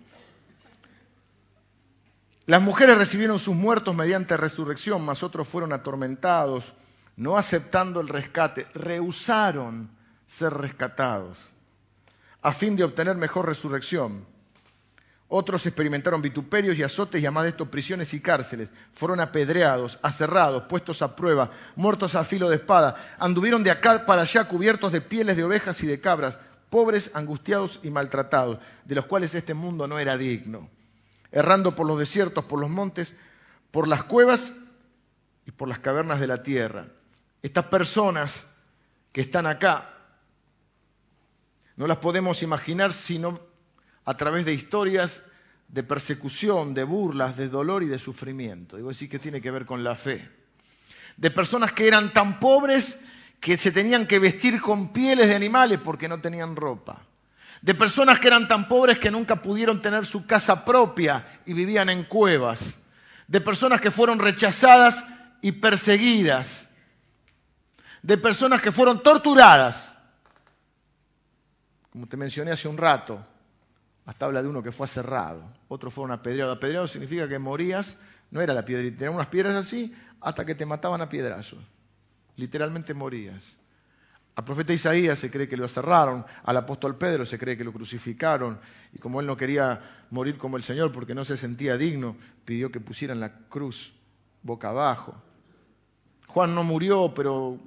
Las 2.45 2.61
mujeres 2.61 2.97
recibieron 2.97 3.39
sus 3.39 3.55
muertos 3.55 3.95
mediante 3.95 4.35
resurrección, 4.35 5.03
mas 5.05 5.23
otros 5.23 5.47
fueron 5.47 5.71
atormentados 5.71 6.73
no 7.15 7.37
aceptando 7.37 8.01
el 8.01 8.07
rescate, 8.07 8.67
rehusaron 8.73 9.89
ser 10.25 10.53
rescatados 10.53 11.37
a 12.41 12.51
fin 12.51 12.75
de 12.75 12.83
obtener 12.83 13.15
mejor 13.15 13.45
resurrección. 13.45 14.25
Otros 15.35 15.65
experimentaron 15.65 16.21
vituperios 16.21 16.77
y 16.77 16.83
azotes 16.83 17.19
y 17.19 17.25
además 17.25 17.45
de 17.45 17.49
esto 17.49 17.71
prisiones 17.71 18.13
y 18.13 18.21
cárceles. 18.21 18.71
Fueron 18.91 19.19
apedreados, 19.19 19.97
aserrados, 20.03 20.65
puestos 20.69 21.01
a 21.01 21.15
prueba, 21.15 21.49
muertos 21.75 22.13
a 22.13 22.23
filo 22.23 22.49
de 22.49 22.57
espada. 22.57 22.95
Anduvieron 23.17 23.63
de 23.63 23.71
acá 23.71 24.05
para 24.05 24.21
allá 24.21 24.47
cubiertos 24.47 24.91
de 24.91 25.01
pieles 25.01 25.35
de 25.35 25.43
ovejas 25.43 25.81
y 25.81 25.87
de 25.87 25.99
cabras, 25.99 26.37
pobres, 26.69 27.09
angustiados 27.15 27.79
y 27.81 27.89
maltratados, 27.89 28.59
de 28.85 28.93
los 28.93 29.07
cuales 29.07 29.33
este 29.33 29.55
mundo 29.55 29.87
no 29.87 29.97
era 29.97 30.17
digno. 30.17 30.69
Errando 31.31 31.73
por 31.73 31.87
los 31.87 31.97
desiertos, 31.97 32.45
por 32.45 32.59
los 32.59 32.69
montes, 32.69 33.15
por 33.71 33.87
las 33.87 34.03
cuevas 34.03 34.53
y 35.47 35.51
por 35.51 35.67
las 35.67 35.79
cavernas 35.79 36.19
de 36.19 36.27
la 36.27 36.43
tierra 36.43 36.85
estas 37.41 37.65
personas 37.65 38.47
que 39.11 39.21
están 39.21 39.47
acá, 39.47 39.89
no 41.75 41.87
las 41.87 41.97
podemos 41.97 42.41
imaginar 42.43 42.93
sino 42.93 43.52
a 44.05 44.13
través 44.15 44.45
de 44.45 44.53
historias 44.53 45.23
de 45.67 45.83
persecución, 45.83 46.73
de 46.73 46.83
burlas, 46.83 47.37
de 47.37 47.49
dolor 47.49 47.83
y 47.83 47.87
de 47.87 47.99
sufrimiento. 47.99 48.77
Digo 48.77 48.89
decir 48.89 49.09
que 49.09 49.19
tiene 49.19 49.41
que 49.41 49.51
ver 49.51 49.65
con 49.65 49.83
la 49.83 49.95
fe. 49.95 50.29
De 51.17 51.31
personas 51.31 51.71
que 51.71 51.87
eran 51.87 52.13
tan 52.13 52.39
pobres 52.39 52.99
que 53.39 53.57
se 53.57 53.71
tenían 53.71 54.07
que 54.07 54.19
vestir 54.19 54.61
con 54.61 54.93
pieles 54.93 55.27
de 55.27 55.35
animales 55.35 55.79
porque 55.83 56.07
no 56.07 56.21
tenían 56.21 56.55
ropa. 56.55 57.01
De 57.61 57.73
personas 57.73 58.19
que 58.19 58.27
eran 58.27 58.47
tan 58.47 58.67
pobres 58.67 58.99
que 58.99 59.11
nunca 59.11 59.41
pudieron 59.41 59.81
tener 59.81 60.05
su 60.05 60.25
casa 60.25 60.65
propia 60.65 61.25
y 61.45 61.53
vivían 61.53 61.89
en 61.89 62.03
cuevas. 62.03 62.77
De 63.27 63.41
personas 63.41 63.79
que 63.79 63.91
fueron 63.91 64.19
rechazadas 64.19 65.05
y 65.41 65.53
perseguidas 65.53 66.69
de 68.03 68.17
personas 68.17 68.61
que 68.61 68.71
fueron 68.71 69.01
torturadas. 69.01 69.91
Como 71.89 72.05
te 72.07 72.17
mencioné 72.17 72.51
hace 72.51 72.67
un 72.67 72.77
rato, 72.77 73.25
hasta 74.05 74.25
habla 74.25 74.41
de 74.41 74.49
uno 74.49 74.61
que 74.61 74.71
fue 74.71 74.85
aserrado, 74.85 75.43
otros 75.67 75.93
fueron 75.93 76.11
apedreados. 76.11 76.57
Apedreado 76.57 76.87
significa 76.87 77.27
que 77.27 77.39
morías, 77.39 77.97
no 78.31 78.41
era 78.41 78.53
la 78.53 78.65
piedra, 78.65 78.83
tenían 78.95 79.15
unas 79.15 79.27
piedras 79.27 79.55
así 79.55 79.93
hasta 80.19 80.45
que 80.45 80.55
te 80.55 80.65
mataban 80.65 81.01
a 81.01 81.09
piedrazos. 81.09 81.59
Literalmente 82.35 82.93
morías. 82.93 83.57
Al 84.35 84.45
profeta 84.45 84.73
Isaías 84.73 85.19
se 85.19 85.29
cree 85.29 85.47
que 85.47 85.57
lo 85.57 85.65
aserraron, 85.65 86.25
al 86.43 86.57
apóstol 86.57 86.97
Pedro 86.97 87.25
se 87.25 87.37
cree 87.37 87.55
que 87.55 87.63
lo 87.63 87.71
crucificaron, 87.71 88.59
y 88.91 88.97
como 88.97 89.19
él 89.19 89.27
no 89.27 89.37
quería 89.37 90.05
morir 90.09 90.37
como 90.37 90.57
el 90.57 90.63
Señor 90.63 90.91
porque 90.91 91.13
no 91.13 91.23
se 91.23 91.37
sentía 91.37 91.77
digno, 91.77 92.17
pidió 92.43 92.71
que 92.71 92.79
pusieran 92.79 93.19
la 93.19 93.31
cruz 93.47 93.93
boca 94.41 94.69
abajo. 94.69 95.15
Juan 96.27 96.55
no 96.55 96.63
murió, 96.63 97.13
pero 97.13 97.59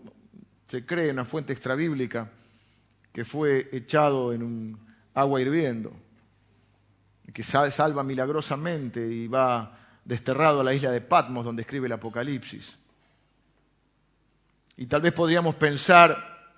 se 0.66 0.84
cree 0.84 1.10
en 1.10 1.16
la 1.16 1.24
fuente 1.24 1.52
extrabíblica 1.52 2.32
que 3.12 3.24
fue 3.24 3.68
echado 3.72 4.32
en 4.32 4.42
un 4.42 4.78
agua 5.14 5.40
hirviendo, 5.40 5.92
que 7.32 7.42
salva 7.42 8.02
milagrosamente 8.02 9.06
y 9.06 9.26
va 9.26 9.78
desterrado 10.04 10.60
a 10.60 10.64
la 10.64 10.74
isla 10.74 10.90
de 10.90 11.00
Patmos 11.00 11.44
donde 11.44 11.62
escribe 11.62 11.86
el 11.86 11.92
Apocalipsis. 11.92 12.78
Y 14.76 14.86
tal 14.86 15.02
vez 15.02 15.12
podríamos 15.12 15.54
pensar, 15.54 16.52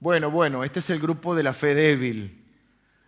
bueno, 0.00 0.30
bueno, 0.30 0.64
este 0.64 0.80
es 0.80 0.90
el 0.90 0.98
grupo 0.98 1.34
de 1.34 1.42
la 1.42 1.52
fe 1.52 1.74
débil. 1.74 2.44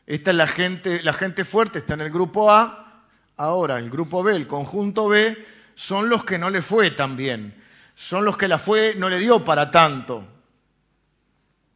Esta 0.07 0.31
es 0.31 0.37
la 0.37 0.47
gente, 0.47 1.03
la 1.03 1.13
gente 1.13 1.45
fuerte 1.45 1.79
está 1.79 1.95
en 1.95 2.03
el 2.03 2.11
grupo 2.11 2.51
A. 2.51 3.05
Ahora, 3.37 3.79
el 3.79 3.91
grupo 3.91 4.23
B, 4.23 4.37
el 4.37 4.47
conjunto 4.47 5.09
B, 5.09 5.37
son 5.75 6.09
los 6.09 6.25
que 6.25 6.39
no 6.39 6.51
le 6.51 6.63
fue 6.63 6.91
tan 6.91 7.17
bien 7.17 7.65
son 7.95 8.25
los 8.25 8.37
que 8.37 8.49
la 8.49 8.59
fue 8.59 8.95
no 8.97 9.09
le 9.09 9.19
dio 9.19 9.45
para 9.45 9.71
tanto. 9.71 10.27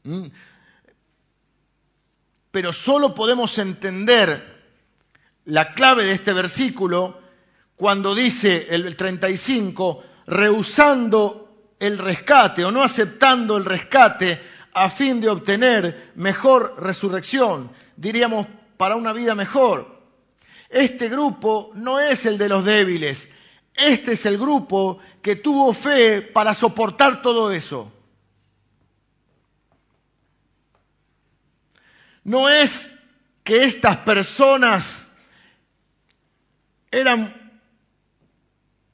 ¿Mm? 0.04 0.26
Pero 2.50 2.72
solo 2.72 3.14
podemos 3.14 3.56
entender 3.58 4.57
la 5.48 5.72
clave 5.72 6.04
de 6.04 6.12
este 6.12 6.34
versículo 6.34 7.18
cuando 7.74 8.14
dice 8.14 8.66
el 8.70 8.96
35, 8.96 10.04
rehusando 10.26 11.72
el 11.78 11.96
rescate 11.96 12.64
o 12.64 12.70
no 12.70 12.82
aceptando 12.82 13.56
el 13.56 13.64
rescate 13.64 14.40
a 14.74 14.90
fin 14.90 15.20
de 15.20 15.30
obtener 15.30 16.12
mejor 16.16 16.74
resurrección, 16.78 17.70
diríamos, 17.96 18.46
para 18.76 18.96
una 18.96 19.12
vida 19.12 19.34
mejor. 19.34 20.02
Este 20.68 21.08
grupo 21.08 21.70
no 21.74 21.98
es 21.98 22.26
el 22.26 22.36
de 22.36 22.48
los 22.50 22.64
débiles, 22.64 23.30
este 23.72 24.12
es 24.12 24.26
el 24.26 24.36
grupo 24.36 24.98
que 25.22 25.36
tuvo 25.36 25.72
fe 25.72 26.20
para 26.20 26.52
soportar 26.52 27.22
todo 27.22 27.52
eso. 27.52 27.90
No 32.24 32.50
es 32.50 32.92
que 33.44 33.64
estas 33.64 33.96
personas 33.98 35.07
eran 36.90 37.34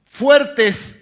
fuertes 0.06 1.00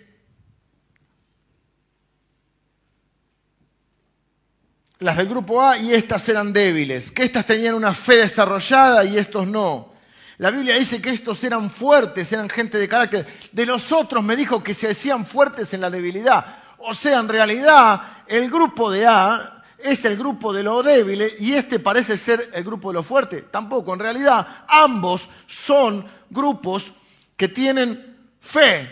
las 4.99 5.17
del 5.17 5.29
grupo 5.29 5.61
A 5.61 5.79
y 5.79 5.93
estas 5.95 6.29
eran 6.29 6.53
débiles, 6.53 7.11
que 7.11 7.25
estas 7.25 7.45
tenían 7.45 7.75
una 7.75 7.93
fe 7.93 8.19
desarrollada 8.19 9.05
y 9.05 9.19
estos 9.19 9.47
no. 9.47 9.93
La 10.39 10.51
Biblia 10.51 10.77
dice 10.77 11.01
que 11.03 11.11
estos 11.11 11.45
eran 11.45 11.71
fuertes, 11.71 12.33
eran 12.33 12.49
gente 12.49 12.79
de 12.79 12.89
carácter. 12.89 13.27
De 13.53 13.67
los 13.67 13.93
otros 13.93 14.25
me 14.25 14.37
dijo 14.37 14.63
que 14.63 14.75
se 14.75 14.89
hacían 14.91 15.27
fuertes 15.27 15.75
en 15.75 15.81
la 15.81 15.91
debilidad. 15.91 16.57
O 16.79 16.95
sea, 16.95 17.21
en 17.21 17.29
realidad, 17.29 18.01
el 18.27 18.51
grupo 18.51 18.91
de 18.91 19.07
A 19.07 19.62
es 19.85 20.05
el 20.05 20.17
grupo 20.17 20.53
de 20.53 20.63
lo 20.63 20.83
débil 20.83 21.33
y 21.39 21.55
este 21.55 21.79
parece 21.79 22.17
ser 22.17 22.51
el 22.53 22.65
grupo 22.65 22.91
de 22.91 22.95
lo 22.95 23.03
fuerte. 23.03 23.43
Tampoco, 23.43 23.93
en 23.95 24.01
realidad 24.01 24.65
ambos 24.69 25.29
son 25.47 26.07
grupos 26.31 26.93
que 27.37 27.49
tienen 27.49 28.17
fe 28.41 28.91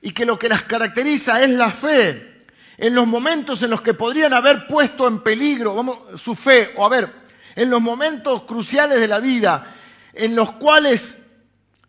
y 0.00 0.12
que 0.12 0.26
lo 0.26 0.38
que 0.38 0.48
las 0.48 0.62
caracteriza 0.62 1.42
es 1.42 1.50
la 1.50 1.70
fe. 1.70 2.44
En 2.78 2.94
los 2.94 3.06
momentos 3.06 3.62
en 3.62 3.70
los 3.70 3.80
que 3.80 3.94
podrían 3.94 4.34
haber 4.34 4.66
puesto 4.66 5.08
en 5.08 5.20
peligro 5.20 6.14
su 6.16 6.34
fe, 6.34 6.72
o 6.76 6.84
a 6.84 6.88
ver, 6.88 7.10
en 7.54 7.70
los 7.70 7.80
momentos 7.80 8.42
cruciales 8.42 9.00
de 9.00 9.08
la 9.08 9.18
vida, 9.18 9.74
en 10.12 10.36
los 10.36 10.52
cuales 10.52 11.16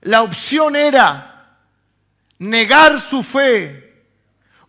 la 0.01 0.21
opción 0.23 0.75
era 0.75 1.57
negar 2.39 2.99
su 3.01 3.23
fe 3.23 4.05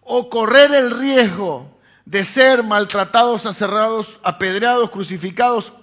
o 0.01 0.29
correr 0.29 0.73
el 0.75 0.99
riesgo 0.99 1.78
de 2.09 2.25
ser 2.25 2.63
maltratados, 2.63 3.45
aserrados, 3.45 4.19
apedreados, 4.23 4.89
crucificados 4.89 5.75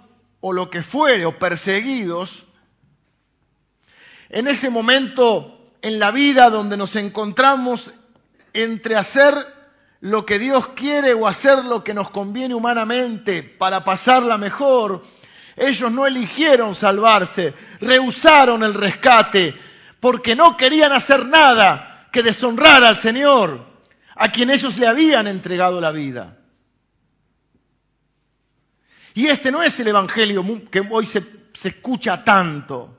o 0.41 0.53
lo 0.53 0.71
que 0.71 0.81
fuere, 0.81 1.23
o 1.27 1.37
perseguidos, 1.37 2.47
en 4.29 4.47
ese 4.47 4.71
momento 4.71 5.61
en 5.83 5.99
la 5.99 6.09
vida 6.09 6.49
donde 6.49 6.77
nos 6.77 6.95
encontramos 6.95 7.93
entre 8.53 8.95
hacer 8.95 9.35
lo 10.01 10.25
que 10.25 10.39
Dios 10.39 10.69
quiere 10.69 11.13
o 11.13 11.27
hacer 11.27 11.63
lo 11.63 11.83
que 11.83 11.93
nos 11.93 12.09
conviene 12.09 12.55
humanamente 12.55 13.43
para 13.43 13.83
pasarla 13.83 14.39
mejor, 14.39 15.03
ellos 15.55 15.91
no 15.91 16.07
eligieron 16.07 16.73
salvarse, 16.73 17.53
rehusaron 17.81 18.63
el 18.63 18.73
rescate, 18.73 19.53
porque 19.99 20.35
no 20.35 20.57
querían 20.57 20.91
hacer 20.91 21.23
nada 21.23 22.09
que 22.11 22.23
deshonrar 22.23 22.83
al 22.83 22.97
Señor 22.97 23.74
a 24.15 24.31
quien 24.31 24.49
ellos 24.49 24.77
le 24.79 24.87
habían 24.87 25.27
entregado 25.27 25.79
la 25.81 25.91
vida. 25.91 26.37
Y 29.13 29.27
este 29.27 29.51
no 29.51 29.63
es 29.63 29.79
el 29.79 29.87
Evangelio 29.87 30.43
que 30.69 30.81
hoy 30.89 31.05
se, 31.05 31.23
escucha 31.63 32.23
tanto, 32.23 32.97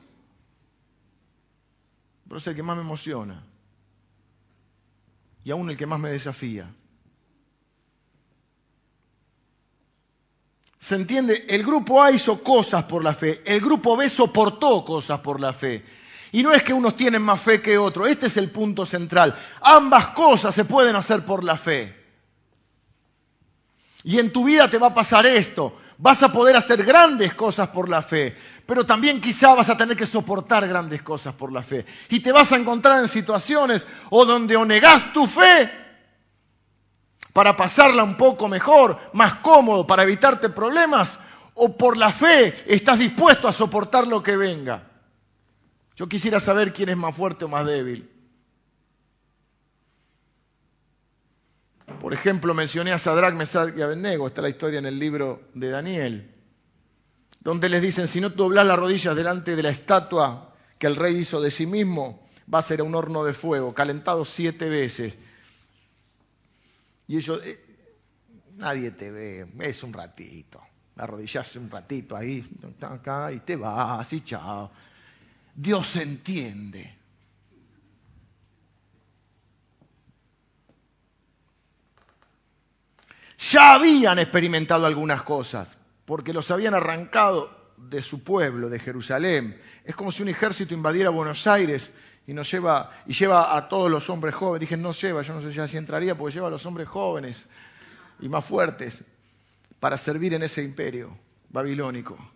pero 2.26 2.38
es 2.38 2.46
el 2.46 2.54
que 2.54 2.62
más 2.62 2.76
me 2.76 2.82
emociona 2.82 3.42
y 5.44 5.50
aún 5.50 5.70
el 5.70 5.76
que 5.76 5.86
más 5.86 6.00
me 6.00 6.10
desafía. 6.10 6.68
¿Se 10.78 10.94
entiende? 10.94 11.46
El 11.48 11.64
grupo 11.64 12.02
A 12.02 12.12
hizo 12.12 12.42
cosas 12.42 12.84
por 12.84 13.04
la 13.04 13.12
fe, 13.12 13.42
el 13.44 13.60
grupo 13.60 13.96
B 13.96 14.08
soportó 14.08 14.84
cosas 14.84 15.20
por 15.20 15.40
la 15.40 15.52
fe. 15.52 15.84
Y 16.32 16.42
no 16.42 16.52
es 16.52 16.62
que 16.62 16.72
unos 16.72 16.96
tienen 16.96 17.22
más 17.22 17.40
fe 17.40 17.60
que 17.60 17.78
otros, 17.78 18.08
este 18.08 18.26
es 18.26 18.36
el 18.36 18.50
punto 18.50 18.84
central. 18.84 19.36
Ambas 19.60 20.08
cosas 20.08 20.54
se 20.54 20.64
pueden 20.64 20.96
hacer 20.96 21.24
por 21.24 21.44
la 21.44 21.56
fe. 21.56 21.94
Y 24.02 24.18
en 24.18 24.32
tu 24.32 24.44
vida 24.44 24.68
te 24.68 24.78
va 24.78 24.88
a 24.88 24.94
pasar 24.94 25.26
esto. 25.26 25.78
Vas 25.98 26.22
a 26.22 26.30
poder 26.30 26.56
hacer 26.56 26.84
grandes 26.84 27.34
cosas 27.34 27.68
por 27.68 27.88
la 27.88 28.02
fe, 28.02 28.36
pero 28.66 28.84
también 28.84 29.20
quizá 29.20 29.54
vas 29.54 29.70
a 29.70 29.76
tener 29.76 29.96
que 29.96 30.04
soportar 30.04 30.68
grandes 30.68 31.02
cosas 31.02 31.34
por 31.34 31.50
la 31.50 31.62
fe. 31.62 31.86
Y 32.10 32.20
te 32.20 32.32
vas 32.32 32.52
a 32.52 32.56
encontrar 32.56 33.00
en 33.00 33.08
situaciones 33.08 33.86
o 34.10 34.24
donde 34.26 34.56
o 34.56 34.64
negás 34.64 35.12
tu 35.12 35.26
fe 35.26 35.70
para 37.32 37.56
pasarla 37.56 38.02
un 38.02 38.16
poco 38.16 38.48
mejor, 38.48 38.98
más 39.12 39.36
cómodo, 39.36 39.86
para 39.86 40.04
evitarte 40.04 40.48
problemas, 40.50 41.18
o 41.54 41.76
por 41.76 41.96
la 41.96 42.10
fe 42.10 42.64
estás 42.66 42.98
dispuesto 42.98 43.48
a 43.48 43.52
soportar 43.52 44.06
lo 44.06 44.22
que 44.22 44.36
venga. 44.36 44.82
Yo 45.96 46.08
quisiera 46.08 46.40
saber 46.40 46.72
quién 46.74 46.90
es 46.90 46.96
más 46.96 47.16
fuerte 47.16 47.46
o 47.46 47.48
más 47.48 47.66
débil. 47.66 48.10
Por 52.00 52.12
ejemplo, 52.12 52.52
mencioné 52.52 52.92
a 52.92 52.98
Sadrach, 52.98 53.34
Mesach 53.34 53.76
y 53.76 53.80
Abednego, 53.80 54.26
está 54.26 54.42
la 54.42 54.50
historia 54.50 54.78
en 54.78 54.86
el 54.86 54.98
libro 54.98 55.48
de 55.54 55.70
Daniel, 55.70 56.34
donde 57.40 57.68
les 57.70 57.80
dicen, 57.80 58.08
si 58.08 58.20
no 58.20 58.28
doblas 58.28 58.66
las 58.66 58.78
rodillas 58.78 59.16
delante 59.16 59.56
de 59.56 59.62
la 59.62 59.70
estatua 59.70 60.54
que 60.78 60.86
el 60.86 60.96
rey 60.96 61.16
hizo 61.16 61.40
de 61.40 61.50
sí 61.50 61.66
mismo, 61.66 62.28
va 62.52 62.58
a 62.58 62.62
ser 62.62 62.82
un 62.82 62.94
horno 62.94 63.24
de 63.24 63.32
fuego, 63.32 63.72
calentado 63.72 64.24
siete 64.24 64.68
veces. 64.68 65.16
Y 67.06 67.16
ellos, 67.16 67.40
eh, 67.42 67.64
nadie 68.56 68.90
te 68.90 69.10
ve, 69.10 69.46
es 69.60 69.82
un 69.82 69.94
ratito, 69.94 70.60
arrodillarse 70.96 71.58
un 71.58 71.70
ratito 71.70 72.14
ahí, 72.14 72.46
acá, 72.82 73.32
y 73.32 73.40
te 73.40 73.56
vas, 73.56 74.12
y 74.12 74.20
chao. 74.20 74.70
Dios 75.56 75.96
entiende. 75.96 76.94
Ya 83.38 83.74
habían 83.74 84.18
experimentado 84.18 84.84
algunas 84.84 85.22
cosas, 85.22 85.78
porque 86.04 86.34
los 86.34 86.50
habían 86.50 86.74
arrancado 86.74 87.72
de 87.78 88.02
su 88.02 88.22
pueblo, 88.22 88.68
de 88.68 88.78
Jerusalén. 88.78 89.60
Es 89.84 89.94
como 89.94 90.12
si 90.12 90.22
un 90.22 90.28
ejército 90.28 90.74
invadiera 90.74 91.08
Buenos 91.08 91.46
Aires 91.46 91.90
y 92.26 92.34
nos 92.34 92.50
lleva 92.50 92.90
y 93.06 93.14
lleva 93.14 93.56
a 93.56 93.68
todos 93.68 93.90
los 93.90 94.10
hombres 94.10 94.34
jóvenes. 94.34 94.60
Dije, 94.68 94.76
no 94.76 94.92
lleva, 94.92 95.22
yo 95.22 95.32
no 95.32 95.40
sé 95.40 95.68
si 95.68 95.76
entraría, 95.78 96.16
porque 96.18 96.34
lleva 96.34 96.48
a 96.48 96.50
los 96.50 96.66
hombres 96.66 96.86
jóvenes 96.86 97.48
y 98.20 98.28
más 98.28 98.44
fuertes 98.44 99.04
para 99.80 99.96
servir 99.96 100.34
en 100.34 100.42
ese 100.42 100.62
imperio 100.62 101.16
babilónico 101.48 102.35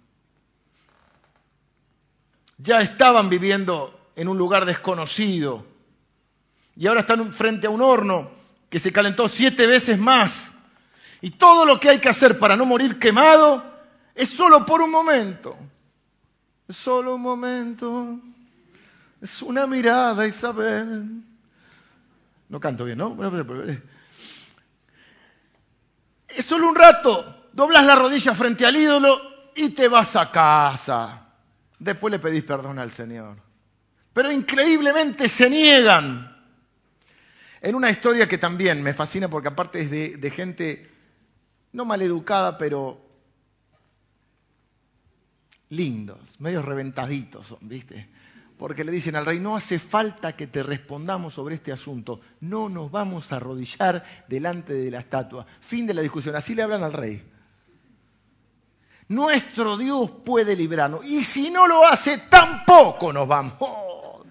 ya 2.63 2.81
estaban 2.81 3.29
viviendo 3.29 3.99
en 4.17 4.29
un 4.29 4.37
lugar 4.37 4.65
desconocido 4.65 5.65
y 6.77 6.87
ahora 6.87 7.01
están 7.01 7.33
frente 7.33 7.67
a 7.67 7.71
un 7.71 7.83
horno 7.83 8.31
que 8.69 8.79
se 8.79 8.93
calentó 8.93 9.29
siete 9.29 9.67
veces 9.67 9.99
más. 9.99 10.53
Y 11.21 11.33
todo 11.33 11.67
lo 11.67 11.79
que 11.79 11.91
hay 11.91 11.99
que 11.99 12.09
hacer 12.09 12.39
para 12.39 12.57
no 12.57 12.65
morir 12.65 12.99
quemado 12.99 13.63
es 14.15 14.31
solo 14.31 14.65
por 14.65 14.81
un 14.81 14.91
momento. 14.91 15.57
Es 16.69 16.77
solo 16.77 17.17
un 17.17 17.21
momento. 17.21 18.19
Es 19.21 19.43
una 19.43 19.67
mirada, 19.67 20.27
Isabel. 20.27 21.23
No 22.49 22.61
canto 22.61 22.85
bien, 22.85 22.97
¿no? 22.97 23.19
Es 26.29 26.47
solo 26.47 26.69
un 26.69 26.75
rato. 26.75 27.49
Doblas 27.53 27.85
la 27.85 27.97
rodilla 27.97 28.35
frente 28.35 28.65
al 28.65 28.77
ídolo 28.77 29.21
y 29.55 29.71
te 29.71 29.89
vas 29.89 30.17
a 30.17 30.31
casa 30.31 31.30
después 31.81 32.12
le 32.12 32.20
pedís 32.20 32.45
perdón 32.45 32.78
al 32.78 32.93
Señor. 32.93 33.39
Pero 34.12 34.31
increíblemente 34.31 35.28
se 35.28 35.51
niegan. 35.51 36.37
En 37.61 37.74
una 37.74 37.91
historia 37.91 38.28
que 38.28 38.39
también 38.39 38.83
me 38.83 38.95
fascina 38.95 39.28
porque 39.28 39.49
aparte 39.49 39.83
es 39.83 39.91
de, 39.91 40.31
gente 40.31 40.91
no 41.72 41.85
maleducada, 41.85 42.57
pero 42.57 43.09
lindos, 45.68 46.18
medios 46.41 46.64
reventaditos 46.64 47.57
¿viste? 47.61 48.09
Porque 48.57 48.85
le 48.85 48.93
dicen 48.93 49.14
al 49.14 49.24
rey, 49.24 49.39
no 49.39 49.57
hace 49.57 49.78
falta 49.78 50.37
que 50.37 50.47
te 50.47 50.62
respondamos 50.62 51.35
sobre 51.35 51.55
este 51.55 51.70
asunto, 51.70 52.20
no 52.41 52.68
nos 52.68 52.91
vamos 52.91 53.33
a 53.33 53.37
arrodillar 53.37 54.05
delante 54.28 54.74
de 54.74 54.91
la 54.91 55.01
estatua. 55.01 55.47
Fin 55.61 55.87
de 55.87 55.95
la 55.95 56.03
discusión, 56.03 56.37
así 56.37 56.55
le 56.55 56.62
hablan 56.62 56.83
al 56.83 56.93
rey. 56.93 57.22
Nuestro 59.11 59.77
Dios 59.77 60.09
puede 60.25 60.55
librarnos. 60.55 61.05
Y 61.05 61.25
si 61.25 61.51
no 61.51 61.67
lo 61.67 61.85
hace, 61.85 62.19
tampoco 62.31 63.13
nos 63.13 63.27
vamos. 63.27 63.55
Oh, 63.59 64.25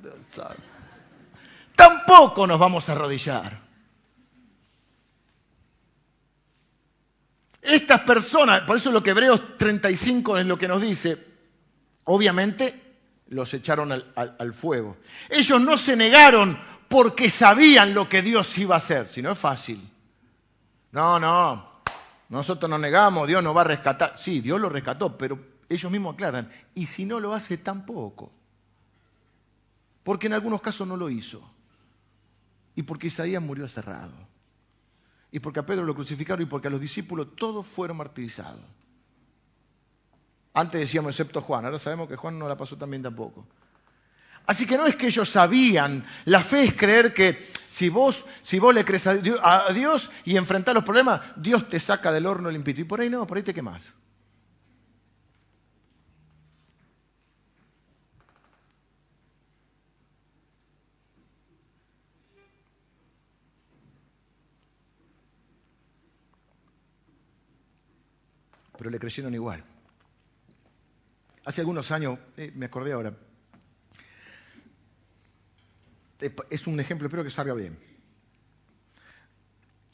tampoco 1.75 2.47
nos 2.47 2.57
vamos 2.57 2.87
a 2.87 2.93
arrodillar. 2.93 3.59
Estas 7.61 8.01
personas, 8.01 8.61
por 8.61 8.77
eso 8.77 8.89
lo 8.89 9.03
que 9.03 9.09
Hebreos 9.09 9.57
35 9.57 10.37
es 10.37 10.45
lo 10.45 10.57
que 10.57 10.69
nos 10.69 10.81
dice, 10.81 11.27
obviamente 12.05 13.01
los 13.27 13.53
echaron 13.53 13.91
al, 13.91 14.13
al, 14.15 14.53
fuego. 14.53 14.95
Ellos 15.29 15.59
no 15.59 15.75
se 15.75 15.97
negaron 15.97 16.57
porque 16.87 17.29
sabían 17.29 17.93
lo 17.93 18.07
que 18.07 18.21
Dios 18.21 18.57
iba 18.57 18.75
a 18.75 18.77
hacer, 18.77 19.09
si 19.09 19.21
no 19.21 19.31
es 19.31 19.37
fácil. 19.37 19.85
No, 20.93 21.19
no, 21.19 21.68
nosotros 22.29 22.69
nos 22.69 22.79
negamos, 22.79 23.27
Dios 23.27 23.43
nos 23.43 23.55
va 23.55 23.61
a 23.61 23.65
rescatar. 23.65 24.17
Sí, 24.17 24.39
Dios 24.39 24.61
lo 24.61 24.69
rescató, 24.69 25.17
pero 25.17 25.39
ellos 25.67 25.91
mismos 25.91 26.13
aclaran, 26.13 26.51
y 26.75 26.85
si 26.85 27.05
no 27.05 27.19
lo 27.19 27.33
hace 27.33 27.57
tampoco. 27.57 28.31
Porque 30.03 30.27
en 30.27 30.33
algunos 30.33 30.61
casos 30.61 30.87
no 30.87 30.95
lo 30.95 31.09
hizo. 31.09 31.41
Y 32.75 32.83
porque 32.83 33.07
Isaías 33.07 33.41
murió 33.41 33.67
cerrado. 33.67 34.13
Y 35.31 35.39
porque 35.39 35.59
a 35.59 35.65
Pedro 35.65 35.83
lo 35.83 35.93
crucificaron 35.93 36.43
y 36.43 36.49
porque 36.49 36.67
a 36.67 36.71
los 36.71 36.81
discípulos 36.81 37.35
todos 37.35 37.65
fueron 37.65 37.97
martirizados. 37.97 38.61
Antes 40.53 40.81
decíamos 40.81 41.11
excepto 41.11 41.41
Juan, 41.41 41.65
ahora 41.65 41.77
sabemos 41.77 42.07
que 42.07 42.15
Juan 42.15 42.39
no 42.39 42.47
la 42.47 42.57
pasó 42.57 42.77
también 42.77 43.03
tampoco. 43.03 43.45
Así 44.49 44.65
que 44.65 44.77
no 44.77 44.87
es 44.87 44.95
que 44.95 45.05
ellos 45.05 45.29
sabían, 45.29 46.03
la 46.25 46.41
fe 46.41 46.63
es 46.63 46.73
creer 46.73 47.13
que 47.13 47.37
si 47.69 47.87
vos, 47.87 48.25
le 48.73 48.83
crees 48.83 49.05
a 49.05 49.13
Dios, 49.71 50.09
y 50.25 50.37
enfrentás 50.37 50.73
los 50.73 50.83
problemas, 50.83 51.21
Dios 51.35 51.69
te 51.69 51.79
saca 51.79 52.11
del 52.11 52.25
horno 52.25 52.49
limpito. 52.49 52.81
Y 52.81 52.83
por 52.83 52.99
ahí 52.99 53.11
no, 53.11 53.27
por 53.27 53.37
ahí 53.37 53.43
te 53.43 53.53
quemás. 53.53 53.93
Pero 68.79 68.89
le 68.89 68.97
creyeron 68.97 69.31
igual. 69.35 69.63
Hace 71.45 71.61
algunos 71.61 71.91
años, 71.91 72.17
eh, 72.35 72.51
me 72.55 72.65
acordé 72.65 72.93
ahora, 72.93 73.13
es 76.49 76.67
un 76.67 76.79
ejemplo, 76.79 77.07
espero 77.07 77.23
que 77.23 77.29
salga 77.29 77.53
bien. 77.53 77.77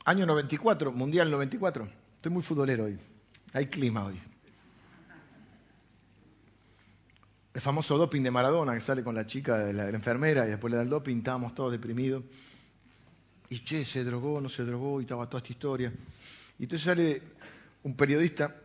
Año 0.05 0.25
94, 0.25 0.91
Mundial 0.91 1.29
94. 1.29 1.87
Estoy 2.17 2.31
muy 2.31 2.43
futbolero 2.43 2.85
hoy. 2.85 2.99
Hay 3.53 3.67
clima 3.67 4.05
hoy. 4.05 4.19
El 7.53 7.61
famoso 7.61 7.97
doping 7.97 8.21
de 8.21 8.31
Maradona 8.31 8.73
que 8.73 8.81
sale 8.81 9.03
con 9.03 9.15
la 9.15 9.25
chica 9.25 9.59
de 9.59 9.73
la, 9.73 9.89
enfermera 9.89 10.45
y 10.45 10.49
después 10.49 10.71
le 10.71 10.77
da 10.77 10.83
el 10.83 10.89
doping, 10.89 11.17
estábamos 11.17 11.55
todos 11.55 11.71
deprimidos. 11.71 12.23
Y 13.49 13.63
che, 13.63 13.85
se 13.85 14.03
drogó, 14.03 14.41
no 14.41 14.49
se 14.49 14.63
drogó, 14.63 14.99
y 14.99 15.03
estaba 15.03 15.27
toda 15.27 15.39
esta 15.39 15.53
historia. 15.53 15.93
Y 16.59 16.63
entonces 16.63 16.85
sale 16.85 17.21
un 17.83 17.95
periodista, 17.95 18.55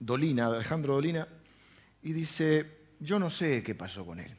Dolina, 0.00 0.46
Alejandro 0.46 0.94
Dolina, 0.94 1.28
y 2.02 2.12
dice, 2.12 2.66
yo 2.98 3.18
no 3.18 3.30
sé 3.30 3.62
qué 3.62 3.74
pasó 3.74 4.04
con 4.04 4.18
él, 4.18 4.34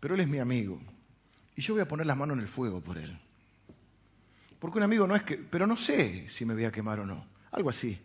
pero 0.00 0.14
él 0.14 0.20
es 0.20 0.28
mi 0.28 0.38
amigo 0.38 0.80
y 1.60 1.62
yo 1.62 1.74
voy 1.74 1.82
a 1.82 1.88
poner 1.88 2.06
las 2.06 2.16
manos 2.16 2.38
en 2.38 2.40
el 2.40 2.48
fuego 2.48 2.80
por 2.80 2.96
él. 2.96 3.14
Porque 4.58 4.78
un 4.78 4.82
amigo 4.84 5.06
no 5.06 5.14
es 5.14 5.24
que, 5.24 5.36
pero 5.36 5.66
no 5.66 5.76
sé 5.76 6.26
si 6.30 6.46
me 6.46 6.54
voy 6.54 6.64
a 6.64 6.72
quemar 6.72 7.00
o 7.00 7.04
no, 7.04 7.22
algo 7.50 7.68
así. 7.68 8.00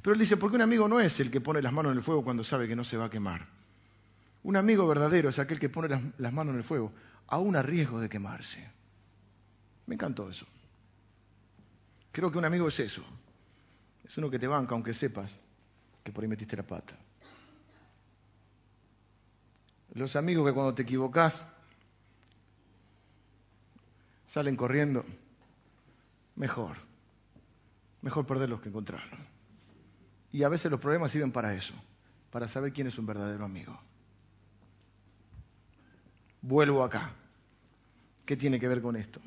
Pero 0.00 0.14
él 0.14 0.20
dice, 0.20 0.36
porque 0.36 0.54
un 0.54 0.62
amigo 0.62 0.86
no 0.86 1.00
es 1.00 1.18
el 1.18 1.28
que 1.28 1.40
pone 1.40 1.60
las 1.60 1.72
manos 1.72 1.90
en 1.90 1.98
el 1.98 2.04
fuego 2.04 2.22
cuando 2.22 2.44
sabe 2.44 2.68
que 2.68 2.76
no 2.76 2.84
se 2.84 2.96
va 2.96 3.06
a 3.06 3.10
quemar. 3.10 3.48
Un 4.44 4.54
amigo 4.54 4.86
verdadero 4.86 5.28
es 5.28 5.40
aquel 5.40 5.58
que 5.58 5.68
pone 5.68 5.88
las, 5.88 6.32
manos 6.32 6.52
en 6.52 6.58
el 6.58 6.64
fuego, 6.64 6.92
aún 7.26 7.56
a 7.56 7.62
riesgo 7.62 7.98
de 7.98 8.08
quemarse. 8.08 8.64
Me 9.86 9.96
encantó 9.96 10.30
eso. 10.30 10.46
Creo 12.12 12.30
que 12.30 12.38
un 12.38 12.44
amigo 12.44 12.68
es 12.68 12.78
eso. 12.78 13.02
Es 14.04 14.16
uno 14.18 14.30
que 14.30 14.38
te 14.38 14.46
banca 14.46 14.76
aunque 14.76 14.94
sepas 14.94 15.36
que 16.04 16.12
por 16.12 16.22
ahí 16.22 16.30
metiste 16.30 16.56
la 16.56 16.62
pata. 16.62 16.94
Los 19.94 20.14
amigos 20.14 20.46
que 20.46 20.54
cuando 20.54 20.74
te 20.74 20.82
equivocas 20.82 21.42
salen 24.30 24.54
corriendo, 24.54 25.04
mejor. 26.36 26.76
Mejor 28.00 28.24
perderlos 28.28 28.60
que 28.60 28.68
encontrarlos. 28.68 29.18
Y 30.30 30.44
a 30.44 30.48
veces 30.48 30.70
los 30.70 30.78
problemas 30.78 31.10
sirven 31.10 31.32
para 31.32 31.52
eso, 31.52 31.74
para 32.30 32.46
saber 32.46 32.72
quién 32.72 32.86
es 32.86 32.96
un 32.96 33.06
verdadero 33.06 33.44
amigo. 33.44 33.76
Vuelvo 36.42 36.84
acá. 36.84 37.12
¿Qué 38.24 38.36
tiene 38.36 38.60
que 38.60 38.68
ver 38.68 38.80
con 38.80 38.94
esto? 38.94 39.20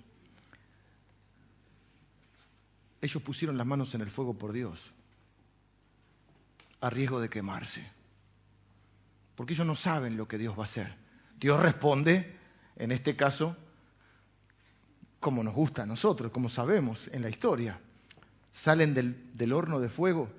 Ellos 3.02 3.22
pusieron 3.22 3.58
las 3.58 3.68
manos 3.68 3.94
en 3.96 4.02
el 4.02 4.10
fuego 4.10 4.38
por 4.38 4.54
Dios, 4.54 4.94
a 6.80 6.90
riesgo 6.90 7.20
de 7.20 7.30
quemarse. 7.30 7.86
Porque 9.36 9.52
ellos 9.52 9.68
no 9.68 9.76
saben 9.76 10.16
lo 10.16 10.30
que 10.30 10.38
Dios 10.38 10.58
va 10.58 10.62
a 10.62 10.66
hacer. 10.66 10.96
Dios 11.38 11.60
responde, 11.60 12.38
en 12.78 12.94
este 12.94 13.18
caso, 13.18 13.58
como 15.24 15.42
nos 15.42 15.56
gusta 15.56 15.84
a 15.84 15.86
nosotros, 15.86 16.34
como 16.34 16.50
sabemos 16.50 17.10
en 17.14 17.22
la 17.22 17.30
historia. 17.30 17.80
Salen 18.52 18.94
del, 18.94 19.54
horno 19.54 19.80
de 19.80 19.88
fuego 19.88 20.30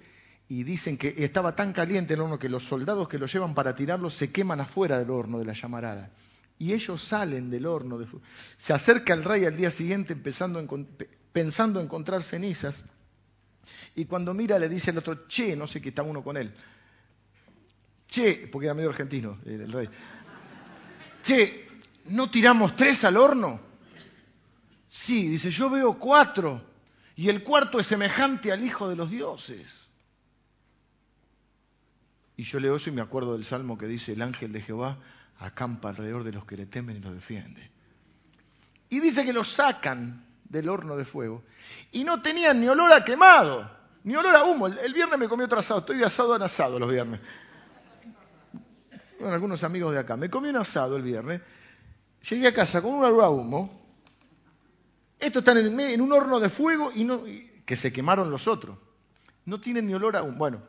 y 0.47 0.63
dicen 0.63 0.99
que 0.99 1.15
estaba 1.17 1.57
tan 1.57 1.73
caliente 1.73 2.13
el 2.13 2.21
horno 2.21 2.39
que 2.39 2.51
los 2.51 2.65
soldados 2.65 3.09
que 3.09 3.19
lo 3.19 3.27
llevan 3.27 3.55
para 3.55 3.75
tirarlo 3.75 4.11
se 4.11 4.31
queman 4.31 4.61
afuera 4.61 4.99
del 4.99 5.11
horno 5.11 5.39
de 5.39 5.47
la 5.47 5.55
llamarada. 5.55 6.11
Y 6.59 6.75
ellos 6.75 7.03
salen 7.03 7.49
del 7.51 7.65
horno 7.65 7.99
de 7.99 8.07
fuego. 8.07 8.25
Se 8.59 8.75
acerca 8.75 9.15
el 9.15 9.25
rey 9.25 9.47
al 9.47 9.57
día 9.57 9.71
siguiente 9.71 10.15
pensando 10.15 11.81
encontrar 11.81 12.23
cenizas. 12.23 12.85
Y 13.97 14.05
cuando 14.05 14.35
mira 14.35 14.59
le 14.59 14.69
dice 14.69 14.91
al 14.91 14.99
otro, 14.99 15.27
che, 15.27 15.57
no 15.57 15.67
sé 15.67 15.81
qué 15.81 15.89
está 15.89 16.03
uno 16.03 16.23
con 16.23 16.37
él. 16.37 16.55
Che, 18.07 18.49
porque 18.53 18.67
era 18.67 18.75
medio 18.75 18.91
argentino 18.91 19.39
el 19.47 19.73
rey. 19.73 19.89
Che, 21.23 21.69
¿no 22.11 22.29
tiramos 22.31 22.77
tres 22.77 23.03
al 23.05 23.17
horno? 23.17 23.74
Sí, 24.95 25.27
dice, 25.27 25.51
yo 25.51 25.69
veo 25.71 25.99
cuatro 25.99 26.63
y 27.17 27.29
el 27.29 27.43
cuarto 27.43 27.81
es 27.81 27.87
semejante 27.87 28.53
al 28.53 28.65
Hijo 28.65 28.89
de 28.89 28.95
los 28.95 29.11
dioses. 29.11 29.89
Y 32.37 32.45
yo 32.45 32.61
leo 32.61 32.77
eso 32.77 32.91
y 32.91 32.93
me 32.93 33.03
acuerdo 33.03 33.33
del 33.33 33.45
salmo 33.45 33.77
que 33.77 33.89
dice, 33.89 34.13
el 34.13 34.23
ángel 34.23 34.53
de 34.53 34.63
Jehová 34.63 34.97
acampa 35.41 35.89
alrededor 35.89 36.23
de 36.23 36.31
los 36.31 36.45
que 36.45 36.57
le 36.57 36.67
temen 36.67 36.97
y 36.97 37.01
los 37.01 37.13
defiende. 37.13 37.73
Y 38.89 39.01
dice 39.01 39.25
que 39.25 39.33
los 39.33 39.49
sacan 39.49 40.25
del 40.45 40.69
horno 40.69 40.97
de 40.97 41.05
fuego 41.05 41.43
y 41.91 42.05
no 42.05 42.23
tenían 42.23 42.61
ni 42.61 42.69
olor 42.69 42.93
a 42.93 43.05
quemado, 43.05 43.69
ni 44.05 44.15
olor 44.15 44.37
a 44.37 44.45
humo. 44.45 44.69
El, 44.69 44.95
viernes 44.95 45.19
me 45.19 45.29
comí 45.29 45.43
otro 45.43 45.59
asado, 45.59 45.81
estoy 45.81 45.97
de 45.97 46.05
asado 46.05 46.37
en 46.37 46.43
asado 46.43 46.79
los 46.79 46.89
viernes. 46.89 47.19
Con 49.19 49.33
algunos 49.33 49.65
amigos 49.65 49.93
de 49.93 49.99
acá. 49.99 50.17
Me 50.17 50.31
comí 50.31 50.51
un 50.51 50.57
asado 50.57 50.97
el 50.97 51.03
viernes, 51.03 51.41
llegué 52.31 52.47
a 52.47 52.55
casa 52.55 52.81
con 52.81 52.95
un 52.95 53.05
olor 53.05 53.25
a 53.25 53.29
humo 53.31 53.84
estos 55.19 55.41
están 55.41 55.59
en, 55.59 56.01
un 56.01 56.13
horno 56.13 56.41
de 56.41 56.49
fuego 56.49 56.91
y 56.95 57.05
no, 57.05 57.23
que 57.65 57.77
se 57.77 57.93
quemaron 57.93 58.31
los 58.31 58.49
otros. 58.49 58.79
No 59.47 59.61
tienen 59.61 59.87
ni 59.87 59.95
olor 59.95 60.17
aún. 60.17 60.37
Bueno, 60.37 60.63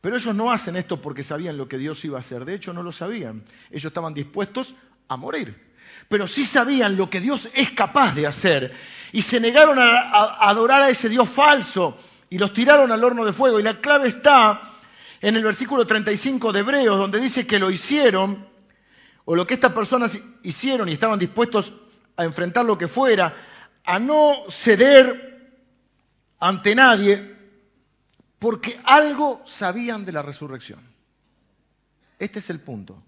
pero 0.00 0.16
ellos 0.16 0.34
no 0.34 0.50
hacen 0.50 0.76
esto 0.76 1.00
porque 1.00 1.22
sabían 1.22 1.56
lo 1.56 1.68
que 1.68 1.78
Dios 1.78 2.04
iba 2.04 2.16
a 2.16 2.20
hacer. 2.20 2.44
De 2.44 2.54
hecho, 2.54 2.72
no 2.72 2.82
lo 2.82 2.92
sabían. 2.92 3.44
Ellos 3.70 3.86
estaban 3.86 4.14
dispuestos 4.14 4.74
a 5.08 5.16
morir. 5.16 5.70
Pero 6.08 6.26
sí 6.26 6.44
sabían 6.44 6.96
lo 6.96 7.10
que 7.10 7.20
Dios 7.20 7.48
es 7.54 7.70
capaz 7.70 8.14
de 8.14 8.26
hacer. 8.26 8.72
Y 9.12 9.22
se 9.22 9.40
negaron 9.40 9.78
a, 9.78 10.48
adorar 10.48 10.82
a 10.82 10.90
ese 10.90 11.08
Dios 11.08 11.28
falso 11.28 11.98
y 12.30 12.38
los 12.38 12.52
tiraron 12.52 12.90
al 12.92 13.04
horno 13.04 13.24
de 13.24 13.32
fuego. 13.32 13.60
Y 13.60 13.62
la 13.62 13.80
clave 13.80 14.08
está 14.08 14.60
en 15.20 15.36
el 15.36 15.44
versículo 15.44 15.86
35 15.86 16.52
de 16.52 16.60
Hebreos, 16.60 16.98
donde 16.98 17.20
dice 17.20 17.46
que 17.46 17.58
lo 17.58 17.70
hicieron, 17.70 18.48
o 19.26 19.36
lo 19.36 19.46
que 19.46 19.54
estas 19.54 19.72
personas 19.72 20.18
hicieron 20.42 20.88
y 20.88 20.92
estaban 20.92 21.18
dispuestos 21.18 21.74
a 22.20 22.24
enfrentar 22.24 22.64
lo 22.64 22.76
que 22.76 22.88
fuera, 22.88 23.34
a 23.84 23.98
no 23.98 24.44
ceder 24.50 25.54
ante 26.38 26.74
nadie, 26.74 27.34
porque 28.38 28.78
algo 28.84 29.42
sabían 29.46 30.04
de 30.04 30.12
la 30.12 30.22
resurrección. 30.22 30.80
Este 32.18 32.38
es 32.38 32.50
el 32.50 32.60
punto. 32.60 33.02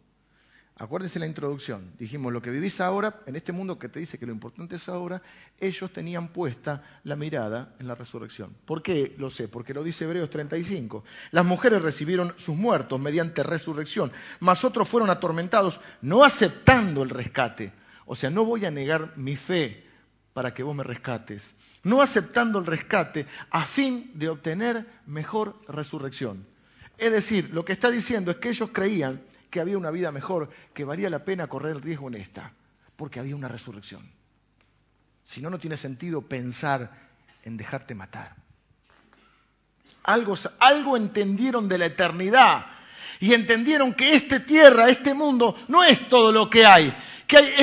Acuérdese 0.77 1.19
la 1.19 1.27
introducción. 1.27 1.93
Dijimos, 1.99 2.33
lo 2.33 2.41
que 2.41 2.51
vivís 2.51 2.81
ahora, 2.81 3.21
en 3.27 3.37
este 3.37 3.53
mundo 3.53 3.79
que 3.79 3.91
te 3.91 4.01
dice 4.01 4.19
que 4.19 4.27
lo 4.27 4.33
importante 4.33 4.77
es 4.77 4.89
ahora, 4.89 5.23
ellos 5.61 5.93
tenían 5.93 6.29
puesta 6.29 6.83
la 7.05 7.15
mirada 7.15 7.75
en 7.79 7.87
la 7.87 7.95
resurrección. 7.95 8.57
¿Por 8.65 8.83
qué? 8.83 9.15
Lo 9.19 9.31
sé, 9.31 9.47
porque 9.47 9.75
lo 9.75 9.85
dice 9.85 10.05
Hebreos 10.05 10.31
35. 10.31 11.05
Las 11.31 11.45
mujeres 11.45 11.83
recibieron 11.83 12.35
sus 12.39 12.57
muertos 12.57 12.99
mediante 12.99 13.43
resurrección, 13.43 14.11
mas 14.41 14.65
otros 14.65 14.89
fueron 14.89 15.11
atormentados, 15.11 15.81
no 16.01 16.25
aceptando 16.25 17.03
el 17.03 17.11
rescate 17.11 17.73
o 18.07 18.15
sea, 18.15 18.31
no 18.31 18.45
voy 18.45 18.65
a 18.65 18.71
negar 18.71 19.17
mi 19.17 19.37
fe 19.37 19.85
para 20.33 20.55
que 20.55 20.63
vos 20.63 20.75
me 20.75 20.85
rescates, 20.85 21.55
no 21.83 22.01
aceptando 22.01 22.59
el 22.59 22.67
rescate 22.67 23.27
a 23.51 23.65
fin 23.65 24.11
de 24.15 24.29
obtener 24.29 24.87
mejor 25.07 25.61
resurrección. 25.69 26.47
Es 26.99 27.13
decir, 27.13 27.51
lo 27.53 27.65
que 27.65 27.73
está 27.73 27.91
diciendo 27.91 28.31
es 28.31 28.37
que 28.39 28.51
ellos 28.51 28.71
creían 28.73 29.21
que 29.51 29.61
había 29.61 29.77
una 29.77 29.91
vida 29.91 30.13
mejor, 30.13 30.51
que 30.73 30.85
valía 30.85 31.11
la 31.11 31.25
pena 31.25 31.47
correr 31.47 31.77
el 31.77 31.83
riesgo 31.83 32.09
en 32.09 32.15
esta, 32.15 32.53
porque 32.97 33.21
había 33.21 33.37
una 33.37 33.49
resurrección. 33.49 34.11
Si 35.25 35.41
no, 35.41 35.51
no 35.51 35.59
tiene 35.59 35.77
sentido 35.77 36.23
pensar 36.23 36.91
en 37.43 37.57
dejarte 37.57 37.95
matar. 37.95 38.35
Algo, 40.05 40.35
algo 40.59 40.97
entendieron 40.97 41.69
de 41.69 41.79
la 41.79 41.87
eternidad 41.87 42.67
y 43.21 43.35
entendieron 43.35 43.95
que 43.95 44.15
esta 44.15 44.45
tierra, 44.45 44.89
este 44.89 45.15
mundo, 45.15 45.57
no 45.69 45.85
es 45.85 46.09
todo 46.09 46.33
lo 46.33 46.51
que 46.51 46.67
hay, 46.67 46.95
que 47.33 47.63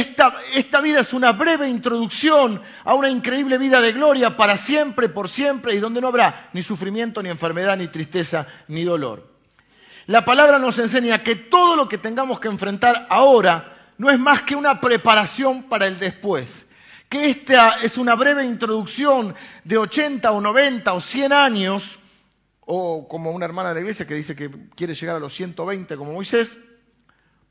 esta, 0.55 0.81
vida 0.81 1.01
es 1.01 1.13
una 1.13 1.31
breve 1.33 1.69
introducción 1.69 2.59
a 2.83 2.95
una 2.95 3.07
increíble 3.07 3.59
vida 3.59 3.79
de 3.81 3.91
gloria 3.91 4.35
para 4.35 4.57
siempre, 4.57 5.09
por 5.09 5.29
siempre, 5.29 5.75
y 5.75 5.79
donde 5.79 6.01
no 6.01 6.07
habrá 6.07 6.49
ni 6.53 6.63
sufrimiento, 6.63 7.21
ni 7.21 7.29
enfermedad, 7.29 7.77
ni 7.77 7.87
tristeza, 7.87 8.47
ni 8.67 8.83
dolor. 8.83 9.31
La 10.07 10.25
palabra 10.25 10.57
nos 10.57 10.79
enseña 10.79 11.21
que 11.21 11.35
todo 11.35 11.75
lo 11.75 11.87
que 11.87 11.99
tengamos 11.99 12.39
que 12.39 12.47
enfrentar 12.47 13.05
ahora 13.11 13.93
no 13.99 14.09
es 14.09 14.17
más 14.17 14.41
que 14.41 14.55
una 14.55 14.81
preparación 14.81 15.61
para 15.69 15.85
el 15.85 15.99
después. 15.99 16.65
Que 17.07 17.29
esta 17.29 17.79
es 17.83 17.99
una 17.99 18.15
breve 18.15 18.45
introducción 18.45 19.35
de 19.65 19.77
80 19.77 20.31
o 20.31 20.41
90 20.41 20.93
o 20.93 20.99
100 20.99 21.31
años, 21.31 21.99
o 22.61 23.07
como 23.07 23.29
una 23.29 23.45
hermana 23.45 23.69
de 23.69 23.75
la 23.75 23.81
iglesia 23.81 24.07
que 24.07 24.15
dice 24.15 24.35
que 24.35 24.49
quiere 24.75 24.95
llegar 24.95 25.17
a 25.17 25.19
los 25.19 25.33
120 25.35 25.95
como 25.95 26.13
Moisés, 26.13 26.57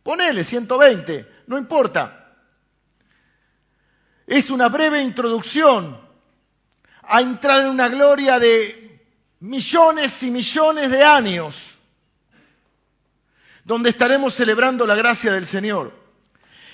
ponele 0.09 0.43
120, 0.43 1.43
no 1.49 1.59
importa. 1.59 2.33
Es 4.27 4.49
una 4.49 4.71
breve 4.71 5.03
introducción 5.03 6.01
a 7.03 7.21
entrar 7.21 7.61
en 7.61 7.69
una 7.69 7.91
gloria 7.91 8.39
de 8.39 9.07
millones 9.41 10.23
y 10.23 10.31
millones 10.31 10.91
de 10.91 11.05
años, 11.05 11.75
donde 13.65 13.91
estaremos 13.91 14.33
celebrando 14.33 14.87
la 14.87 14.95
gracia 14.95 15.31
del 15.31 15.45
Señor. 15.45 15.93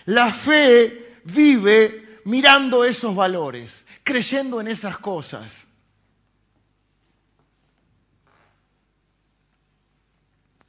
La 0.04 0.32
fe 0.32 1.18
vive 1.24 2.20
mirando 2.26 2.84
esos 2.84 3.16
valores, 3.16 3.84
creyendo 4.04 4.60
en 4.60 4.68
esas 4.68 4.96
cosas. 4.98 5.66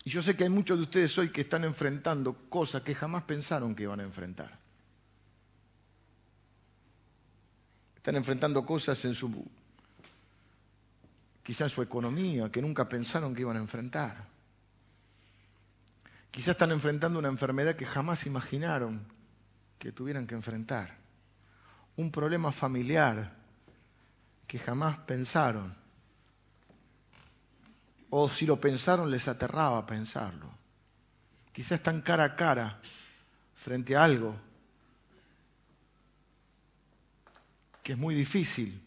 Y 0.06 0.12
yo 0.12 0.22
sé 0.22 0.38
que 0.38 0.44
hay 0.44 0.52
muchos 0.52 0.78
de 0.78 0.84
ustedes 0.84 1.18
hoy 1.18 1.32
que 1.32 1.42
están 1.42 1.64
enfrentando 1.64 2.48
cosas 2.48 2.84
que 2.84 2.94
jamás 2.94 3.24
pensaron 3.24 3.74
que 3.74 3.84
iban 3.84 4.00
a 4.00 4.04
enfrentar. 4.04 4.56
Están 7.96 8.16
enfrentando 8.16 8.64
cosas 8.64 9.04
en 9.06 9.16
su, 9.16 9.44
quizás 11.42 11.72
su 11.72 11.82
economía, 11.82 12.52
que 12.52 12.62
nunca 12.62 12.88
pensaron 12.88 13.34
que 13.34 13.42
iban 13.42 13.58
a 13.58 13.62
enfrentar. 13.62 14.28
Quizás 16.30 16.50
están 16.50 16.72
enfrentando 16.72 17.18
una 17.18 17.30
enfermedad 17.30 17.76
que 17.76 17.88
jamás 17.88 18.28
imaginaron 18.28 19.04
que 19.80 19.92
tuvieran 19.92 20.28
que 20.28 20.36
enfrentar, 20.36 20.96
un 21.98 22.12
problema 22.12 22.52
familiar 22.52 23.36
que 24.46 24.60
jamás 24.60 25.00
pensaron, 25.00 25.76
o 28.18 28.30
si 28.30 28.46
lo 28.46 28.62
pensaron 28.62 29.12
les 29.12 29.28
aterraba 29.28 29.86
pensarlo. 29.86 30.50
Quizás 31.52 31.80
están 31.80 32.02
cara 32.02 32.24
a 32.24 32.36
cara 32.38 32.80
frente 33.56 33.94
a 33.94 34.06
algo 34.06 34.34
que 37.84 37.92
es 37.92 37.98
muy 37.98 38.16
difícil. 38.16 38.82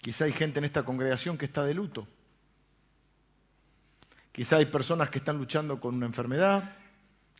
Quizá 0.00 0.24
hay 0.24 0.32
gente 0.32 0.60
en 0.60 0.64
esta 0.64 0.82
congregación 0.82 1.36
que 1.36 1.44
está 1.44 1.62
de 1.62 1.74
luto. 1.74 2.08
Quizá 4.32 4.56
hay 4.56 4.66
personas 4.66 5.10
que 5.10 5.18
están 5.18 5.36
luchando 5.36 5.78
con 5.78 5.94
una 5.94 6.06
enfermedad, 6.06 6.74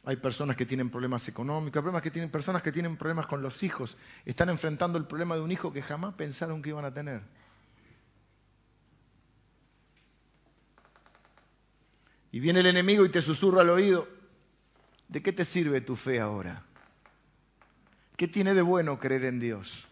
hay 0.05 0.17
personas 0.17 0.57
que 0.57 0.67
tienen 0.67 0.91
problemas 0.91 1.27
económicos, 1.27 1.81
problemas 1.81 2.03
que 2.03 2.11
tienen, 2.11 2.31
personas 2.31 2.63
que 2.63 2.71
tienen 2.71 2.99
problemas 2.99 3.27
con 3.27 3.41
los 3.41 3.63
hijos, 3.63 3.97
están 4.27 4.51
enfrentando 4.51 4.99
el 4.99 5.07
problema 5.07 5.37
de 5.37 5.41
un 5.41 5.53
hijo 5.53 5.73
que 5.73 5.81
jamás 5.81 6.13
pensaron 6.17 6.61
que 6.61 6.69
iban 6.69 6.85
a 6.85 6.93
tener. 6.93 7.23
Y 12.39 12.41
viene 12.41 12.61
el 12.61 12.67
enemigo 12.67 13.05
y 13.05 13.09
te 13.09 13.21
susurra 13.21 13.63
al 13.63 13.71
oído, 13.71 14.07
¿de 15.09 15.21
qué 15.25 15.33
te 15.33 15.45
sirve 15.45 15.81
tu 15.81 15.97
fe 15.97 16.21
ahora? 16.21 16.63
¿Qué 18.17 18.29
tiene 18.29 18.55
de 18.55 18.63
bueno 18.63 19.01
creer 19.01 19.25
en 19.25 19.41
Dios? 19.41 19.89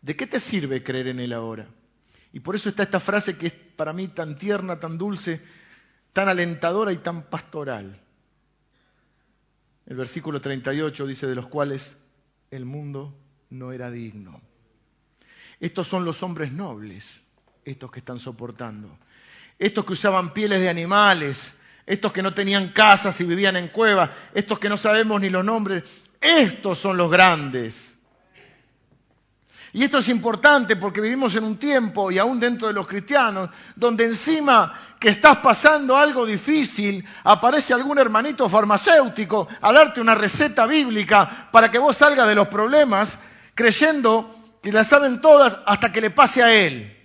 ¿De 0.00 0.16
qué 0.16 0.26
te 0.26 0.40
sirve 0.40 0.82
creer 0.82 1.08
en 1.08 1.20
Él 1.20 1.34
ahora? 1.34 1.68
Y 2.32 2.40
por 2.40 2.54
eso 2.54 2.70
está 2.70 2.84
esta 2.84 3.00
frase 3.00 3.36
que 3.36 3.48
es 3.48 3.52
para 3.52 3.92
mí 3.92 4.08
tan 4.08 4.38
tierna, 4.38 4.80
tan 4.80 4.96
dulce, 4.96 5.42
tan 6.14 6.30
alentadora 6.30 6.90
y 6.90 6.96
tan 6.96 7.24
pastoral. 7.24 8.00
El 9.84 9.96
versículo 9.98 10.40
38 10.40 11.06
dice, 11.06 11.26
de 11.26 11.34
los 11.34 11.48
cuales 11.48 11.98
el 12.50 12.64
mundo 12.64 13.14
no 13.50 13.72
era 13.72 13.90
digno. 13.90 14.40
Estos 15.60 15.86
son 15.86 16.06
los 16.06 16.22
hombres 16.22 16.50
nobles, 16.50 17.22
estos 17.66 17.90
que 17.90 17.98
están 17.98 18.20
soportando. 18.20 18.98
Estos 19.58 19.84
que 19.84 19.92
usaban 19.92 20.32
pieles 20.32 20.60
de 20.60 20.68
animales, 20.68 21.54
estos 21.86 22.12
que 22.12 22.22
no 22.22 22.34
tenían 22.34 22.68
casas 22.68 23.20
y 23.20 23.24
vivían 23.24 23.56
en 23.56 23.68
cuevas, 23.68 24.10
estos 24.34 24.58
que 24.58 24.68
no 24.68 24.76
sabemos 24.76 25.20
ni 25.20 25.30
los 25.30 25.44
nombres. 25.44 25.82
Estos 26.20 26.78
son 26.78 26.96
los 26.96 27.10
grandes. 27.10 27.98
Y 29.72 29.84
esto 29.84 29.98
es 29.98 30.08
importante 30.08 30.76
porque 30.76 31.00
vivimos 31.00 31.34
en 31.36 31.44
un 31.44 31.56
tiempo, 31.56 32.10
y 32.10 32.18
aún 32.18 32.40
dentro 32.40 32.68
de 32.68 32.74
los 32.74 32.86
cristianos, 32.86 33.50
donde 33.76 34.04
encima 34.04 34.96
que 34.98 35.10
estás 35.10 35.38
pasando 35.38 35.96
algo 35.96 36.26
difícil, 36.26 37.04
aparece 37.24 37.74
algún 37.74 37.98
hermanito 37.98 38.48
farmacéutico 38.48 39.46
a 39.60 39.72
darte 39.72 40.00
una 40.00 40.14
receta 40.14 40.66
bíblica 40.66 41.48
para 41.52 41.70
que 41.70 41.78
vos 41.78 41.96
salgas 41.96 42.26
de 42.26 42.34
los 42.34 42.48
problemas, 42.48 43.18
creyendo 43.54 44.58
que 44.62 44.72
la 44.72 44.84
saben 44.84 45.20
todas 45.20 45.56
hasta 45.66 45.92
que 45.92 46.00
le 46.00 46.10
pase 46.10 46.42
a 46.42 46.52
él. 46.52 46.97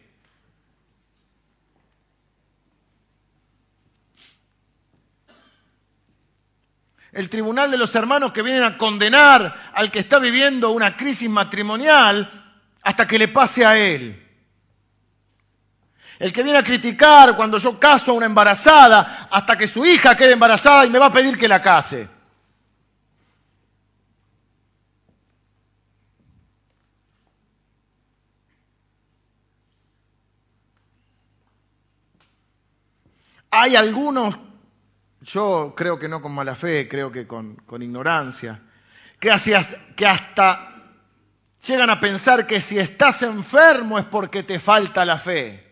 El 7.14 7.30
tribunal 7.30 7.70
de 7.70 7.78
los 7.78 7.93
hermanos 7.95 8.34
que 8.34 8.41
vienen 8.41 8.64
a 8.64 8.78
condenar 8.78 9.55
al 9.74 9.91
que 9.91 9.99
está 9.99 10.20
viviendo 10.20 10.72
una 10.72 10.97
crisis 10.97 11.30
matrimonial 11.30 12.30
hasta 12.82 13.07
que 13.07 13.20
le 13.20 13.28
pase 13.28 13.66
a 13.66 13.78
él. 13.78 14.20
El 16.20 16.34
que 16.34 16.43
viene 16.43 16.59
a 16.59 16.64
criticar 16.64 17.36
cuando 17.36 17.57
yo 17.57 17.80
caso 17.80 18.11
a 18.11 18.16
una 18.16 18.26
embarazada 18.26 19.28
hasta 19.30 19.57
que 19.57 19.68
su 19.68 19.86
hija 19.86 20.16
quede 20.16 20.34
embarazada 20.34 20.86
y 20.86 20.89
me 20.89 20.99
va 20.99 21.07
a 21.07 21.11
pedir 21.11 21.38
que 21.38 21.47
la 21.47 21.61
case. 21.61 22.07
Hay 33.55 33.76
algunos, 33.76 34.36
yo 35.24 35.74
creo 35.76 35.97
que 35.97 36.07
no 36.07 36.21
con 36.21 36.34
mala 36.34 36.55
fe, 36.55 36.88
creo 36.88 37.11
que 37.11 37.26
con, 37.26 37.57
ignorancia, 37.80 38.61
que, 39.19 39.30
que 39.95 40.05
hasta 40.05 40.74
llegan 41.65 41.89
a 41.89 41.99
pensar 41.99 42.45
que 42.45 42.59
si 42.59 42.78
estás 42.78 43.24
enfermo 43.24 43.97
es 43.97 44.05
porque 44.05 44.43
te 44.43 44.59
falta 44.59 45.05
la 45.05 45.17
fe. 45.17 45.71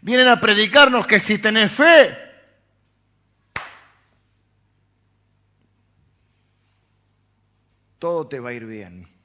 Vienen 0.00 0.28
a 0.28 0.40
predicarnos 0.40 1.06
que 1.06 1.18
si 1.18 1.38
tenés 1.38 1.72
fe, 1.72 2.16
todo 7.98 8.28
te 8.28 8.38
va 8.38 8.50
a 8.50 8.52
ir 8.52 8.64
bien. 8.64 9.17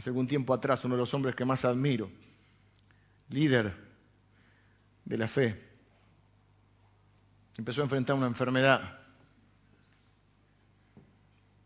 Hace 0.00 0.08
algún 0.08 0.26
tiempo 0.26 0.54
atrás, 0.54 0.82
uno 0.86 0.94
de 0.94 1.00
los 1.00 1.12
hombres 1.12 1.34
que 1.34 1.44
más 1.44 1.62
admiro, 1.66 2.10
líder 3.28 3.70
de 5.04 5.18
la 5.18 5.28
fe, 5.28 5.62
empezó 7.58 7.82
a 7.82 7.84
enfrentar 7.84 8.16
una 8.16 8.26
enfermedad. 8.26 8.98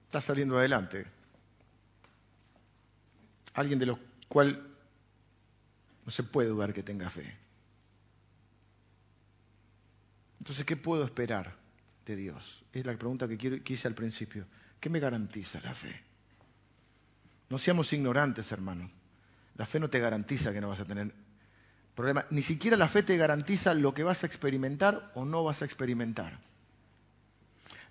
Está 0.07 0.21
saliendo 0.21 0.59
adelante. 0.59 1.07
Alguien 3.53 3.79
de 3.79 3.87
lo 3.87 4.01
cual 4.27 4.69
no 6.05 6.11
se 6.11 6.25
puede 6.25 6.49
dudar 6.49 6.75
que 6.75 6.83
tenga 6.83 7.09
fe. 7.09 7.33
Entonces, 10.41 10.65
¿qué 10.65 10.77
puedo 10.77 11.05
esperar 11.05 11.57
de 12.05 12.17
Dios? 12.17 12.65
Es 12.73 12.85
la 12.85 12.99
pregunta 12.99 13.29
que, 13.29 13.63
hice 13.65 13.87
al 13.87 13.95
principio. 13.95 14.45
¿Qué 14.81 14.91
me 14.91 14.99
garantiza 14.99 15.61
la 15.61 15.73
fe? 15.73 16.14
No 17.51 17.59
seamos 17.59 17.93
ignorantes, 17.93 18.51
hermano. 18.53 18.91
La 19.57 19.67
fe 19.67 19.79
no 19.79 19.91
te 19.91 20.01
garantiza 20.01 20.53
que 20.53 20.61
no 20.61 20.69
vas 20.69 20.81
a 20.81 20.85
tener 20.85 21.13
Problema, 21.95 22.27
ni 22.31 22.43
siquiera 22.43 22.77
la 22.77 22.89
fe 22.89 23.03
te 23.03 23.17
garantiza 23.17 23.73
lo 23.73 23.95
que 23.95 24.03
vas 24.03 24.25
a 24.25 24.27
experimentar 24.27 25.13
o 25.15 25.25
no 25.25 25.45
vas 25.45 25.63
a 25.63 25.65
experimentar. 25.65 26.39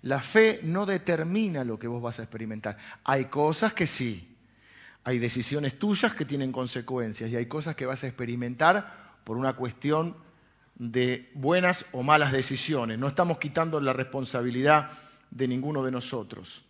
La 0.02 0.20
fe 0.20 0.60
no 0.62 0.84
determina 0.84 1.64
lo 1.64 1.78
que 1.78 1.88
vos 1.88 2.02
vas 2.02 2.20
a 2.20 2.24
experimentar. 2.24 2.76
Hay 3.04 3.26
cosas 3.26 3.72
que 3.72 3.86
sí, 3.86 4.36
hay 5.04 5.18
decisiones 5.18 5.78
tuyas 5.78 6.14
que 6.14 6.26
tienen 6.26 6.52
consecuencias 6.52 7.30
y 7.30 7.36
hay 7.36 7.46
cosas 7.46 7.76
que 7.76 7.86
vas 7.86 8.04
a 8.04 8.06
experimentar 8.06 9.14
por 9.24 9.38
una 9.38 9.54
cuestión 9.54 10.14
de 10.74 11.30
buenas 11.34 11.86
o 11.92 12.02
malas 12.02 12.32
decisiones. 12.32 12.98
No 12.98 13.08
estamos 13.08 13.38
quitando 13.38 13.80
la 13.80 13.94
responsabilidad 13.94 14.90
de 15.30 15.48
ninguno 15.48 15.82
de 15.82 15.92
nosotros. 15.92 16.62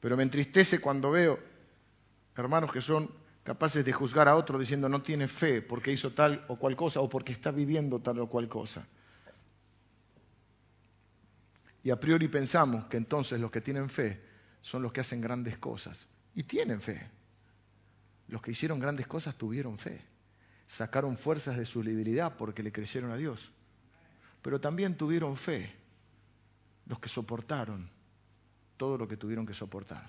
Pero 0.00 0.16
me 0.16 0.22
entristece 0.22 0.80
cuando 0.80 1.10
veo 1.10 1.38
hermanos 2.36 2.72
que 2.72 2.80
son 2.80 3.10
capaces 3.42 3.84
de 3.84 3.92
juzgar 3.92 4.28
a 4.28 4.36
otro 4.36 4.58
diciendo 4.58 4.88
no 4.88 5.02
tiene 5.02 5.26
fe 5.26 5.62
porque 5.62 5.90
hizo 5.90 6.12
tal 6.12 6.44
o 6.48 6.56
cual 6.56 6.76
cosa 6.76 7.00
o 7.00 7.08
porque 7.08 7.32
está 7.32 7.50
viviendo 7.50 8.00
tal 8.00 8.20
o 8.20 8.28
cual 8.28 8.48
cosa. 8.48 8.86
Y 11.82 11.90
a 11.90 11.98
priori 11.98 12.28
pensamos 12.28 12.84
que 12.86 12.96
entonces 12.96 13.40
los 13.40 13.50
que 13.50 13.60
tienen 13.60 13.88
fe 13.88 14.20
son 14.60 14.82
los 14.82 14.92
que 14.92 15.00
hacen 15.00 15.20
grandes 15.20 15.58
cosas. 15.58 16.06
Y 16.34 16.42
tienen 16.42 16.80
fe. 16.80 17.08
Los 18.28 18.42
que 18.42 18.50
hicieron 18.50 18.78
grandes 18.78 19.06
cosas 19.06 19.36
tuvieron 19.36 19.78
fe. 19.78 20.04
Sacaron 20.66 21.16
fuerzas 21.16 21.56
de 21.56 21.64
su 21.64 21.82
debilidad 21.82 22.36
porque 22.36 22.62
le 22.62 22.72
creyeron 22.72 23.10
a 23.10 23.16
Dios. 23.16 23.50
Pero 24.42 24.60
también 24.60 24.96
tuvieron 24.96 25.36
fe 25.36 25.74
los 26.86 26.98
que 26.98 27.08
soportaron 27.08 27.90
todo 28.78 28.96
lo 28.96 29.06
que 29.06 29.18
tuvieron 29.18 29.44
que 29.44 29.52
soportar. 29.52 30.06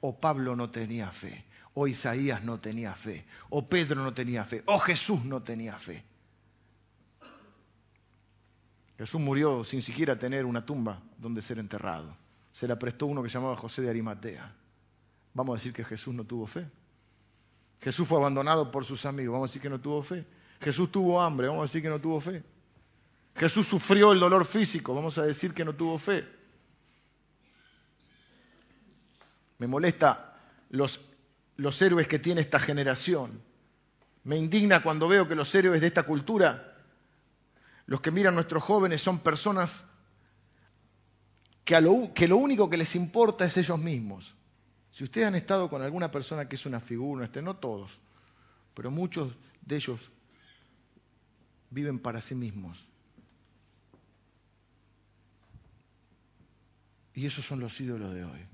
O 0.00 0.18
Pablo 0.18 0.56
no 0.56 0.70
tenía 0.70 1.10
fe, 1.10 1.44
o 1.74 1.86
Isaías 1.86 2.42
no 2.42 2.58
tenía 2.58 2.94
fe, 2.94 3.26
o 3.50 3.68
Pedro 3.68 4.02
no 4.02 4.14
tenía 4.14 4.44
fe, 4.44 4.62
o 4.66 4.78
Jesús 4.78 5.24
no 5.24 5.42
tenía 5.42 5.76
fe. 5.76 6.02
Jesús 8.96 9.20
murió 9.20 9.64
sin 9.64 9.82
siquiera 9.82 10.18
tener 10.18 10.44
una 10.44 10.64
tumba 10.64 11.02
donde 11.18 11.42
ser 11.42 11.58
enterrado. 11.58 12.16
Se 12.52 12.68
la 12.68 12.78
prestó 12.78 13.06
uno 13.06 13.22
que 13.22 13.28
se 13.28 13.34
llamaba 13.34 13.56
José 13.56 13.82
de 13.82 13.90
Arimatea. 13.90 14.54
Vamos 15.34 15.54
a 15.54 15.58
decir 15.58 15.72
que 15.72 15.84
Jesús 15.84 16.14
no 16.14 16.24
tuvo 16.24 16.46
fe. 16.46 16.66
Jesús 17.80 18.06
fue 18.06 18.18
abandonado 18.18 18.70
por 18.70 18.84
sus 18.84 19.04
amigos. 19.06 19.32
Vamos 19.32 19.48
a 19.48 19.50
decir 19.50 19.62
que 19.62 19.70
no 19.70 19.80
tuvo 19.80 20.02
fe. 20.02 20.24
Jesús 20.60 20.92
tuvo 20.92 21.20
hambre. 21.20 21.48
Vamos 21.48 21.62
a 21.62 21.64
decir 21.64 21.82
que 21.82 21.88
no 21.88 22.00
tuvo 22.00 22.20
fe. 22.20 22.44
Jesús 23.34 23.66
sufrió 23.66 24.12
el 24.12 24.20
dolor 24.20 24.44
físico. 24.44 24.94
Vamos 24.94 25.18
a 25.18 25.22
decir 25.22 25.54
que 25.54 25.64
no 25.64 25.74
tuvo 25.74 25.98
fe. 25.98 26.24
Me 29.58 29.66
molesta 29.66 30.36
los, 30.70 31.00
héroes 31.80 32.08
que 32.08 32.18
tiene 32.18 32.40
esta 32.40 32.58
generación. 32.58 33.42
Me 34.24 34.36
indigna 34.36 34.82
cuando 34.82 35.08
veo 35.08 35.28
que 35.28 35.34
los 35.34 35.54
héroes 35.54 35.80
de 35.80 35.86
esta 35.86 36.04
cultura 36.04 36.68
los 37.86 38.00
que 38.00 38.10
miran 38.10 38.34
a 38.34 38.36
nuestros 38.36 38.62
jóvenes 38.62 39.02
son 39.02 39.18
personas 39.18 39.84
que, 41.64 41.80
lo, 41.80 42.12
que 42.14 42.28
lo 42.28 42.36
único 42.36 42.70
que 42.70 42.76
les 42.76 42.94
importa 42.96 43.44
es 43.44 43.56
ellos 43.56 43.78
mismos. 43.78 44.34
Si 44.92 45.04
ustedes 45.04 45.26
han 45.26 45.34
estado 45.34 45.68
con 45.68 45.82
alguna 45.82 46.10
persona 46.10 46.48
que 46.48 46.56
es 46.56 46.66
una 46.66 46.80
figura, 46.80 47.24
este, 47.24 47.42
no 47.42 47.56
todos, 47.56 47.98
pero 48.74 48.90
muchos 48.90 49.34
de 49.62 49.76
ellos 49.76 50.00
viven 51.70 51.98
para 51.98 52.20
sí 52.20 52.34
mismos. 52.34 52.86
Y 57.14 57.26
esos 57.26 57.44
son 57.44 57.60
los 57.60 57.78
ídolos 57.80 58.12
de 58.12 58.24
hoy. 58.24 58.51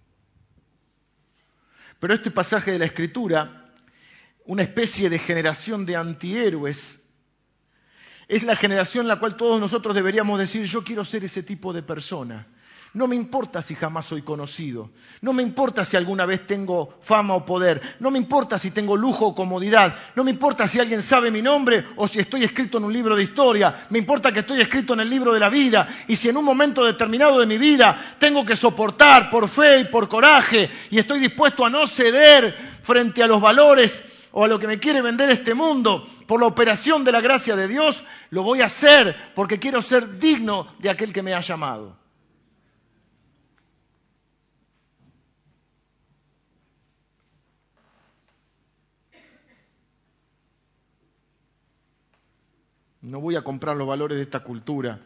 Pero 1.98 2.14
este 2.14 2.30
pasaje 2.30 2.72
de 2.72 2.78
la 2.78 2.84
Escritura, 2.84 3.72
una 4.44 4.62
especie 4.62 5.10
de 5.10 5.18
generación 5.18 5.84
de 5.84 5.96
antihéroes, 5.96 7.02
es 8.28 8.42
la 8.42 8.56
generación 8.56 9.04
en 9.04 9.08
la 9.08 9.18
cual 9.18 9.36
todos 9.36 9.60
nosotros 9.60 9.94
deberíamos 9.94 10.38
decir, 10.38 10.64
yo 10.64 10.84
quiero 10.84 11.04
ser 11.04 11.24
ese 11.24 11.42
tipo 11.42 11.72
de 11.72 11.82
persona. 11.82 12.46
No 12.94 13.06
me 13.06 13.16
importa 13.16 13.60
si 13.60 13.74
jamás 13.74 14.06
soy 14.06 14.22
conocido. 14.22 14.90
No 15.20 15.32
me 15.32 15.42
importa 15.42 15.84
si 15.84 15.96
alguna 15.96 16.24
vez 16.24 16.46
tengo 16.46 16.98
fama 17.02 17.34
o 17.34 17.44
poder. 17.44 17.96
No 18.00 18.10
me 18.10 18.18
importa 18.18 18.58
si 18.58 18.70
tengo 18.70 18.96
lujo 18.96 19.26
o 19.26 19.34
comodidad. 19.34 19.94
No 20.14 20.24
me 20.24 20.30
importa 20.30 20.66
si 20.66 20.80
alguien 20.80 21.02
sabe 21.02 21.30
mi 21.30 21.42
nombre 21.42 21.84
o 21.96 22.08
si 22.08 22.18
estoy 22.18 22.44
escrito 22.44 22.78
en 22.78 22.84
un 22.84 22.92
libro 22.92 23.14
de 23.14 23.24
historia. 23.24 23.86
Me 23.90 23.98
importa 23.98 24.32
que 24.32 24.40
estoy 24.40 24.62
escrito 24.62 24.94
en 24.94 25.00
el 25.00 25.10
libro 25.10 25.34
de 25.34 25.40
la 25.40 25.50
vida. 25.50 25.88
Y 26.08 26.16
si 26.16 26.30
en 26.30 26.38
un 26.38 26.44
momento 26.44 26.84
determinado 26.84 27.38
de 27.40 27.46
mi 27.46 27.58
vida 27.58 28.16
tengo 28.18 28.44
que 28.44 28.56
soportar 28.56 29.30
por 29.30 29.48
fe 29.48 29.80
y 29.80 29.84
por 29.84 30.08
coraje 30.08 30.70
y 30.90 30.98
estoy 30.98 31.20
dispuesto 31.20 31.66
a 31.66 31.70
no 31.70 31.86
ceder 31.86 32.78
frente 32.82 33.22
a 33.22 33.26
los 33.26 33.40
valores 33.40 34.02
o 34.32 34.44
a 34.44 34.48
lo 34.48 34.58
que 34.58 34.66
me 34.66 34.78
quiere 34.78 35.02
vender 35.02 35.30
este 35.30 35.54
mundo 35.54 36.06
por 36.26 36.40
la 36.40 36.46
operación 36.46 37.04
de 37.04 37.12
la 37.12 37.20
gracia 37.20 37.56
de 37.56 37.68
Dios, 37.68 38.04
lo 38.30 38.42
voy 38.42 38.60
a 38.60 38.66
hacer 38.66 39.32
porque 39.34 39.58
quiero 39.58 39.82
ser 39.82 40.18
digno 40.18 40.68
de 40.78 40.90
aquel 40.90 41.12
que 41.12 41.22
me 41.22 41.34
ha 41.34 41.40
llamado. 41.40 41.96
No 53.08 53.20
voy 53.20 53.36
a 53.36 53.42
comprar 53.42 53.74
los 53.74 53.88
valores 53.88 54.18
de 54.18 54.22
esta 54.22 54.40
cultura, 54.40 55.00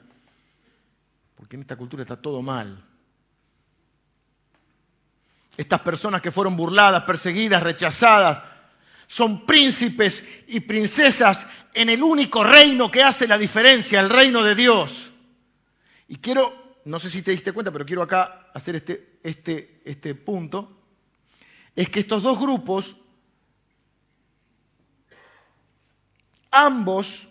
porque 1.37 1.55
en 1.55 1.63
esta 1.63 1.77
cultura 1.77 2.03
está 2.03 2.21
todo 2.21 2.43
mal. 2.43 2.85
Estas 5.57 5.81
personas 5.83 6.21
que 6.21 6.33
fueron 6.33 6.57
burladas, 6.57 7.05
perseguidas, 7.05 7.63
rechazadas, 7.63 8.43
son 9.07 9.47
príncipes 9.47 10.25
y 10.49 10.59
princesas 10.61 11.47
en 11.75 11.91
el 11.91 12.03
único 12.03 12.43
reino 12.43 12.91
que 12.91 13.05
hace 13.05 13.29
la 13.29 13.39
diferencia, 13.39 14.01
el 14.01 14.11
reino 14.11 14.43
de 14.43 14.57
Dios. 14.57 15.13
Y 16.09 16.17
quiero, 16.17 16.81
no 16.87 16.99
sé 16.99 17.09
si 17.09 17.23
te 17.23 17.31
diste 17.31 17.53
cuenta, 17.53 17.71
pero 17.71 17.87
quiero 17.87 18.03
acá 18.03 18.49
hacer 18.53 18.75
este, 18.75 19.21
este, 19.23 19.81
este 19.85 20.17
punto, 20.17 20.77
es 21.77 21.89
que 21.89 22.01
estos 22.01 22.21
dos 22.25 22.41
grupos, 22.41 22.97
ambos 26.51 27.29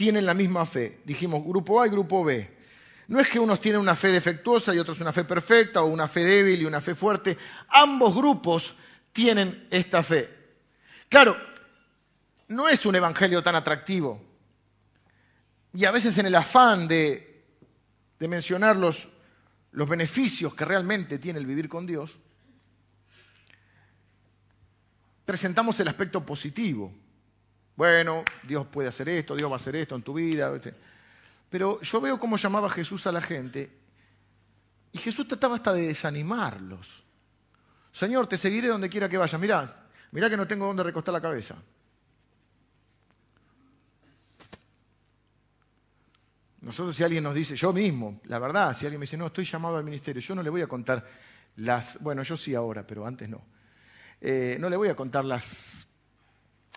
tienen 0.00 0.24
la 0.24 0.32
misma 0.32 0.64
fe. 0.64 1.02
Dijimos 1.04 1.44
grupo 1.44 1.78
A 1.78 1.86
y 1.86 1.90
grupo 1.90 2.24
B. 2.24 2.50
No 3.08 3.20
es 3.20 3.28
que 3.28 3.38
unos 3.38 3.60
tienen 3.60 3.82
una 3.82 3.94
fe 3.94 4.08
defectuosa 4.08 4.74
y 4.74 4.78
otros 4.78 4.98
una 4.98 5.12
fe 5.12 5.24
perfecta, 5.24 5.82
o 5.82 5.88
una 5.88 6.08
fe 6.08 6.24
débil 6.24 6.62
y 6.62 6.64
una 6.64 6.80
fe 6.80 6.94
fuerte. 6.94 7.36
Ambos 7.68 8.14
grupos 8.14 8.74
tienen 9.12 9.68
esta 9.70 10.02
fe. 10.02 10.34
Claro, 11.10 11.36
no 12.48 12.66
es 12.66 12.86
un 12.86 12.96
evangelio 12.96 13.42
tan 13.42 13.56
atractivo. 13.56 14.18
Y 15.74 15.84
a 15.84 15.90
veces 15.90 16.16
en 16.16 16.24
el 16.24 16.34
afán 16.34 16.88
de, 16.88 17.44
mencionar 18.20 18.78
los, 18.78 19.06
beneficios 19.70 20.54
que 20.54 20.64
realmente 20.64 21.18
tiene 21.18 21.40
el 21.40 21.44
vivir 21.44 21.68
con 21.68 21.86
Dios, 21.86 22.18
presentamos 25.26 25.78
el 25.78 25.88
aspecto 25.88 26.24
positivo. 26.24 26.90
Bueno, 27.80 28.24
Dios 28.42 28.66
puede 28.66 28.88
hacer 28.88 29.08
esto, 29.08 29.34
Dios 29.34 29.48
va 29.50 29.54
a 29.54 29.56
hacer 29.56 29.74
esto 29.74 29.94
en 29.94 30.02
tu 30.02 30.12
vida. 30.12 30.52
Pero 31.48 31.80
yo 31.80 31.98
veo 32.02 32.20
cómo 32.20 32.36
llamaba 32.36 32.68
Jesús 32.68 33.06
a 33.06 33.10
la 33.10 33.22
gente 33.22 33.70
y 34.92 34.98
Jesús 34.98 35.26
trataba 35.26 35.54
hasta 35.54 35.72
de 35.72 35.86
desanimarlos. 35.86 36.86
Señor, 37.90 38.26
te 38.26 38.36
seguiré 38.36 38.68
donde 38.68 38.90
quiera 38.90 39.08
que 39.08 39.16
vayas. 39.16 39.40
Mirá, 39.40 39.88
Mirá 40.12 40.28
que 40.28 40.36
no 40.36 40.46
tengo 40.46 40.66
dónde 40.66 40.82
recostar 40.82 41.14
la 41.14 41.22
cabeza. 41.22 41.56
Nosotros 46.60 46.94
si 46.94 47.02
alguien 47.02 47.24
nos 47.24 47.34
dice, 47.34 47.56
yo 47.56 47.72
mismo, 47.72 48.20
la 48.24 48.38
verdad, 48.38 48.76
si 48.76 48.84
alguien 48.84 49.00
me 49.00 49.04
dice, 49.04 49.16
no, 49.16 49.28
estoy 49.28 49.46
llamado 49.46 49.78
al 49.78 49.84
ministerio, 49.84 50.20
yo 50.20 50.34
no 50.34 50.42
le 50.42 50.50
voy 50.50 50.60
a 50.60 50.66
contar 50.66 51.06
las, 51.56 51.98
bueno, 52.02 52.24
yo 52.24 52.36
sí 52.36 52.54
ahora, 52.54 52.86
pero 52.86 53.06
antes 53.06 53.26
no. 53.26 53.42
Eh, 54.20 54.58
no 54.60 54.68
le 54.68 54.76
voy 54.76 54.88
a 54.90 54.94
contar 54.94 55.24
las, 55.24 55.86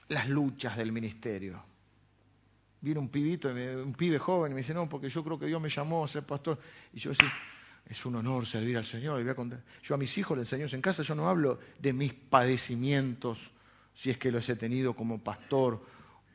las 0.09 0.29
luchas 0.29 0.77
del 0.77 0.91
ministerio. 0.91 1.63
Viene 2.81 2.99
un 2.99 3.09
pibito, 3.09 3.49
un 3.49 3.93
pibe 3.93 4.19
joven 4.19 4.51
y 4.51 4.55
me 4.55 4.61
dice, 4.61 4.73
no, 4.73 4.89
porque 4.89 5.09
yo 5.09 5.23
creo 5.23 5.39
que 5.39 5.45
Dios 5.45 5.61
me 5.61 5.69
llamó 5.69 6.03
a 6.03 6.07
ser 6.07 6.23
pastor. 6.23 6.59
Y 6.91 6.99
yo 6.99 7.11
decía, 7.11 7.31
es 7.89 8.05
un 8.05 8.15
honor 8.15 8.45
servir 8.45 8.77
al 8.77 8.83
Señor. 8.83 9.19
Y 9.19 9.23
voy 9.23 9.31
a 9.31 9.35
contar. 9.35 9.63
Yo 9.81 9.95
a 9.95 9.97
mis 9.97 10.17
hijos 10.17 10.37
les 10.37 10.51
enseño 10.51 10.67
en 10.75 10.81
casa, 10.81 11.03
yo 11.03 11.15
no 11.15 11.29
hablo 11.29 11.59
de 11.79 11.93
mis 11.93 12.13
padecimientos, 12.13 13.51
si 13.93 14.09
es 14.09 14.17
que 14.17 14.31
los 14.31 14.47
he 14.49 14.55
tenido 14.55 14.95
como 14.95 15.23
pastor 15.23 15.81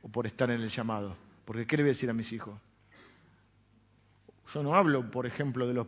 o 0.02 0.08
por 0.08 0.26
estar 0.26 0.50
en 0.50 0.62
el 0.62 0.68
llamado. 0.68 1.16
Porque 1.44 1.66
¿qué 1.66 1.76
le 1.76 1.82
voy 1.82 1.90
a 1.90 1.92
decir 1.92 2.10
a 2.10 2.14
mis 2.14 2.32
hijos? 2.32 2.58
Yo 4.52 4.62
no 4.62 4.74
hablo, 4.74 5.10
por 5.10 5.26
ejemplo, 5.26 5.66
de 5.66 5.74
los... 5.74 5.86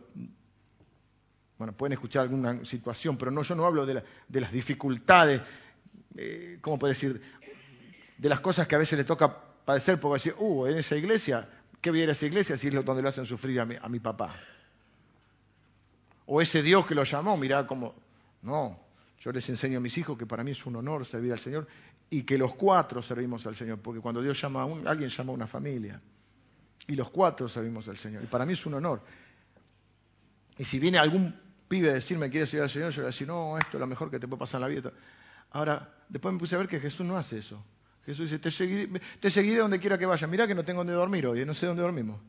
Bueno, 1.57 1.73
pueden 1.73 1.93
escuchar 1.93 2.23
alguna 2.23 2.65
situación, 2.65 3.17
pero 3.17 3.31
no, 3.31 3.43
yo 3.43 3.55
no 3.55 3.65
hablo 3.65 3.85
de, 3.85 4.03
las 4.39 4.51
dificultades, 4.51 5.41
eh, 6.15 6.57
¿cómo 6.59 6.79
puedo 6.79 6.89
decir? 6.89 7.21
De 8.21 8.29
las 8.29 8.39
cosas 8.39 8.67
que 8.67 8.75
a 8.75 8.77
veces 8.77 8.97
le 8.97 9.03
toca 9.03 9.35
padecer, 9.65 9.99
porque 9.99 10.13
decir, 10.13 10.35
uh, 10.37 10.67
en 10.67 10.77
esa 10.77 10.95
iglesia, 10.95 11.49
¿qué 11.81 11.89
voy 11.89 12.01
a 12.01 12.03
ir 12.03 12.09
a 12.09 12.11
esa 12.13 12.27
iglesia 12.27 12.55
si 12.55 12.67
es 12.67 12.85
donde 12.85 13.01
lo 13.01 13.09
hacen 13.09 13.25
sufrir 13.25 13.59
a 13.59 13.89
mi 13.89 13.99
papá? 13.99 14.35
o 16.33 16.41
ese 16.41 16.63
Dios 16.63 16.85
que 16.85 16.95
lo 16.95 17.03
llamó, 17.03 17.35
mirá 17.35 17.67
cómo... 17.67 17.93
No, 18.43 18.79
yo 19.19 19.33
les 19.33 19.49
enseño 19.49 19.79
a 19.79 19.81
mis 19.81 19.97
hijos 19.97 20.17
que 20.17 20.25
para 20.25 20.45
mí 20.45 20.51
es 20.51 20.65
un 20.65 20.77
honor 20.77 21.05
servir 21.05 21.33
al 21.33 21.39
Señor 21.39 21.67
y 22.09 22.23
que 22.23 22.37
los 22.37 22.55
cuatro 22.55 23.01
servimos 23.01 23.45
al 23.47 23.55
Señor, 23.55 23.79
porque 23.79 23.99
cuando 23.99 24.21
Dios 24.21 24.41
llama 24.41 24.61
a 24.61 24.65
un, 24.65 24.87
alguien 24.87 25.09
llama 25.09 25.31
a 25.31 25.35
una 25.35 25.45
familia 25.45 26.01
y 26.87 26.95
los 26.95 27.09
cuatro 27.09 27.49
servimos 27.49 27.89
al 27.89 27.97
Señor. 27.97 28.23
Y 28.23 28.27
para 28.27 28.45
mí 28.45 28.53
es 28.53 28.65
un 28.65 28.75
honor. 28.75 29.01
Y 30.57 30.63
si 30.63 30.79
viene 30.79 30.99
algún 30.99 31.35
pibe 31.67 31.89
a 31.89 31.93
decirme 31.95 32.29
quiere 32.29 32.47
servir 32.47 32.63
al 32.63 32.69
Señor, 32.69 32.91
yo 32.91 32.95
le 32.95 33.01
voy 33.01 33.07
a 33.07 33.11
decir, 33.11 33.27
no, 33.27 33.57
esto 33.57 33.75
es 33.75 33.81
lo 33.81 33.87
mejor 33.87 34.09
que 34.09 34.17
te 34.17 34.25
puede 34.25 34.39
pasar 34.39 34.59
en 34.59 34.61
la 34.61 34.67
vida. 34.69 34.93
Ahora, 35.51 35.93
después 36.07 36.33
me 36.33 36.39
puse 36.39 36.55
a 36.55 36.59
ver 36.59 36.69
que 36.69 36.79
Jesús 36.79 37.05
no 37.05 37.17
hace 37.17 37.39
eso. 37.39 37.61
Jesús 38.05 38.29
dice, 38.29 38.39
te 38.39 38.49
seguiré, 38.49 38.99
te 39.19 39.29
seguiré 39.29 39.59
donde 39.59 39.79
quiera 39.79 39.97
que 39.97 40.05
vaya. 40.05 40.27
Mirá 40.27 40.47
que 40.47 40.55
no 40.55 40.63
tengo 40.63 40.79
donde 40.79 40.93
dormir 40.93 41.27
hoy, 41.27 41.45
no 41.45 41.53
sé 41.53 41.67
dónde 41.67 41.83
dormimos. 41.83 42.19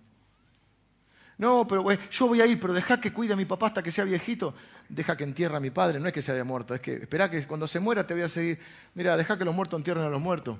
No, 1.38 1.66
pero 1.66 1.82
güey, 1.82 1.98
yo 2.10 2.28
voy 2.28 2.40
a 2.40 2.46
ir, 2.46 2.60
pero 2.60 2.72
deja 2.72 3.00
que 3.00 3.12
cuide 3.12 3.32
a 3.32 3.36
mi 3.36 3.46
papá 3.46 3.66
hasta 3.66 3.82
que 3.82 3.90
sea 3.90 4.04
viejito. 4.04 4.54
Deja 4.88 5.16
que 5.16 5.24
entierre 5.24 5.56
a 5.56 5.60
mi 5.60 5.70
padre. 5.70 5.98
No 5.98 6.06
es 6.06 6.12
que 6.12 6.22
se 6.22 6.30
haya 6.30 6.44
muerto, 6.44 6.74
es 6.74 6.80
que 6.80 6.94
espera 6.94 7.30
que 7.30 7.44
cuando 7.46 7.66
se 7.66 7.80
muera 7.80 8.06
te 8.06 8.14
voy 8.14 8.22
a 8.22 8.28
seguir. 8.28 8.58
Mira, 8.94 9.16
deja 9.16 9.38
que 9.38 9.44
los 9.44 9.54
muertos 9.54 9.80
entierren 9.80 10.04
a 10.04 10.08
los 10.08 10.20
muertos. 10.20 10.58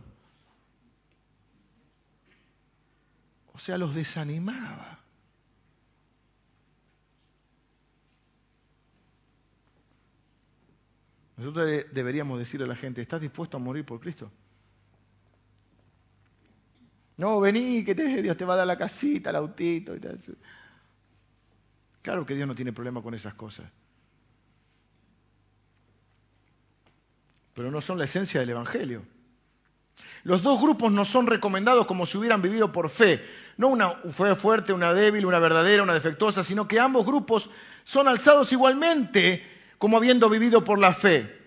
O 3.53 3.59
sea, 3.59 3.79
los 3.79 3.95
desanimaba. 3.95 4.99
Nosotros 11.37 11.67
deberíamos 11.93 12.39
decirle 12.39 12.65
a 12.65 12.69
la 12.69 12.77
gente, 12.77 13.03
¿estás 13.03 13.21
dispuesto 13.21 13.57
a 13.57 13.61
morir 13.61 13.85
por 13.85 14.01
Cristo? 14.01 14.31
No, 17.17 17.41
vení, 17.41 17.85
que 17.85 17.95
Dios 17.95 18.37
te 18.37 18.45
va 18.45 18.55
a 18.55 18.59
dar 18.59 18.67
la 18.67 18.77
casita, 18.77 19.31
el 19.31 19.37
autito. 19.37 19.95
Y. 19.95 20.01
Claro 22.03 22.27
que 22.27 22.35
Dios 22.35 22.49
no 22.49 22.55
tiene 22.55 22.73
problema 22.73 23.03
con 23.03 23.15
esas 23.15 23.35
cosas. 23.35 23.71
Pero 27.55 27.71
no 27.71 27.81
son 27.81 27.99
la 27.99 28.05
esencia 28.05 28.41
del 28.41 28.51
Evangelio. 28.51 29.03
Los 30.25 30.43
dos 30.43 30.61
grupos 30.61 30.93
no 30.93 31.05
son 31.05 31.27
recomendados 31.27 31.87
como 31.87 32.07
si 32.07 32.17
hubieran 32.17 32.43
vivido 32.43 32.73
por 32.73 32.89
fe. 32.89 33.25
No 33.57 33.69
una 33.69 33.91
fe 33.91 34.35
fuerte, 34.35 34.73
una 34.73 34.95
débil, 34.95 35.27
una 35.27 35.39
verdadera, 35.39 35.83
una 35.83 35.95
defectuosa, 35.95 36.45
sino 36.45 36.67
que 36.67 36.81
ambos 36.81 37.05
grupos 37.05 37.51
son 37.85 38.09
alzados 38.09 38.53
igualmente 38.53 39.45
como 39.79 39.97
habiendo 39.97 40.31
vivido 40.31 40.65
por 40.65 40.79
la 40.79 40.93
fe. 40.93 41.41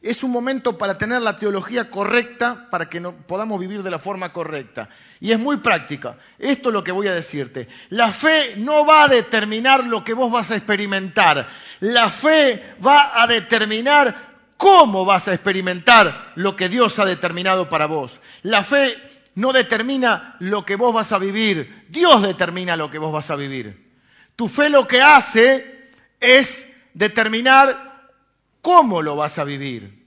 Es 0.00 0.22
un 0.22 0.30
momento 0.30 0.78
para 0.78 0.96
tener 0.96 1.20
la 1.22 1.38
teología 1.38 1.90
correcta, 1.90 2.68
para 2.70 2.88
que 2.88 3.00
podamos 3.00 3.58
vivir 3.58 3.82
de 3.82 3.90
la 3.90 3.98
forma 3.98 4.32
correcta. 4.32 4.88
Y 5.20 5.32
es 5.32 5.38
muy 5.40 5.56
práctica. 5.56 6.18
Esto 6.38 6.68
es 6.68 6.72
lo 6.72 6.84
que 6.84 6.92
voy 6.92 7.08
a 7.08 7.14
decirte. 7.14 7.66
La 7.88 8.12
fe 8.12 8.54
no 8.56 8.86
va 8.86 9.04
a 9.04 9.08
determinar 9.08 9.84
lo 9.84 10.04
que 10.04 10.14
vos 10.14 10.30
vas 10.30 10.52
a 10.52 10.56
experimentar. 10.56 11.48
La 11.80 12.10
fe 12.10 12.74
va 12.84 13.20
a 13.20 13.26
determinar 13.26 14.28
cómo 14.56 15.04
vas 15.04 15.26
a 15.26 15.34
experimentar 15.34 16.32
lo 16.36 16.54
que 16.54 16.68
Dios 16.68 16.98
ha 17.00 17.04
determinado 17.04 17.68
para 17.68 17.86
vos. 17.86 18.20
La 18.42 18.62
fe 18.62 18.96
no 19.34 19.52
determina 19.52 20.36
lo 20.38 20.64
que 20.64 20.76
vos 20.76 20.94
vas 20.94 21.10
a 21.10 21.18
vivir. 21.18 21.86
Dios 21.88 22.22
determina 22.22 22.76
lo 22.76 22.88
que 22.88 22.98
vos 22.98 23.12
vas 23.12 23.32
a 23.32 23.36
vivir. 23.36 23.88
Tu 24.36 24.46
fe 24.46 24.70
lo 24.70 24.86
que 24.86 25.02
hace 25.02 25.90
es 26.20 26.68
determinar 26.94 27.87
¿Cómo 28.62 29.02
lo 29.02 29.16
vas 29.16 29.38
a 29.38 29.44
vivir? 29.44 30.06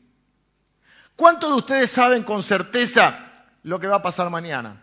¿Cuántos 1.15 1.49
de 1.49 1.55
ustedes 1.55 1.91
saben 1.91 2.23
con 2.23 2.43
certeza 2.43 3.31
lo 3.63 3.79
que 3.79 3.87
va 3.87 3.97
a 3.97 4.01
pasar 4.01 4.29
mañana? 4.29 4.81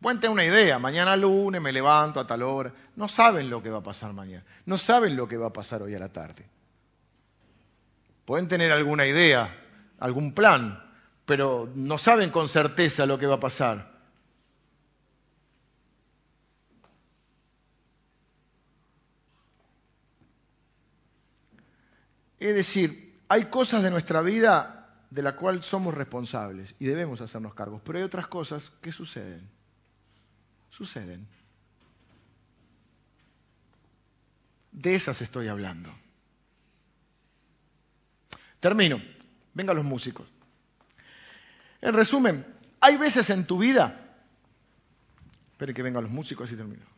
Pueden 0.00 0.18
tener 0.18 0.32
una 0.32 0.44
idea, 0.44 0.78
mañana 0.78 1.14
lunes 1.14 1.60
me 1.60 1.72
levanto 1.72 2.20
a 2.20 2.26
tal 2.26 2.42
hora. 2.42 2.72
No 2.96 3.06
saben 3.06 3.50
lo 3.50 3.62
que 3.62 3.68
va 3.68 3.78
a 3.78 3.82
pasar 3.82 4.12
mañana. 4.12 4.44
No 4.64 4.78
saben 4.78 5.14
lo 5.14 5.28
que 5.28 5.36
va 5.36 5.48
a 5.48 5.52
pasar 5.52 5.82
hoy 5.82 5.94
a 5.94 5.98
la 5.98 6.08
tarde. 6.08 6.48
Pueden 8.24 8.48
tener 8.48 8.72
alguna 8.72 9.06
idea, 9.06 9.54
algún 9.98 10.32
plan, 10.32 10.82
pero 11.26 11.70
no 11.74 11.98
saben 11.98 12.30
con 12.30 12.48
certeza 12.48 13.04
lo 13.04 13.18
que 13.18 13.26
va 13.26 13.36
a 13.36 13.40
pasar. 13.40 13.99
Es 22.40 22.54
decir, 22.54 23.20
hay 23.28 23.44
cosas 23.44 23.82
de 23.82 23.90
nuestra 23.90 24.22
vida 24.22 24.80
de 25.10 25.22
la 25.22 25.36
cual 25.36 25.62
somos 25.62 25.94
responsables 25.94 26.74
y 26.78 26.86
debemos 26.86 27.20
hacernos 27.20 27.54
cargos, 27.54 27.82
pero 27.84 27.98
hay 27.98 28.04
otras 28.04 28.26
cosas 28.26 28.72
que 28.80 28.90
suceden. 28.90 29.46
Suceden. 30.70 31.28
De 34.72 34.94
esas 34.94 35.20
estoy 35.20 35.48
hablando. 35.48 35.92
Termino. 38.60 39.00
Vengan 39.52 39.76
los 39.76 39.84
músicos. 39.84 40.28
En 41.82 41.92
resumen, 41.92 42.46
hay 42.80 42.96
veces 42.96 43.28
en 43.30 43.46
tu 43.46 43.58
vida. 43.58 44.16
Espere 45.52 45.74
que 45.74 45.82
vengan 45.82 46.04
los 46.04 46.12
músicos 46.12 46.50
y 46.52 46.56
termino. 46.56 46.89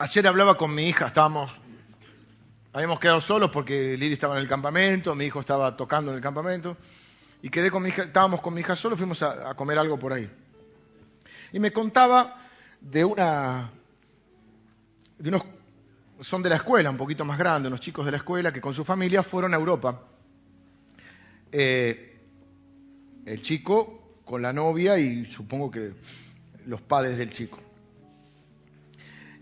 Ayer 0.00 0.28
hablaba 0.28 0.56
con 0.56 0.72
mi 0.72 0.88
hija, 0.88 1.08
estábamos, 1.08 1.50
habíamos 2.72 3.00
quedado 3.00 3.20
solos 3.20 3.50
porque 3.50 3.96
Lili 3.96 4.12
estaba 4.12 4.36
en 4.36 4.42
el 4.42 4.48
campamento, 4.48 5.12
mi 5.16 5.24
hijo 5.24 5.40
estaba 5.40 5.76
tocando 5.76 6.12
en 6.12 6.18
el 6.18 6.22
campamento, 6.22 6.76
y 7.42 7.48
quedé 7.48 7.68
con 7.68 7.82
mi 7.82 7.88
hija, 7.88 8.04
estábamos 8.04 8.40
con 8.40 8.54
mi 8.54 8.60
hija 8.60 8.76
solos, 8.76 8.96
fuimos 8.96 9.24
a, 9.24 9.52
comer 9.56 9.76
algo 9.76 9.98
por 9.98 10.12
ahí. 10.12 10.30
Y 11.52 11.58
me 11.58 11.72
contaba 11.72 12.36
de 12.80 13.04
una, 13.04 13.72
de 15.18 15.30
unos, 15.30 15.42
son 16.20 16.44
de 16.44 16.50
la 16.50 16.56
escuela, 16.56 16.90
un 16.90 16.96
poquito 16.96 17.24
más 17.24 17.36
grandes, 17.36 17.66
unos 17.66 17.80
chicos 17.80 18.04
de 18.04 18.12
la 18.12 18.18
escuela 18.18 18.52
que 18.52 18.60
con 18.60 18.74
su 18.74 18.84
familia 18.84 19.24
fueron 19.24 19.52
a 19.52 19.56
Europa. 19.56 20.00
Eh, 21.50 22.20
el 23.26 23.42
chico 23.42 24.20
con 24.24 24.42
la 24.42 24.52
novia 24.52 24.96
y 24.96 25.26
supongo 25.26 25.72
que 25.72 25.90
los 26.66 26.80
padres 26.82 27.18
del 27.18 27.32
chico. 27.32 27.58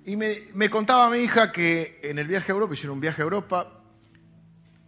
Y 0.07 0.14
me, 0.14 0.70
contaba 0.70 1.11
mi 1.11 1.18
hija 1.18 1.50
que 1.50 1.98
en 2.00 2.20
el 2.20 2.28
viaje 2.28 2.52
a 2.52 2.54
Europa, 2.54 2.74
hicieron 2.74 2.94
un 2.94 3.00
viaje 3.00 3.22
a 3.22 3.24
Europa, 3.24 3.82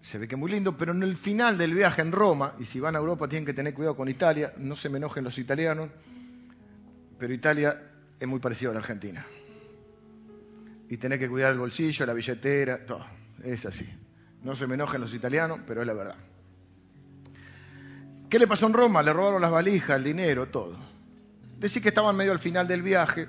se 0.00 0.16
ve 0.16 0.28
que 0.28 0.36
muy 0.36 0.48
lindo, 0.48 0.76
pero 0.76 0.92
en 0.92 1.02
el 1.02 1.16
final 1.16 1.58
del 1.58 1.74
viaje 1.74 2.02
en 2.02 2.12
Roma, 2.12 2.52
y 2.60 2.64
si 2.64 2.78
van 2.78 2.94
a 2.94 3.00
Europa 3.00 3.28
tienen 3.28 3.44
que 3.44 3.52
tener 3.52 3.74
cuidado 3.74 3.96
con 3.96 4.08
Italia, 4.08 4.52
no 4.58 4.76
se 4.76 4.88
me 4.88 4.98
enojen 4.98 5.24
los 5.24 5.36
italianos, 5.36 5.90
pero 7.18 7.34
Italia 7.34 7.82
es 8.20 8.28
muy 8.28 8.38
parecido 8.38 8.70
a 8.70 8.74
la 8.74 8.78
Argentina. 8.78 9.26
Y 10.88 10.96
tener 10.98 11.18
que 11.18 11.28
cuidar 11.28 11.50
el 11.50 11.58
bolsillo, 11.58 12.06
la 12.06 12.12
billetera, 12.12 12.86
todo. 12.86 13.04
Es 13.42 13.66
así. 13.66 13.88
No 14.44 14.54
se 14.54 14.68
me 14.68 14.74
enojen 14.74 15.00
los 15.00 15.12
italianos, 15.14 15.58
pero 15.66 15.80
es 15.80 15.86
la 15.88 15.94
verdad. 15.94 16.16
¿Qué 18.30 18.38
le 18.38 18.46
pasó 18.46 18.68
en 18.68 18.72
Roma? 18.72 19.02
Le 19.02 19.12
robaron 19.12 19.42
las 19.42 19.50
valijas, 19.50 19.96
el 19.96 20.04
dinero, 20.04 20.46
todo. 20.46 20.76
Decir 21.58 21.82
que 21.82 21.88
estaban 21.88 22.14
medio 22.14 22.30
al 22.30 22.38
final 22.38 22.68
del 22.68 22.82
viaje, 22.82 23.26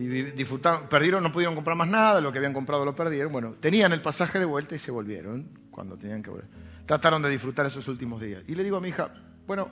y 0.00 0.06
disfrutaron, 0.32 0.88
perdieron, 0.88 1.22
no 1.22 1.30
pudieron 1.30 1.54
comprar 1.54 1.76
más 1.76 1.88
nada, 1.88 2.22
lo 2.22 2.32
que 2.32 2.38
habían 2.38 2.54
comprado 2.54 2.86
lo 2.86 2.94
perdieron. 2.94 3.30
Bueno, 3.30 3.56
tenían 3.60 3.92
el 3.92 4.00
pasaje 4.00 4.38
de 4.38 4.46
vuelta 4.46 4.74
y 4.74 4.78
se 4.78 4.90
volvieron 4.90 5.46
cuando 5.70 5.98
tenían 5.98 6.22
que 6.22 6.30
volver. 6.30 6.48
Trataron 6.86 7.20
de 7.20 7.28
disfrutar 7.28 7.66
esos 7.66 7.86
últimos 7.86 8.18
días. 8.18 8.42
Y 8.48 8.54
le 8.54 8.64
digo 8.64 8.78
a 8.78 8.80
mi 8.80 8.88
hija, 8.88 9.12
bueno, 9.46 9.70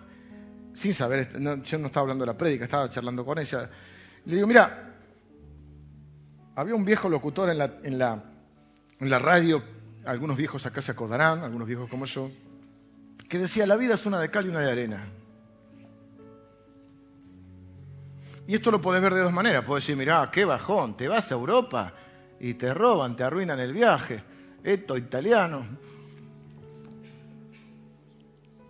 sin 0.74 0.92
saber, 0.92 1.30
yo 1.32 1.78
no 1.78 1.86
estaba 1.86 2.02
hablando 2.02 2.24
de 2.24 2.26
la 2.26 2.36
prédica, 2.36 2.64
estaba 2.64 2.90
charlando 2.90 3.24
con 3.24 3.38
ella. 3.38 3.70
Le 4.26 4.34
digo, 4.34 4.46
mira, 4.46 4.96
había 6.56 6.74
un 6.74 6.84
viejo 6.84 7.08
locutor 7.08 7.48
en 7.48 7.56
la, 7.56 7.78
en 7.82 7.98
la, 7.98 8.22
en 9.00 9.08
la 9.08 9.18
radio, 9.18 9.62
algunos 10.04 10.36
viejos 10.36 10.66
acá 10.66 10.82
se 10.82 10.92
acordarán, 10.92 11.38
algunos 11.38 11.66
viejos 11.66 11.88
como 11.88 12.04
yo, 12.04 12.30
que 13.30 13.38
decía, 13.38 13.66
la 13.66 13.76
vida 13.76 13.94
es 13.94 14.04
una 14.04 14.20
de 14.20 14.30
cal 14.30 14.44
y 14.44 14.50
una 14.50 14.60
de 14.60 14.70
arena. 14.70 15.06
Y 18.48 18.54
esto 18.54 18.70
lo 18.70 18.80
podés 18.80 19.02
ver 19.02 19.12
de 19.12 19.20
dos 19.20 19.32
maneras. 19.32 19.62
Puedes 19.62 19.84
decir, 19.84 19.94
mirá, 19.94 20.30
qué 20.32 20.46
bajón, 20.46 20.96
te 20.96 21.06
vas 21.06 21.30
a 21.30 21.34
Europa 21.34 21.92
y 22.40 22.54
te 22.54 22.72
roban, 22.72 23.14
te 23.14 23.22
arruinan 23.22 23.60
el 23.60 23.74
viaje. 23.74 24.24
Esto 24.64 24.96
italiano. 24.96 25.66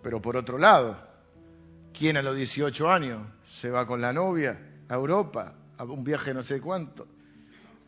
Pero 0.03 0.21
por 0.21 0.35
otro 0.35 0.57
lado, 0.57 0.97
¿quién 1.97 2.17
a 2.17 2.21
los 2.21 2.35
18 2.35 2.91
años 2.91 3.21
se 3.49 3.69
va 3.69 3.87
con 3.87 4.01
la 4.01 4.11
novia 4.11 4.59
a 4.89 4.95
Europa, 4.95 5.53
a 5.77 5.85
un 5.85 6.03
viaje 6.03 6.33
no 6.33 6.43
sé 6.43 6.59
cuánto, 6.59 7.07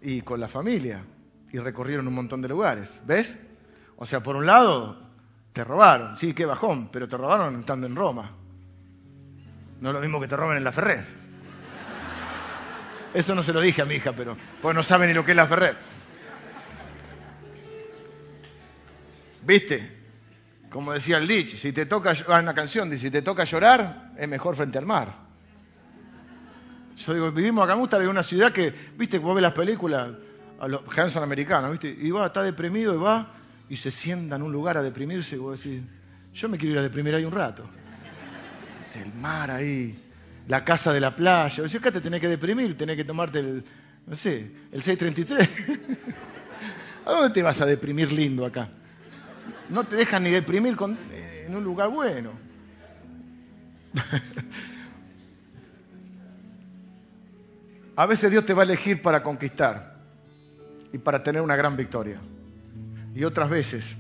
y 0.01 0.21
con 0.21 0.39
la 0.39 0.47
familia? 0.47 1.03
Y 1.51 1.57
recorrieron 1.57 2.07
un 2.07 2.15
montón 2.15 2.41
de 2.41 2.47
lugares. 2.47 3.01
¿Ves? 3.05 3.37
O 3.97 4.05
sea, 4.05 4.23
por 4.23 4.37
un 4.37 4.45
lado, 4.45 4.97
te 5.51 5.65
robaron. 5.65 6.15
Sí, 6.15 6.33
qué 6.33 6.45
bajón, 6.45 6.87
pero 6.89 7.09
te 7.09 7.17
robaron 7.17 7.59
estando 7.59 7.85
en 7.85 7.97
Roma. 7.97 8.31
No 9.81 9.89
es 9.89 9.93
lo 9.93 9.99
mismo 9.99 10.21
que 10.21 10.29
te 10.29 10.37
roben 10.37 10.55
en 10.55 10.63
la 10.63 10.71
Ferrer. 10.71 11.20
Eso 13.13 13.35
no 13.35 13.43
se 13.43 13.53
lo 13.53 13.59
dije 13.59 13.81
a 13.81 13.85
mi 13.85 13.95
hija, 13.95 14.13
pero 14.13 14.37
pues 14.61 14.75
no 14.75 14.83
sabe 14.83 15.07
ni 15.07 15.13
lo 15.13 15.25
que 15.25 15.31
es 15.31 15.37
la 15.37 15.47
Ferrer. 15.47 15.77
¿Viste? 19.43 19.99
Como 20.69 20.93
decía 20.93 21.17
el 21.17 21.27
dicho, 21.27 21.57
si 21.57 21.73
te 21.73 21.85
toca, 21.85 22.13
una 22.27 22.53
canción 22.53 22.89
dice, 22.89 23.07
si 23.07 23.11
te 23.11 23.21
toca 23.21 23.43
llorar, 23.43 24.11
es 24.17 24.27
mejor 24.27 24.55
frente 24.55 24.77
al 24.77 24.85
mar. 24.85 25.13
Yo 26.95 27.13
digo, 27.13 27.31
vivimos 27.31 27.63
acá, 27.63 27.73
me 27.73 27.81
gusta 27.81 27.97
en 27.97 28.07
una 28.07 28.23
ciudad 28.23 28.51
que, 28.51 28.73
viste, 28.97 29.17
vos 29.17 29.35
ves 29.35 29.41
las 29.41 29.53
películas, 29.53 30.11
a 30.59 30.67
los 30.67 30.81
Hanson 30.97 31.23
americanos, 31.23 31.71
viste, 31.71 31.89
y 31.89 32.11
va, 32.11 32.27
está 32.27 32.43
deprimido 32.43 32.93
y 32.93 32.97
va, 32.97 33.33
y 33.67 33.75
se 33.75 33.91
sienta 33.91 34.35
en 34.35 34.43
un 34.43 34.51
lugar 34.51 34.77
a 34.77 34.83
deprimirse, 34.83 35.35
y 35.35 35.39
vos 35.39 35.61
decís, 35.61 35.81
Yo 36.33 36.47
me 36.47 36.57
quiero 36.57 36.73
ir 36.73 36.79
a 36.79 36.83
deprimir 36.83 37.15
ahí 37.15 37.25
un 37.25 37.31
rato. 37.31 37.67
El 38.95 39.13
mar 39.15 39.49
ahí, 39.49 40.10
la 40.47 40.63
casa 40.63 40.93
de 40.93 40.99
la 40.99 41.15
playa. 41.15 41.67
Si 41.67 41.77
acá 41.77 41.91
te 41.91 42.01
tenés 42.01 42.19
que 42.21 42.27
deprimir, 42.27 42.77
tenés 42.77 42.95
que 42.97 43.03
tomarte 43.03 43.39
el, 43.39 43.63
no 44.05 44.15
sé, 44.15 44.51
el 44.71 44.81
633. 44.81 45.49
¿A 47.05 47.11
dónde 47.11 47.29
te 47.33 47.41
vas 47.41 47.59
a 47.61 47.65
deprimir 47.65 48.11
lindo 48.11 48.45
acá? 48.45 48.69
No 49.69 49.83
te 49.85 49.95
dejan 49.95 50.23
ni 50.23 50.29
deprimir 50.29 50.75
eh, 51.11 51.45
en 51.47 51.55
un 51.55 51.63
lugar 51.63 51.89
bueno. 51.89 52.31
A 57.95 58.05
veces 58.05 58.31
Dios 58.31 58.45
te 58.45 58.53
va 58.53 58.61
a 58.61 58.65
elegir 58.65 59.01
para 59.01 59.21
conquistar 59.21 59.97
y 60.93 60.97
para 60.97 61.23
tener 61.23 61.41
una 61.41 61.55
gran 61.55 61.75
victoria. 61.75 62.19
Y 63.13 63.23
otras 63.23 63.49
veces 63.49 63.95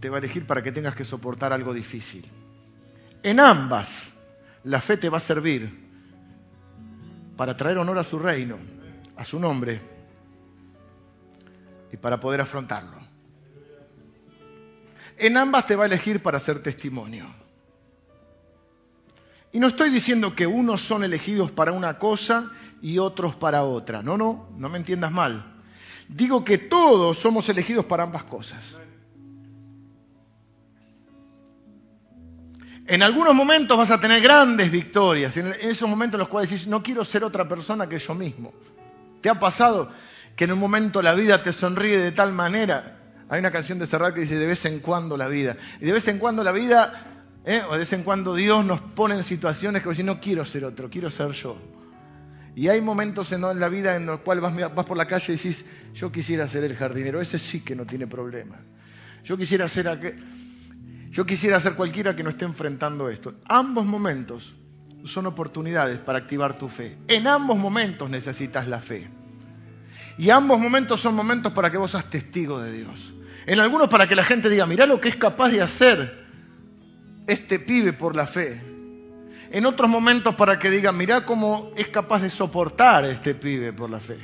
te 0.00 0.08
va 0.08 0.16
a 0.16 0.18
elegir 0.18 0.46
para 0.46 0.62
que 0.62 0.72
tengas 0.72 0.94
que 0.94 1.04
soportar 1.04 1.52
algo 1.52 1.72
difícil. 1.72 2.24
En 3.22 3.40
ambas, 3.40 4.15
la 4.66 4.80
fe 4.80 4.96
te 4.96 5.08
va 5.08 5.18
a 5.18 5.20
servir 5.20 5.86
para 7.36 7.56
traer 7.56 7.78
honor 7.78 7.98
a 7.98 8.02
su 8.02 8.18
reino, 8.18 8.58
a 9.16 9.24
su 9.24 9.38
nombre, 9.38 9.80
y 11.92 11.96
para 11.96 12.18
poder 12.18 12.40
afrontarlo. 12.40 12.98
En 15.18 15.36
ambas 15.36 15.66
te 15.66 15.76
va 15.76 15.84
a 15.84 15.86
elegir 15.86 16.20
para 16.20 16.38
hacer 16.38 16.64
testimonio. 16.64 17.32
Y 19.52 19.60
no 19.60 19.68
estoy 19.68 19.90
diciendo 19.90 20.34
que 20.34 20.48
unos 20.48 20.82
son 20.82 21.04
elegidos 21.04 21.52
para 21.52 21.70
una 21.70 21.98
cosa 22.00 22.50
y 22.82 22.98
otros 22.98 23.36
para 23.36 23.62
otra. 23.62 24.02
No, 24.02 24.18
no, 24.18 24.48
no 24.56 24.68
me 24.68 24.78
entiendas 24.78 25.12
mal. 25.12 25.62
Digo 26.08 26.44
que 26.44 26.58
todos 26.58 27.18
somos 27.18 27.48
elegidos 27.48 27.84
para 27.84 28.02
ambas 28.02 28.24
cosas. 28.24 28.80
En 32.88 33.02
algunos 33.02 33.34
momentos 33.34 33.76
vas 33.76 33.90
a 33.90 33.98
tener 33.98 34.20
grandes 34.20 34.70
victorias, 34.70 35.36
en 35.36 35.52
esos 35.60 35.88
momentos 35.88 36.14
en 36.14 36.20
los 36.20 36.28
cuales 36.28 36.50
dices, 36.50 36.68
no 36.68 36.84
quiero 36.84 37.04
ser 37.04 37.24
otra 37.24 37.48
persona 37.48 37.88
que 37.88 37.98
yo 37.98 38.14
mismo. 38.14 38.54
¿Te 39.20 39.28
ha 39.28 39.40
pasado 39.40 39.90
que 40.36 40.44
en 40.44 40.52
un 40.52 40.60
momento 40.60 41.02
la 41.02 41.14
vida 41.14 41.42
te 41.42 41.52
sonríe 41.52 41.98
de 41.98 42.12
tal 42.12 42.32
manera? 42.32 42.96
Hay 43.28 43.40
una 43.40 43.50
canción 43.50 43.80
de 43.80 43.88
Serrat 43.88 44.14
que 44.14 44.20
dice, 44.20 44.36
de 44.36 44.46
vez 44.46 44.64
en 44.66 44.78
cuando 44.78 45.16
la 45.16 45.26
vida. 45.26 45.56
Y 45.80 45.86
de 45.86 45.92
vez 45.92 46.06
en 46.06 46.18
cuando 46.18 46.44
la 46.44 46.52
vida, 46.52 47.24
¿eh? 47.44 47.60
o 47.68 47.72
de 47.72 47.78
vez 47.80 47.92
en 47.92 48.04
cuando 48.04 48.36
Dios 48.36 48.64
nos 48.64 48.80
pone 48.80 49.16
en 49.16 49.24
situaciones 49.24 49.82
que 49.82 49.88
decís, 49.88 50.04
no 50.04 50.20
quiero 50.20 50.44
ser 50.44 50.64
otro, 50.64 50.88
quiero 50.88 51.10
ser 51.10 51.32
yo. 51.32 51.56
Y 52.54 52.68
hay 52.68 52.80
momentos 52.80 53.32
en 53.32 53.40
la 53.40 53.68
vida 53.68 53.96
en 53.96 54.06
los 54.06 54.20
cuales 54.20 54.42
vas, 54.42 54.74
vas 54.74 54.86
por 54.86 54.96
la 54.96 55.08
calle 55.08 55.32
y 55.32 55.36
decís, 55.36 55.64
yo 55.92 56.12
quisiera 56.12 56.46
ser 56.46 56.62
el 56.62 56.76
jardinero, 56.76 57.20
ese 57.20 57.38
sí 57.38 57.64
que 57.64 57.74
no 57.74 57.84
tiene 57.84 58.06
problema. 58.06 58.60
Yo 59.24 59.36
quisiera 59.36 59.66
ser 59.66 59.88
aquel 59.88 60.22
yo 61.10 61.24
quisiera 61.26 61.60
ser 61.60 61.74
cualquiera 61.74 62.14
que 62.14 62.22
no 62.22 62.30
esté 62.30 62.44
enfrentando 62.44 63.08
esto. 63.08 63.34
Ambos 63.48 63.86
momentos 63.86 64.54
son 65.04 65.26
oportunidades 65.26 65.98
para 65.98 66.18
activar 66.18 66.58
tu 66.58 66.68
fe. 66.68 66.98
En 67.08 67.26
ambos 67.26 67.56
momentos 67.56 68.10
necesitas 68.10 68.66
la 68.66 68.82
fe. 68.82 69.08
Y 70.18 70.30
ambos 70.30 70.58
momentos 70.58 71.00
son 71.00 71.14
momentos 71.14 71.52
para 71.52 71.70
que 71.70 71.76
vos 71.76 71.90
seas 71.90 72.10
testigo 72.10 72.60
de 72.60 72.72
Dios. 72.72 73.14
En 73.46 73.60
algunos 73.60 73.88
para 73.88 74.06
que 74.08 74.16
la 74.16 74.24
gente 74.24 74.48
diga, 74.48 74.66
mirá 74.66 74.86
lo 74.86 75.00
que 75.00 75.08
es 75.08 75.16
capaz 75.16 75.50
de 75.50 75.62
hacer 75.62 76.26
este 77.26 77.58
pibe 77.58 77.92
por 77.92 78.16
la 78.16 78.26
fe. 78.26 78.60
En 79.50 79.66
otros 79.66 79.88
momentos 79.88 80.34
para 80.34 80.58
que 80.58 80.70
digan, 80.70 80.96
mirá 80.96 81.24
cómo 81.24 81.70
es 81.76 81.88
capaz 81.88 82.22
de 82.22 82.30
soportar 82.30 83.04
este 83.04 83.34
pibe 83.34 83.72
por 83.72 83.90
la 83.90 84.00
fe. 84.00 84.18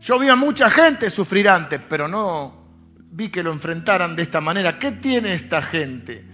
Yo 0.00 0.18
vi 0.18 0.28
a 0.28 0.36
mucha 0.36 0.70
gente 0.70 1.10
sufrir 1.10 1.48
antes, 1.48 1.80
pero 1.88 2.08
no 2.08 2.61
vi 3.12 3.28
que 3.28 3.42
lo 3.42 3.52
enfrentaran 3.52 4.16
de 4.16 4.22
esta 4.22 4.40
manera. 4.40 4.78
¿Qué 4.78 4.90
tiene 4.92 5.34
esta 5.34 5.62
gente? 5.62 6.24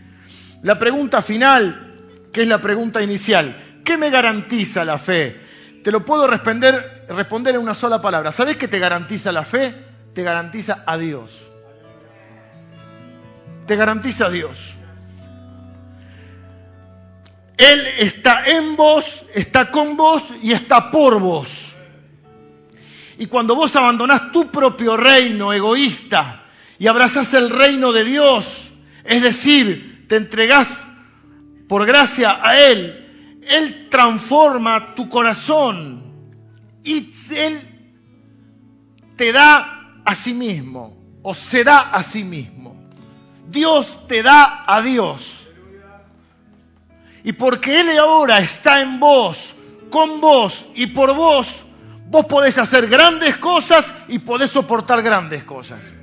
La 0.62 0.78
pregunta 0.78 1.20
final, 1.22 1.94
que 2.32 2.42
es 2.42 2.48
la 2.48 2.60
pregunta 2.60 3.02
inicial, 3.02 3.80
¿qué 3.84 3.96
me 3.96 4.10
garantiza 4.10 4.84
la 4.84 4.96
fe? 4.96 5.40
Te 5.82 5.90
lo 5.90 6.04
puedo 6.04 6.26
responder, 6.26 7.06
en 7.08 7.58
una 7.58 7.74
sola 7.74 8.00
palabra. 8.00 8.30
¿Sabes 8.30 8.56
qué 8.56 8.68
te 8.68 8.78
garantiza 8.78 9.32
la 9.32 9.44
fe? 9.44 9.74
Te 10.14 10.22
garantiza 10.22 10.84
a 10.86 10.96
Dios. 10.96 11.48
Te 13.66 13.76
garantiza 13.76 14.26
a 14.26 14.30
Dios. 14.30 14.74
Él 17.56 17.86
está 17.98 18.44
en 18.44 18.76
vos, 18.76 19.24
está 19.34 19.70
con 19.70 19.96
vos 19.96 20.22
y 20.42 20.52
está 20.52 20.92
por 20.92 21.18
vos. 21.18 21.74
Y 23.18 23.26
cuando 23.26 23.56
vos 23.56 23.74
abandonás 23.74 24.30
tu 24.30 24.48
propio 24.48 24.96
reino 24.96 25.52
egoísta, 25.52 26.44
y 26.78 26.86
abrazás 26.86 27.34
el 27.34 27.50
reino 27.50 27.92
de 27.92 28.04
Dios, 28.04 28.70
es 29.04 29.22
decir, 29.22 30.06
te 30.08 30.16
entregás 30.16 30.86
por 31.68 31.86
gracia 31.86 32.40
a 32.42 32.58
Él, 32.60 33.40
Él 33.42 33.88
transforma 33.90 34.94
tu 34.94 35.08
corazón 35.08 36.32
y 36.84 37.10
Él 37.30 37.60
te 39.16 39.32
da 39.32 40.00
a 40.04 40.14
sí 40.14 40.32
mismo 40.32 40.96
o 41.22 41.34
se 41.34 41.64
da 41.64 41.90
a 41.90 42.02
sí 42.02 42.24
mismo. 42.24 42.76
Dios 43.48 44.06
te 44.06 44.22
da 44.22 44.64
a 44.66 44.80
Dios. 44.82 45.48
Y 47.24 47.32
porque 47.32 47.80
Él 47.80 47.98
ahora 47.98 48.38
está 48.38 48.80
en 48.80 49.00
vos, 49.00 49.54
con 49.90 50.20
vos 50.20 50.64
y 50.74 50.86
por 50.88 51.14
vos, 51.14 51.64
vos 52.06 52.26
podés 52.26 52.56
hacer 52.56 52.86
grandes 52.86 53.36
cosas 53.36 53.92
y 54.06 54.20
podés 54.20 54.50
soportar 54.50 55.02
grandes 55.02 55.44
cosas. 55.44 55.97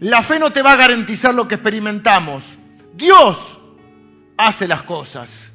La 0.00 0.22
fe 0.22 0.38
no 0.38 0.50
te 0.50 0.62
va 0.62 0.72
a 0.72 0.76
garantizar 0.76 1.34
lo 1.34 1.46
que 1.46 1.56
experimentamos. 1.56 2.58
Dios 2.94 3.58
hace 4.36 4.66
las 4.66 4.82
cosas. 4.82 5.52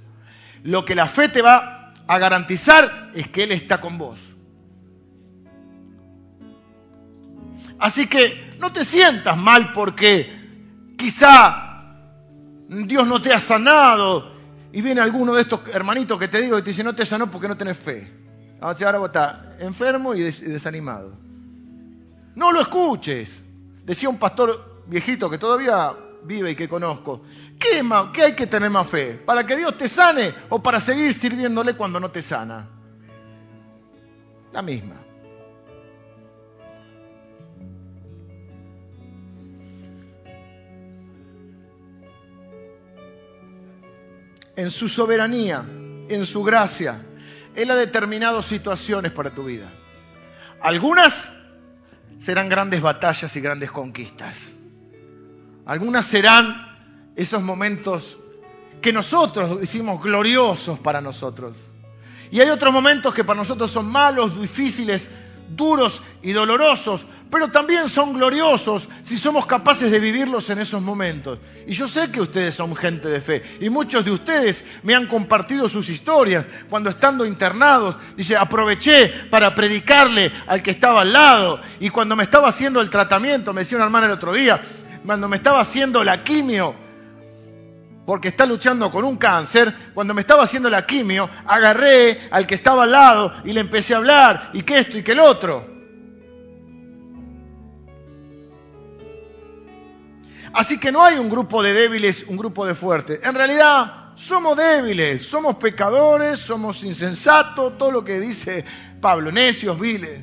Lo 0.63 0.85
que 0.85 0.95
la 0.95 1.07
fe 1.07 1.29
te 1.29 1.41
va 1.41 1.93
a 2.07 2.19
garantizar 2.19 3.11
es 3.13 3.27
que 3.27 3.43
Él 3.43 3.51
está 3.51 3.81
con 3.81 3.97
vos. 3.97 4.19
Así 7.79 8.07
que 8.07 8.55
no 8.59 8.71
te 8.71 8.85
sientas 8.85 9.35
mal 9.35 9.73
porque 9.73 10.93
quizá 10.97 11.95
Dios 12.69 13.05
no 13.07 13.21
te 13.21 13.33
ha 13.33 13.39
sanado 13.39 14.33
y 14.71 14.81
viene 14.81 15.01
alguno 15.01 15.33
de 15.33 15.41
estos 15.41 15.61
hermanitos 15.73 16.19
que 16.19 16.27
te 16.27 16.41
digo 16.41 16.57
y 16.57 16.61
te 16.61 16.69
dice 16.69 16.83
no 16.83 16.95
te 16.95 17.05
sanó 17.05 17.29
porque 17.29 17.47
no 17.47 17.57
tenés 17.57 17.77
fe. 17.77 18.11
Ahora 18.61 18.97
vos 18.97 19.07
estás 19.07 19.37
enfermo 19.59 20.15
y 20.15 20.21
desanimado. 20.21 21.13
No 22.35 22.51
lo 22.51 22.61
escuches. 22.61 23.43
Decía 23.85 24.09
un 24.09 24.17
pastor 24.17 24.81
viejito 24.87 25.29
que 25.29 25.37
todavía 25.37 25.93
vive 26.23 26.51
y 26.51 26.55
que 26.55 26.67
conozco, 26.67 27.21
¿qué, 27.59 27.87
¿qué 28.11 28.23
hay 28.23 28.33
que 28.33 28.47
tener 28.47 28.71
más 28.71 28.87
fe? 28.87 29.13
¿Para 29.13 29.45
que 29.45 29.55
Dios 29.55 29.77
te 29.77 29.87
sane 29.87 30.33
o 30.49 30.61
para 30.61 30.79
seguir 30.79 31.13
sirviéndole 31.13 31.75
cuando 31.75 31.99
no 31.99 32.09
te 32.09 32.23
sana? 32.23 32.67
La 34.51 34.63
misma. 34.63 34.95
En 44.55 44.71
su 44.71 44.87
soberanía, 44.87 45.63
en 46.09 46.25
su 46.25 46.41
gracia, 46.41 47.05
Él 47.53 47.69
ha 47.69 47.75
determinado 47.75 48.41
situaciones 48.41 49.11
para 49.11 49.29
tu 49.29 49.43
vida. 49.43 49.69
Algunas 50.61 51.34
serán 52.19 52.49
grandes 52.49 52.81
batallas 52.81 53.35
y 53.35 53.41
grandes 53.41 53.71
conquistas. 53.71 54.53
Algunas 55.65 56.05
serán 56.05 57.11
esos 57.15 57.41
momentos 57.41 58.17
que 58.81 58.93
nosotros 58.93 59.59
decimos 59.59 60.01
gloriosos 60.01 60.79
para 60.79 61.01
nosotros. 61.01 61.57
Y 62.31 62.39
hay 62.39 62.49
otros 62.49 62.73
momentos 62.73 63.13
que 63.13 63.23
para 63.23 63.37
nosotros 63.37 63.71
son 63.71 63.91
malos, 63.91 64.39
difíciles, 64.39 65.09
duros 65.49 66.01
y 66.21 66.33
dolorosos, 66.33 67.05
pero 67.29 67.49
también 67.49 67.89
son 67.89 68.13
gloriosos 68.13 68.87
si 69.03 69.17
somos 69.17 69.45
capaces 69.45 69.91
de 69.91 69.99
vivirlos 69.99 70.49
en 70.49 70.59
esos 70.59 70.81
momentos. 70.81 71.39
Y 71.67 71.73
yo 71.73 71.87
sé 71.87 72.11
que 72.11 72.21
ustedes 72.21 72.55
son 72.55 72.75
gente 72.75 73.09
de 73.09 73.21
fe 73.21 73.41
y 73.59 73.69
muchos 73.69 74.05
de 74.05 74.11
ustedes 74.11 74.63
me 74.83 74.95
han 74.95 75.07
compartido 75.07 75.67
sus 75.67 75.89
historias 75.89 76.45
cuando 76.69 76.89
estando 76.89 77.25
internados, 77.25 77.97
dice, 78.15 78.37
aproveché 78.37 79.09
para 79.29 79.53
predicarle 79.55 80.31
al 80.47 80.61
que 80.61 80.71
estaba 80.71 81.01
al 81.01 81.13
lado 81.13 81.59
y 81.79 81.89
cuando 81.89 82.15
me 82.15 82.23
estaba 82.23 82.49
haciendo 82.49 82.81
el 82.81 82.89
tratamiento, 82.89 83.53
me 83.53 83.61
decía 83.61 83.77
una 83.77 83.85
hermana 83.85 84.05
el 84.05 84.13
otro 84.13 84.33
día, 84.33 84.61
cuando 85.05 85.27
me 85.27 85.37
estaba 85.37 85.61
haciendo 85.61 86.03
la 86.03 86.23
quimio, 86.23 86.75
porque 88.05 88.29
está 88.29 88.45
luchando 88.45 88.91
con 88.91 89.03
un 89.03 89.17
cáncer, 89.17 89.73
cuando 89.93 90.13
me 90.13 90.21
estaba 90.21 90.43
haciendo 90.43 90.69
la 90.69 90.85
quimio, 90.85 91.29
agarré 91.47 92.27
al 92.31 92.45
que 92.45 92.55
estaba 92.55 92.83
al 92.83 92.91
lado 92.91 93.33
y 93.43 93.53
le 93.53 93.61
empecé 93.61 93.93
a 93.93 93.97
hablar, 93.97 94.51
y 94.53 94.61
que 94.61 94.79
esto 94.79 94.97
y 94.97 95.03
que 95.03 95.13
el 95.13 95.19
otro. 95.19 95.74
Así 100.55 100.79
que 100.79 100.91
no 100.91 101.03
hay 101.03 101.17
un 101.17 101.29
grupo 101.29 101.61
de 101.61 101.73
débiles, 101.73 102.23
un 102.29 102.37
grupo 102.37 102.65
de 102.65 102.73
fuertes. 102.73 103.19
En 103.23 103.35
realidad 103.35 104.13
somos 104.15 104.55
débiles, 104.55 105.27
somos 105.27 105.57
pecadores, 105.57 106.39
somos 106.39 106.81
insensatos, 106.83 107.77
todo 107.77 107.91
lo 107.91 108.05
que 108.05 108.21
dice 108.21 108.63
Pablo, 109.01 109.33
necios, 109.33 109.77
viles. 109.77 110.21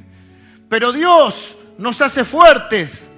Pero 0.71 0.91
Dios 0.91 1.55
nos 1.77 2.01
hace 2.01 2.25
fuertes 2.25 3.11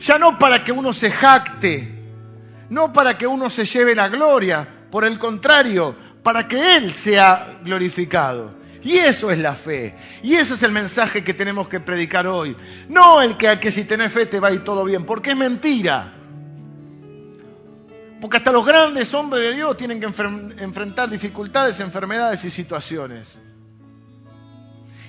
ya 0.00 0.18
no 0.18 0.38
para 0.38 0.64
que 0.64 0.72
uno 0.72 0.92
se 0.92 1.10
jacte, 1.10 1.88
no 2.70 2.92
para 2.92 3.16
que 3.16 3.26
uno 3.26 3.48
se 3.48 3.64
lleve 3.64 3.94
la 3.94 4.08
gloria, 4.08 4.66
por 4.90 5.04
el 5.04 5.18
contrario, 5.18 5.94
para 6.22 6.48
que 6.48 6.76
Él 6.76 6.92
sea 6.92 7.58
glorificado. 7.62 8.54
Y 8.82 8.96
eso 8.98 9.30
es 9.30 9.38
la 9.38 9.54
fe. 9.54 9.94
Y 10.22 10.34
eso 10.34 10.54
es 10.54 10.62
el 10.62 10.72
mensaje 10.72 11.22
que 11.22 11.34
tenemos 11.34 11.68
que 11.68 11.80
predicar 11.80 12.26
hoy. 12.26 12.56
No 12.88 13.20
el 13.20 13.36
que, 13.36 13.60
que 13.60 13.70
si 13.70 13.84
tenés 13.84 14.12
fe 14.12 14.26
te 14.26 14.40
va 14.40 14.48
a 14.48 14.52
ir 14.52 14.64
todo 14.64 14.84
bien, 14.84 15.04
porque 15.04 15.30
es 15.30 15.36
mentira. 15.36 16.14
Porque 18.20 18.36
hasta 18.36 18.52
los 18.52 18.64
grandes 18.64 19.12
hombres 19.14 19.42
de 19.42 19.54
Dios 19.54 19.76
tienen 19.76 20.00
que 20.00 20.06
enfrentar 20.06 21.08
dificultades, 21.08 21.80
enfermedades 21.80 22.44
y 22.44 22.50
situaciones. 22.50 23.38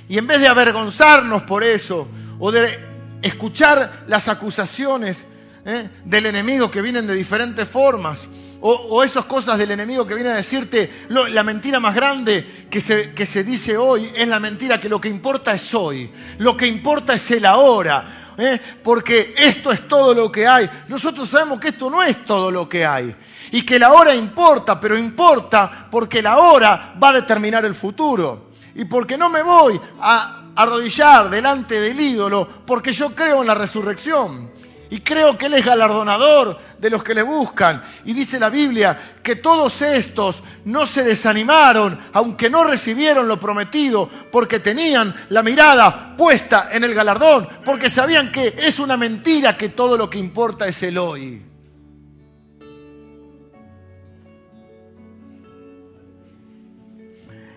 Y 0.08 0.18
en 0.18 0.28
vez 0.28 0.40
de 0.40 0.48
avergonzarnos 0.48 1.44
por 1.44 1.64
eso, 1.64 2.08
o 2.40 2.52
de 2.52 2.80
escuchar 3.22 4.04
las 4.08 4.28
acusaciones 4.28 5.26
¿eh? 5.66 5.90
del 6.06 6.26
enemigo 6.26 6.72
que 6.72 6.82
vienen 6.82 7.08
de 7.08 7.14
diferentes 7.14 7.68
formas, 7.68 8.28
o, 8.62 9.04
esas 9.04 9.26
cosas 9.26 9.58
del 9.58 9.72
enemigo 9.72 10.06
que 10.06 10.14
viene 10.14 10.30
a 10.30 10.36
decirte, 10.36 10.90
la 11.10 11.44
mentira 11.44 11.80
más 11.80 11.96
grande 11.96 12.68
que 12.70 12.80
se, 12.80 13.14
que 13.14 13.26
se 13.26 13.44
dice 13.44 13.76
hoy 13.76 14.12
es 14.16 14.28
la 14.28 14.40
mentira 14.40 14.80
que 14.80 14.88
lo 14.88 15.02
que 15.02 15.10
importa 15.10 15.54
es 15.54 15.74
hoy, 15.74 16.12
lo 16.38 16.56
que 16.56 16.68
importa 16.68 17.16
es 17.16 17.32
el 17.32 17.46
ahora, 17.46 18.34
¿eh? 18.38 18.60
porque 18.84 19.34
esto 19.36 19.72
es 19.72 19.88
todo 19.88 20.14
lo 20.14 20.32
que 20.32 20.48
hay. 20.48 20.70
Nosotros 20.88 21.30
sabemos 21.30 21.60
que 21.60 21.70
esto 21.70 21.90
no 21.90 22.04
es 22.04 22.24
todo 22.24 22.52
lo 22.52 22.70
que 22.70 22.86
hay 22.86 23.16
y 23.52 23.66
que 23.66 23.80
la 23.80 23.94
hora 23.94 24.14
importa, 24.14 24.80
pero 24.80 24.98
importa 24.98 25.88
porque 25.90 26.22
la 26.22 26.38
hora 26.38 26.94
va 27.02 27.10
a 27.10 27.14
determinar 27.14 27.66
el 27.66 27.74
futuro 27.76 28.52
y 28.76 28.86
porque 28.86 29.18
no 29.18 29.30
me 29.30 29.42
voy 29.42 29.80
a 30.00 30.52
arrodillar 30.56 31.30
delante 31.30 31.80
del 31.80 32.00
ídolo 32.00 32.48
porque 32.66 32.94
yo 32.94 33.16
creo 33.16 33.42
en 33.42 33.48
la 33.48 33.56
resurrección. 33.56 34.52
Y 34.92 35.00
creo 35.00 35.38
que 35.38 35.46
Él 35.46 35.54
es 35.54 35.66
galardonador 35.66 36.60
de 36.78 36.90
los 36.90 37.02
que 37.02 37.14
le 37.14 37.22
buscan. 37.22 37.82
Y 38.04 38.12
dice 38.12 38.38
la 38.38 38.50
Biblia 38.50 39.16
que 39.24 39.38
todos 39.38 39.82
estos 39.82 40.44
no 40.66 40.86
se 40.86 41.06
desanimaron, 41.06 41.98
aunque 42.12 42.50
no 42.50 42.66
recibieron 42.66 43.26
lo 43.30 43.40
prometido, 43.40 44.10
porque 44.34 44.60
tenían 44.60 45.16
la 45.30 45.44
mirada 45.44 46.18
puesta 46.18 46.68
en 46.74 46.84
el 46.84 46.94
galardón, 46.94 47.48
porque 47.64 47.90
sabían 47.90 48.34
que 48.34 48.54
es 48.58 48.80
una 48.80 48.98
mentira 48.98 49.56
que 49.56 49.70
todo 49.70 49.98
lo 49.98 50.10
que 50.10 50.20
importa 50.20 50.68
es 50.68 50.84
el 50.84 50.98
hoy. 50.98 51.42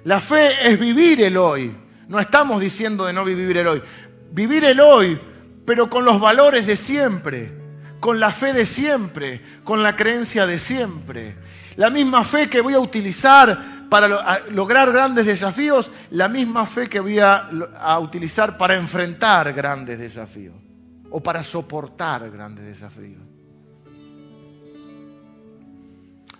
La 0.04 0.20
fe 0.20 0.68
es 0.68 0.78
vivir 0.78 1.20
el 1.20 1.36
hoy. 1.36 1.76
No 2.06 2.20
estamos 2.20 2.60
diciendo 2.60 3.06
de 3.06 3.12
no 3.12 3.24
vivir 3.24 3.56
el 3.56 3.66
hoy. 3.66 3.82
Vivir 4.30 4.64
el 4.66 4.78
hoy 4.78 5.33
pero 5.66 5.88
con 5.88 6.04
los 6.04 6.20
valores 6.20 6.66
de 6.66 6.76
siempre, 6.76 7.52
con 8.00 8.20
la 8.20 8.32
fe 8.32 8.52
de 8.52 8.66
siempre, 8.66 9.40
con 9.64 9.82
la 9.82 9.96
creencia 9.96 10.46
de 10.46 10.58
siempre. 10.58 11.36
La 11.76 11.90
misma 11.90 12.22
fe 12.22 12.48
que 12.48 12.60
voy 12.60 12.74
a 12.74 12.78
utilizar 12.78 13.88
para 13.88 14.40
lograr 14.50 14.92
grandes 14.92 15.26
desafíos, 15.26 15.90
la 16.10 16.28
misma 16.28 16.66
fe 16.66 16.88
que 16.88 17.00
voy 17.00 17.18
a, 17.18 17.48
utilizar 18.00 18.58
para 18.58 18.76
enfrentar 18.76 19.52
grandes 19.52 19.98
desafíos 19.98 20.54
o 21.10 21.22
para 21.22 21.42
soportar 21.42 22.30
grandes 22.30 22.66
desafíos. 22.66 23.22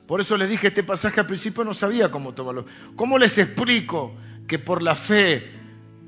Por 0.07 0.21
eso 0.21 0.37
les 0.37 0.51
dije 0.51 0.69
este 0.69 0.83
pasaje 0.83 1.21
al 1.21 1.27
principio, 1.27 1.65
no 1.65 1.73
sabía 1.73 2.11
cómo 2.11 2.35
tomarlo. 2.35 2.67
¿Cómo 2.95 3.17
les 3.17 3.39
explico 3.39 4.15
que 4.47 4.59
por 4.59 4.83
la 4.83 4.95
fe 4.95 5.51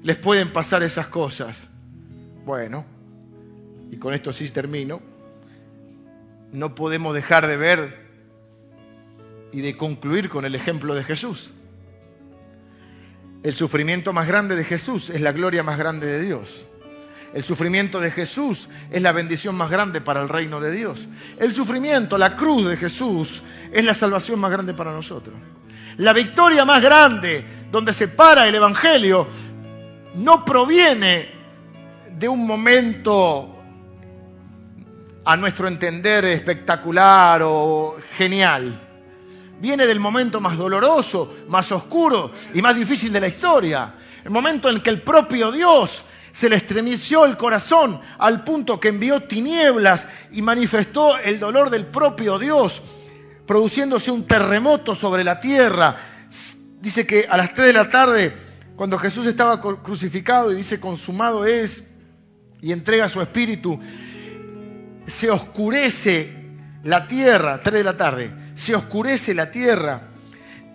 les 0.02 0.16
pueden 0.16 0.52
pasar 0.52 0.82
esas 0.82 1.06
cosas? 1.06 1.66
Bueno, 2.44 2.84
y 3.90 3.96
con 3.96 4.14
esto 4.14 4.32
sí 4.32 4.48
termino, 4.50 5.00
no 6.52 6.74
podemos 6.74 7.14
dejar 7.14 7.46
de 7.46 7.56
ver 7.56 8.06
y 9.52 9.60
de 9.60 9.76
concluir 9.76 10.28
con 10.28 10.44
el 10.44 10.54
ejemplo 10.54 10.94
de 10.94 11.04
Jesús. 11.04 11.52
El 13.42 13.54
sufrimiento 13.54 14.12
más 14.12 14.26
grande 14.26 14.56
de 14.56 14.64
Jesús 14.64 15.10
es 15.10 15.20
la 15.20 15.32
gloria 15.32 15.62
más 15.62 15.78
grande 15.78 16.06
de 16.06 16.20
Dios. 16.22 16.64
El 17.34 17.42
sufrimiento 17.42 18.00
de 18.00 18.10
Jesús 18.10 18.68
es 18.90 19.02
la 19.02 19.12
bendición 19.12 19.56
más 19.56 19.70
grande 19.70 20.00
para 20.00 20.22
el 20.22 20.28
reino 20.28 20.60
de 20.60 20.70
Dios. 20.70 21.06
El 21.38 21.52
sufrimiento, 21.52 22.18
la 22.18 22.36
cruz 22.36 22.68
de 22.68 22.76
Jesús, 22.76 23.42
es 23.72 23.84
la 23.84 23.94
salvación 23.94 24.40
más 24.40 24.50
grande 24.50 24.74
para 24.74 24.92
nosotros. 24.92 25.34
La 25.98 26.12
victoria 26.12 26.64
más 26.64 26.82
grande 26.82 27.44
donde 27.70 27.92
se 27.92 28.08
para 28.08 28.46
el 28.46 28.54
Evangelio 28.54 29.26
no 30.14 30.44
proviene 30.44 31.28
de 32.12 32.28
un 32.28 32.46
momento 32.46 33.55
a 35.26 35.36
nuestro 35.36 35.66
entender 35.66 36.24
espectacular 36.24 37.42
o 37.44 37.96
genial. 38.16 38.80
Viene 39.60 39.84
del 39.84 39.98
momento 39.98 40.40
más 40.40 40.56
doloroso, 40.56 41.34
más 41.48 41.70
oscuro 41.72 42.30
y 42.54 42.62
más 42.62 42.76
difícil 42.76 43.12
de 43.12 43.20
la 43.20 43.26
historia. 43.26 43.94
El 44.24 44.30
momento 44.30 44.70
en 44.70 44.80
que 44.80 44.90
el 44.90 45.02
propio 45.02 45.50
Dios 45.50 46.04
se 46.30 46.48
le 46.48 46.54
estremeció 46.54 47.24
el 47.24 47.36
corazón 47.36 48.00
al 48.18 48.44
punto 48.44 48.78
que 48.78 48.88
envió 48.88 49.24
tinieblas 49.24 50.06
y 50.30 50.42
manifestó 50.42 51.18
el 51.18 51.40
dolor 51.40 51.70
del 51.70 51.86
propio 51.86 52.38
Dios, 52.38 52.80
produciéndose 53.48 54.12
un 54.12 54.28
terremoto 54.28 54.94
sobre 54.94 55.24
la 55.24 55.40
tierra. 55.40 55.96
Dice 56.80 57.04
que 57.04 57.26
a 57.28 57.36
las 57.36 57.52
3 57.52 57.66
de 57.66 57.72
la 57.72 57.88
tarde, 57.88 58.36
cuando 58.76 58.96
Jesús 58.96 59.26
estaba 59.26 59.60
crucificado 59.60 60.52
y 60.52 60.56
dice 60.56 60.78
consumado 60.78 61.44
es, 61.46 61.82
y 62.60 62.70
entrega 62.70 63.08
su 63.08 63.20
espíritu, 63.20 63.80
se 65.06 65.30
oscurece 65.30 66.34
la 66.84 67.06
tierra, 67.06 67.60
3 67.62 67.74
de 67.74 67.84
la 67.84 67.96
tarde, 67.96 68.30
se 68.54 68.74
oscurece 68.74 69.34
la 69.34 69.50
tierra, 69.50 70.02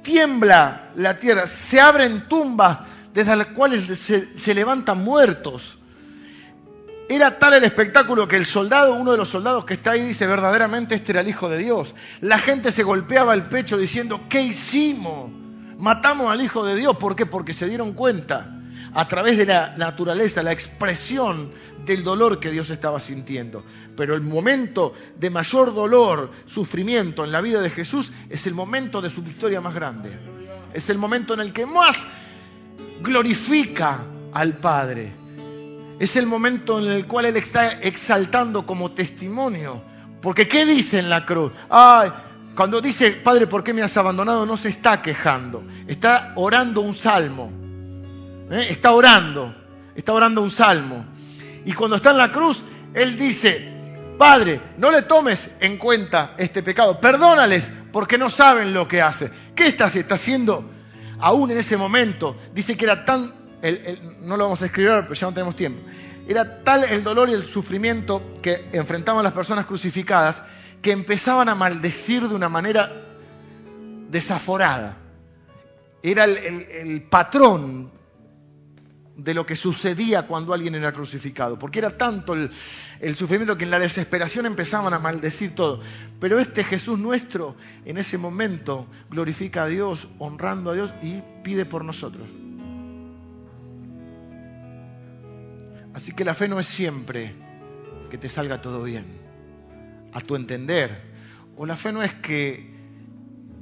tiembla 0.01 0.91
la 0.95 1.17
tierra, 1.17 1.47
se 1.47 1.79
abren 1.79 2.27
tumbas 2.27 2.79
desde 3.13 3.35
las 3.35 3.47
cuales 3.47 3.85
se, 3.99 4.37
se 4.37 4.53
levantan 4.53 5.03
muertos. 5.03 5.77
Era 7.09 7.37
tal 7.37 7.55
el 7.55 7.65
espectáculo 7.65 8.27
que 8.27 8.37
el 8.37 8.45
soldado, 8.45 8.95
uno 8.95 9.11
de 9.11 9.17
los 9.17 9.27
soldados 9.27 9.65
que 9.65 9.73
está 9.73 9.91
ahí, 9.91 10.01
dice, 10.07 10.25
verdaderamente 10.27 10.95
este 10.95 11.11
era 11.11 11.21
el 11.21 11.27
Hijo 11.27 11.49
de 11.49 11.57
Dios. 11.57 11.93
La 12.21 12.39
gente 12.39 12.71
se 12.71 12.83
golpeaba 12.83 13.33
el 13.33 13.43
pecho 13.43 13.77
diciendo, 13.77 14.21
¿qué 14.29 14.41
hicimos? 14.41 15.29
Matamos 15.77 16.31
al 16.31 16.41
Hijo 16.41 16.65
de 16.65 16.75
Dios. 16.75 16.95
¿Por 16.95 17.17
qué? 17.17 17.25
Porque 17.25 17.53
se 17.53 17.67
dieron 17.67 17.91
cuenta 17.93 18.60
a 18.93 19.07
través 19.07 19.37
de 19.37 19.45
la 19.45 19.75
naturaleza, 19.77 20.43
la 20.43 20.51
expresión 20.51 21.51
del 21.85 22.03
dolor 22.03 22.39
que 22.39 22.51
Dios 22.51 22.69
estaba 22.69 22.99
sintiendo. 22.99 23.63
Pero 23.95 24.15
el 24.15 24.21
momento 24.21 24.93
de 25.17 25.29
mayor 25.29 25.73
dolor, 25.73 26.31
sufrimiento 26.45 27.23
en 27.23 27.31
la 27.31 27.41
vida 27.41 27.61
de 27.61 27.69
Jesús 27.69 28.11
es 28.29 28.47
el 28.47 28.53
momento 28.53 29.01
de 29.01 29.09
su 29.09 29.21
victoria 29.21 29.61
más 29.61 29.73
grande. 29.73 30.11
Es 30.73 30.89
el 30.89 30.97
momento 30.97 31.33
en 31.33 31.41
el 31.41 31.53
que 31.53 31.65
más 31.65 32.07
glorifica 33.01 34.05
al 34.33 34.57
Padre. 34.57 35.13
Es 35.99 36.15
el 36.15 36.25
momento 36.25 36.79
en 36.79 36.91
el 36.91 37.05
cual 37.05 37.25
Él 37.25 37.35
está 37.35 37.79
exaltando 37.79 38.65
como 38.65 38.91
testimonio. 38.91 39.83
Porque 40.21 40.47
¿qué 40.47 40.65
dice 40.65 40.99
en 40.99 41.09
la 41.09 41.25
cruz? 41.25 41.51
Ay, 41.69 42.11
cuando 42.55 42.81
dice, 42.81 43.11
Padre, 43.11 43.47
¿por 43.47 43.63
qué 43.63 43.73
me 43.73 43.81
has 43.81 43.95
abandonado? 43.97 44.45
No 44.45 44.57
se 44.57 44.69
está 44.69 45.01
quejando, 45.01 45.63
está 45.87 46.33
orando 46.35 46.81
un 46.81 46.95
salmo. 46.95 47.60
¿Eh? 48.51 48.67
Está 48.69 48.91
orando, 48.91 49.55
está 49.95 50.13
orando 50.13 50.41
un 50.41 50.51
salmo. 50.51 51.05
Y 51.65 51.73
cuando 51.73 51.95
está 51.95 52.11
en 52.11 52.17
la 52.17 52.31
cruz, 52.31 52.61
Él 52.93 53.17
dice, 53.17 53.71
Padre, 54.17 54.61
no 54.77 54.91
le 54.91 55.03
tomes 55.03 55.49
en 55.59 55.77
cuenta 55.77 56.35
este 56.37 56.61
pecado, 56.61 56.99
perdónales 56.99 57.71
porque 57.91 58.17
no 58.17 58.29
saben 58.29 58.73
lo 58.73 58.87
que 58.87 59.01
hace. 59.01 59.31
¿Qué 59.55 59.65
está 59.65 59.85
haciendo? 59.85 60.69
Aún 61.19 61.51
en 61.51 61.57
ese 61.57 61.77
momento, 61.77 62.37
dice 62.53 62.75
que 62.75 62.85
era 62.85 63.05
tan, 63.05 63.33
no 64.21 64.37
lo 64.37 64.45
vamos 64.45 64.61
a 64.61 64.65
escribir 64.65 64.91
pero 65.01 65.13
ya 65.13 65.27
no 65.27 65.33
tenemos 65.33 65.55
tiempo, 65.55 65.87
era 66.27 66.63
tal 66.63 66.83
el 66.83 67.03
dolor 67.03 67.29
y 67.29 67.33
el 67.33 67.43
sufrimiento 67.43 68.33
que 68.41 68.69
enfrentaban 68.73 69.23
las 69.23 69.33
personas 69.33 69.65
crucificadas 69.65 70.41
que 70.81 70.91
empezaban 70.91 71.47
a 71.49 71.55
maldecir 71.55 72.27
de 72.27 72.33
una 72.33 72.49
manera 72.49 72.91
desaforada. 74.09 74.97
Era 76.01 76.23
el 76.25 77.03
patrón 77.07 77.91
de 79.23 79.33
lo 79.33 79.45
que 79.45 79.55
sucedía 79.55 80.23
cuando 80.23 80.53
alguien 80.53 80.75
era 80.75 80.91
crucificado, 80.91 81.59
porque 81.59 81.79
era 81.79 81.97
tanto 81.97 82.33
el, 82.33 82.49
sufrimiento 83.15 83.57
que 83.57 83.65
en 83.65 83.71
la 83.71 83.79
desesperación 83.79 84.45
empezaban 84.45 84.93
a 84.93 84.99
maldecir 84.99 85.53
todo. 85.53 85.81
Pero 86.19 86.39
este 86.39 86.63
Jesús 86.63 86.99
nuestro 86.99 87.55
en 87.85 87.97
ese 87.97 88.17
momento 88.17 88.87
glorifica 89.09 89.63
a 89.63 89.67
Dios, 89.67 90.07
honrando 90.19 90.71
a 90.71 90.73
Dios 90.73 90.93
y 91.01 91.21
pide 91.43 91.65
por 91.65 91.85
nosotros. 91.85 92.27
Así 95.93 96.13
que 96.13 96.23
la 96.23 96.33
fe 96.33 96.47
no 96.47 96.59
es 96.59 96.67
siempre 96.67 97.35
que 98.09 98.17
te 98.17 98.29
salga 98.29 98.61
todo 98.61 98.83
bien, 98.83 99.05
a 100.13 100.21
tu 100.21 100.35
entender. 100.35 101.11
O 101.57 101.65
la 101.65 101.75
fe 101.75 101.91
no 101.91 102.01
es 102.01 102.13
que 102.15 102.71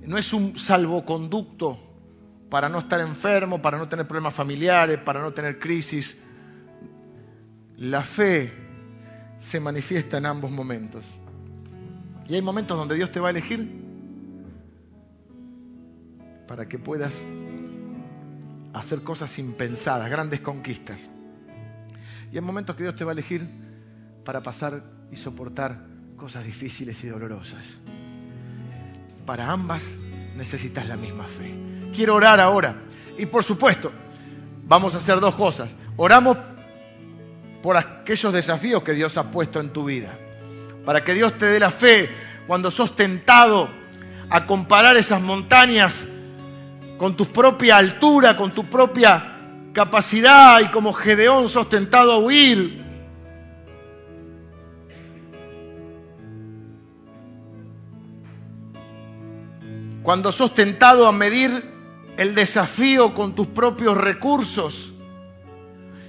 no 0.05 0.17
es 0.17 0.31
un 0.31 0.57
salvoconducto 0.57 1.88
para 2.49 2.67
no 2.67 2.79
estar 2.79 2.99
enfermo, 3.01 3.61
para 3.61 3.77
no 3.77 3.87
tener 3.87 4.07
problemas 4.07 4.33
familiares, 4.33 4.99
para 4.99 5.21
no 5.21 5.31
tener 5.33 5.59
crisis. 5.59 6.17
La 7.77 8.03
fe 8.03 8.51
se 9.37 9.59
manifiesta 9.59 10.17
en 10.17 10.25
ambos 10.25 10.51
momentos. 10.51 11.05
Y 12.27 12.35
hay 12.35 12.41
momentos 12.41 12.77
donde 12.77 12.95
Dios 12.95 13.11
te 13.11 13.19
va 13.19 13.27
a 13.27 13.31
elegir 13.31 13.67
para 16.47 16.67
que 16.67 16.79
puedas 16.79 17.25
hacer 18.73 19.01
cosas 19.03 19.37
impensadas, 19.39 20.09
grandes 20.09 20.39
conquistas. 20.41 21.09
Y 22.31 22.35
hay 22.35 22.41
momentos 22.41 22.75
que 22.75 22.83
Dios 22.83 22.95
te 22.95 23.03
va 23.03 23.11
a 23.11 23.13
elegir 23.13 23.47
para 24.25 24.41
pasar 24.41 24.83
y 25.11 25.15
soportar 25.15 25.85
cosas 26.17 26.43
difíciles 26.43 27.03
y 27.03 27.07
dolorosas. 27.07 27.79
Para 29.25 29.51
ambas 29.51 29.97
necesitas 30.35 30.87
la 30.87 30.97
misma 30.97 31.25
fe. 31.25 31.68
Quiero 31.93 32.15
orar 32.15 32.39
ahora. 32.39 32.75
Y 33.17 33.25
por 33.25 33.43
supuesto, 33.43 33.91
vamos 34.65 34.95
a 34.95 34.97
hacer 34.97 35.19
dos 35.19 35.35
cosas. 35.35 35.75
Oramos 35.97 36.37
por 37.61 37.77
aquellos 37.77 38.31
desafíos 38.31 38.83
que 38.83 38.93
Dios 38.93 39.17
ha 39.17 39.31
puesto 39.31 39.59
en 39.59 39.71
tu 39.71 39.85
vida. 39.85 40.17
Para 40.85 41.03
que 41.03 41.13
Dios 41.13 41.37
te 41.37 41.45
dé 41.45 41.59
la 41.59 41.71
fe 41.71 42.09
cuando 42.47 42.71
sos 42.71 42.95
tentado 42.95 43.69
a 44.29 44.45
comparar 44.45 44.95
esas 44.95 45.21
montañas 45.21 46.07
con 46.97 47.15
tu 47.15 47.25
propia 47.25 47.77
altura, 47.77 48.37
con 48.37 48.51
tu 48.51 48.69
propia 48.69 49.35
capacidad 49.73 50.59
y 50.61 50.69
como 50.69 50.93
Gedeón 50.93 51.49
sos 51.49 51.69
tentado 51.69 52.13
a 52.13 52.17
huir. 52.19 52.85
Cuando 60.03 60.31
sos 60.31 60.53
tentado 60.53 61.07
a 61.07 61.11
medir 61.11 61.78
el 62.19 62.35
desafío 62.35 63.13
con 63.13 63.33
tus 63.33 63.47
propios 63.47 63.95
recursos 63.95 64.91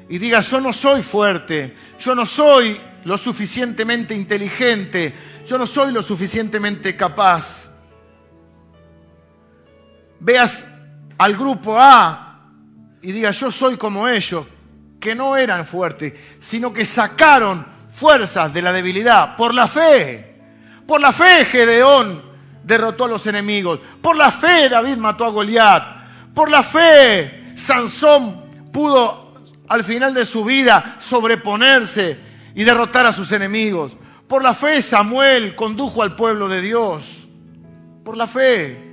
y 0.09 0.19
digas, 0.19 0.51
yo 0.51 0.61
no 0.61 0.73
soy 0.73 1.03
fuerte, 1.03 1.77
yo 2.01 2.16
no 2.16 2.27
soy 2.27 2.81
lo 3.05 3.16
suficientemente 3.16 4.12
inteligente, 4.12 5.15
yo 5.47 5.57
no 5.57 5.69
soy 5.69 5.93
lo 5.93 6.03
suficientemente 6.03 6.97
capaz. 6.97 7.70
Veas 10.19 10.66
al 11.16 11.37
grupo 11.37 11.78
A 11.78 12.41
y 13.03 13.12
digas, 13.12 13.39
yo 13.39 13.53
soy 13.53 13.77
como 13.77 14.09
ellos, 14.09 14.45
que 14.99 15.15
no 15.15 15.37
eran 15.37 15.65
fuertes, 15.65 16.15
sino 16.41 16.73
que 16.73 16.85
sacaron 16.85 17.65
fuerzas 17.95 18.53
de 18.53 18.62
la 18.62 18.73
debilidad 18.73 19.37
por 19.37 19.55
la 19.55 19.69
fe. 19.69 20.41
Por 20.89 21.01
la 21.01 21.12
fe 21.12 21.45
Gedeón 21.45 22.20
derrotó 22.65 23.05
a 23.05 23.09
los 23.09 23.24
enemigos. 23.28 23.78
Por 24.03 24.16
la 24.16 24.32
fe 24.32 24.69
David 24.69 24.97
mató 24.97 25.24
a 25.24 25.31
Goliat. 25.31 26.00
Por 26.35 26.51
la 26.51 26.62
fe 26.62 27.52
Sansón 27.57 28.70
pudo 28.73 29.35
al 29.69 29.85
final 29.85 30.15
de 30.15 30.24
su 30.24 30.44
vida 30.44 30.97
sobreponerse 31.01 32.19
y 32.55 32.65
derrotar 32.65 33.07
a 33.07 33.12
sus 33.12 33.32
enemigos. 33.32 33.97
Por 34.27 34.43
la 34.43 34.55
fe 34.55 34.81
Samuel 34.82 35.57
condujo 35.57 36.02
al 36.02 36.16
pueblo 36.16 36.48
de 36.48 36.61
Dios. 36.61 37.27
Por 38.05 38.16
la 38.16 38.27
fe. 38.27 38.90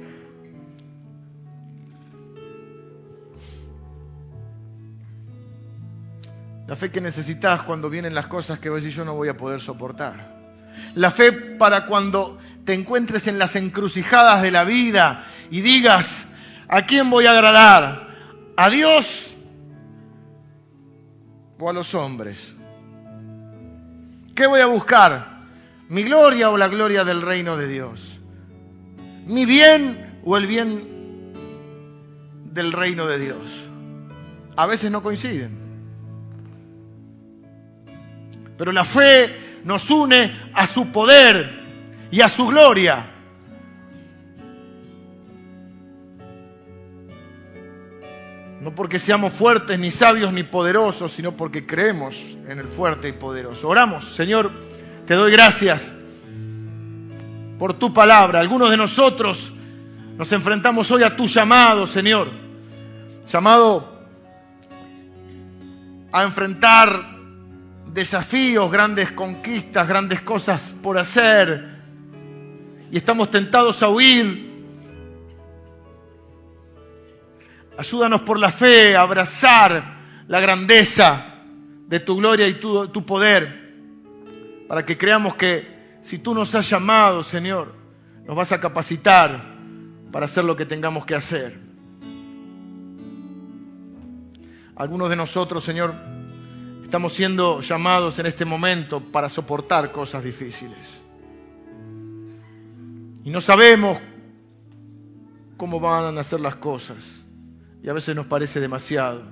La 6.67 6.75
fe 6.75 6.91
que 6.91 6.99
necesitas 6.99 7.61
cuando 7.61 7.89
vienen 7.89 8.13
las 8.13 8.27
cosas 8.27 8.59
que 8.59 8.69
vos 8.69 8.83
y 8.83 8.89
yo 8.89 9.05
no 9.05 9.15
voy 9.15 9.29
a 9.29 9.37
poder 9.37 9.61
soportar. 9.61 10.35
La 10.95 11.11
fe 11.11 11.31
para 11.31 11.85
cuando 11.85 12.37
te 12.65 12.73
encuentres 12.73 13.27
en 13.27 13.39
las 13.39 13.55
encrucijadas 13.55 14.41
de 14.41 14.51
la 14.51 14.65
vida 14.65 15.23
y 15.49 15.61
digas, 15.61 16.27
¿A 16.69 16.85
quién 16.85 17.09
voy 17.09 17.25
a 17.25 17.31
agradar? 17.31 18.07
¿A 18.57 18.69
Dios 18.69 19.31
o 21.59 21.69
a 21.69 21.73
los 21.73 21.93
hombres? 21.93 22.55
¿Qué 24.35 24.45
voy 24.47 24.61
a 24.61 24.65
buscar? 24.65 25.37
¿Mi 25.89 26.03
gloria 26.03 26.49
o 26.49 26.57
la 26.57 26.67
gloria 26.67 27.03
del 27.03 27.21
reino 27.21 27.55
de 27.55 27.67
Dios? 27.67 28.19
¿Mi 29.25 29.45
bien 29.45 30.19
o 30.25 30.35
el 30.37 30.45
bien 30.45 31.33
del 32.43 32.71
reino 32.71 33.05
de 33.07 33.19
Dios? 33.19 33.69
A 34.55 34.65
veces 34.65 34.91
no 34.91 35.01
coinciden. 35.01 35.57
Pero 38.57 38.71
la 38.71 38.83
fe 38.83 39.61
nos 39.63 39.89
une 39.89 40.35
a 40.53 40.65
su 40.67 40.91
poder 40.91 42.07
y 42.11 42.21
a 42.21 42.29
su 42.29 42.47
gloria. 42.47 43.16
No 48.61 48.73
porque 48.73 48.97
seamos 48.97 49.33
fuertes, 49.33 49.79
ni 49.79 49.91
sabios, 49.91 50.33
ni 50.33 50.43
poderosos, 50.43 51.11
sino 51.11 51.37
porque 51.37 51.65
creemos 51.65 52.15
en 52.47 52.59
el 52.59 52.67
fuerte 52.67 53.07
y 53.07 53.11
poderoso. 53.11 53.67
Oramos, 53.67 54.15
Señor, 54.15 54.51
te 55.05 55.13
doy 55.13 55.31
gracias 55.31 55.93
por 57.59 57.73
tu 57.73 57.93
palabra. 57.93 58.39
Algunos 58.39 58.71
de 58.71 58.77
nosotros 58.77 59.53
nos 60.17 60.31
enfrentamos 60.31 60.89
hoy 60.89 61.03
a 61.03 61.15
tu 61.15 61.27
llamado, 61.27 61.85
Señor. 61.85 62.31
Llamado 63.27 64.01
a 66.11 66.23
enfrentar 66.23 67.17
desafíos, 67.93 68.71
grandes 68.71 69.11
conquistas, 69.11 69.87
grandes 69.87 70.21
cosas 70.21 70.73
por 70.81 70.97
hacer. 70.97 71.77
Y 72.91 72.97
estamos 72.97 73.29
tentados 73.29 73.83
a 73.83 73.89
huir 73.89 74.56
Ayúdanos 77.77 78.23
por 78.23 78.39
la 78.39 78.49
fe 78.49 78.95
a 78.95 79.01
abrazar 79.01 80.23
la 80.27 80.39
grandeza 80.39 81.35
de 81.87 81.99
tu 81.99 82.15
gloria 82.15 82.47
y 82.47 82.55
tu, 82.55 83.05
poder, 83.05 84.65
para 84.67 84.83
que 84.83 84.97
creamos 84.97 85.35
que 85.35 85.99
si 86.01 86.17
tú 86.17 86.33
nos 86.33 86.55
has 86.55 86.67
llamado, 86.67 87.23
Señor, 87.23 87.75
nos 88.25 88.35
vas 88.35 88.51
a 88.51 88.59
capacitar 88.59 89.57
para 90.11 90.25
hacer 90.25 90.43
lo 90.43 90.55
que 90.55 90.65
tengamos 90.65 91.05
que 91.05 91.13
hacer. 91.13 91.59
Algunos 94.75 95.09
de 95.11 95.15
nosotros, 95.15 95.63
Señor, 95.63 95.93
estamos 96.83 97.13
siendo 97.13 97.61
llamados 97.61 98.17
en 98.17 98.25
este 98.25 98.43
momento 98.43 99.01
para 99.01 99.29
soportar 99.29 99.91
cosas 99.91 100.23
difíciles. 100.23 101.03
Y 103.23 103.29
no 103.29 103.39
sabemos 103.39 103.99
cómo 105.57 105.79
van 105.79 106.17
a 106.17 106.23
ser 106.23 106.39
las 106.39 106.55
cosas 106.55 107.23
y 107.83 107.89
a 107.89 107.93
veces 107.93 108.15
nos 108.15 108.25
parece 108.27 108.59
demasiado. 108.59 109.23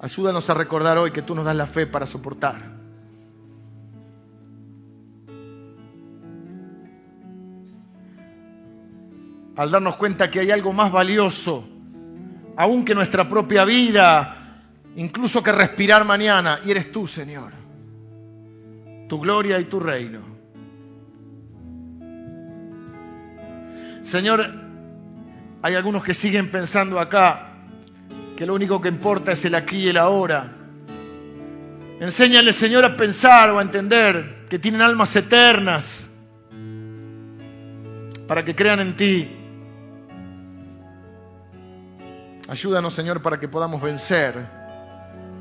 Ayúdanos 0.00 0.48
a 0.48 0.54
recordar 0.54 0.96
hoy 0.98 1.10
que 1.10 1.22
tú 1.22 1.34
nos 1.34 1.44
das 1.44 1.56
la 1.56 1.66
fe 1.66 1.86
para 1.86 2.06
soportar. 2.06 2.78
Al 9.56 9.70
darnos 9.72 9.96
cuenta 9.96 10.30
que 10.30 10.38
hay 10.38 10.52
algo 10.52 10.72
más 10.72 10.92
valioso, 10.92 11.68
aún 12.56 12.84
que 12.84 12.94
nuestra 12.94 13.28
propia 13.28 13.64
vida, 13.64 14.62
incluso 14.94 15.42
que 15.42 15.50
respirar 15.50 16.04
mañana, 16.04 16.60
y 16.64 16.70
eres 16.70 16.92
tú, 16.92 17.08
Señor. 17.08 17.52
Tu 19.08 19.18
gloria 19.18 19.58
y 19.58 19.64
tu 19.64 19.80
reino. 19.80 20.20
Señor, 24.02 24.67
hay 25.62 25.74
algunos 25.74 26.04
que 26.04 26.14
siguen 26.14 26.50
pensando 26.50 27.00
acá 27.00 27.52
que 28.36 28.46
lo 28.46 28.54
único 28.54 28.80
que 28.80 28.88
importa 28.88 29.32
es 29.32 29.44
el 29.44 29.54
aquí 29.56 29.78
y 29.78 29.88
el 29.88 29.96
ahora. 29.96 30.54
Enséñale, 32.00 32.52
Señor, 32.52 32.84
a 32.84 32.96
pensar 32.96 33.50
o 33.50 33.58
a 33.58 33.62
entender 33.62 34.46
que 34.48 34.60
tienen 34.60 34.80
almas 34.80 35.16
eternas 35.16 36.08
para 38.28 38.44
que 38.44 38.54
crean 38.54 38.78
en 38.78 38.96
ti. 38.96 39.34
Ayúdanos, 42.48 42.94
Señor, 42.94 43.20
para 43.20 43.40
que 43.40 43.48
podamos 43.48 43.82
vencer 43.82 44.46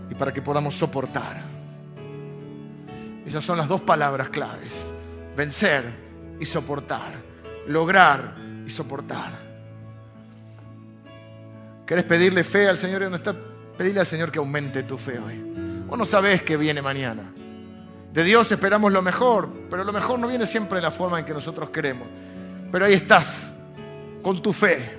y 0.10 0.16
para 0.16 0.34
que 0.34 0.42
podamos 0.42 0.74
soportar. 0.74 1.44
Esas 3.26 3.46
son 3.46 3.58
las 3.58 3.68
dos 3.68 3.82
palabras 3.82 4.30
claves. 4.30 4.92
Vencer 5.36 5.84
y 6.40 6.46
soportar. 6.46 7.14
Lograr 7.68 8.36
y 8.66 8.70
soportar. 8.70 9.47
¿Querés 11.88 12.04
pedirle 12.04 12.44
fe 12.44 12.68
al 12.68 12.78
Señor? 12.78 13.04
¿Dónde 13.04 13.18
está? 13.18 13.34
Pedirle 13.78 14.02
al 14.02 14.06
Señor 14.06 14.30
que 14.30 14.40
aumente 14.40 14.84
tu 14.84 14.98
fe 14.98 15.20
hoy. 15.20 15.42
Vos 15.88 15.98
no 15.98 16.06
sabés 16.06 16.44
qué 16.44 16.58
viene 16.58 16.82
mañana. 16.82 17.32
De 18.12 18.24
Dios 18.26 18.52
esperamos 18.52 18.92
lo 18.92 19.02
mejor, 19.02 19.50
pero 19.70 19.86
lo 19.86 19.94
mejor 19.94 20.20
no 20.20 20.28
viene 20.28 20.46
siempre 20.46 20.80
de 20.80 20.82
la 20.82 20.92
forma 20.92 21.18
en 21.18 21.26
que 21.26 21.32
nosotros 21.32 21.70
queremos. 21.70 22.06
Pero 22.74 22.86
ahí 22.86 22.94
estás, 22.94 23.54
con 24.22 24.42
tu 24.42 24.52
fe. 24.52 24.98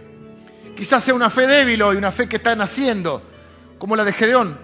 Quizás 0.74 1.04
sea 1.04 1.12
una 1.12 1.28
fe 1.28 1.46
débil 1.46 1.82
hoy, 1.82 1.96
una 1.96 2.10
fe 2.10 2.26
que 2.26 2.36
está 2.36 2.56
naciendo, 2.56 3.22
como 3.78 3.94
la 3.94 4.04
de 4.04 4.12
Gedeón. 4.14 4.58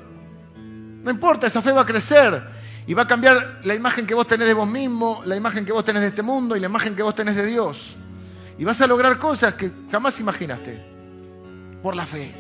No 1.03 1.11
importa, 1.11 1.47
esa 1.47 1.61
fe 1.61 1.73
va 1.73 1.83
a 1.83 1.87
crecer 1.87 2.43
y 2.87 2.95
va 2.95 3.03
a 3.03 3.07
cambiar 3.07 3.61
la 3.65 3.75
imagen 3.75 4.07
que 4.07 4.15
vos 4.15 4.27
tenés 4.27 4.47
de 4.47 4.55
vos 4.55 4.69
mismo, 4.69 5.21
la 5.27 5.37
imagen 5.37 5.67
que 5.67 5.73
vos 5.73 5.85
tenés 5.85 6.01
de 6.01 6.09
este 6.09 6.23
mundo 6.23 6.57
y 6.57 6.61
la 6.61 6.69
imagen 6.69 6.97
que 6.97 7.03
vos 7.03 7.15
tenés 7.15 7.37
de 7.37 7.45
Dios. 7.45 7.99
Y 8.57 8.65
vas 8.65 8.81
a 8.81 8.87
lograr 8.87 9.19
cosas 9.19 9.55
que 9.55 9.71
jamás 9.91 10.19
imaginaste 10.21 10.94
por 11.85 11.97
la 11.97 12.07
fe. 12.07 12.33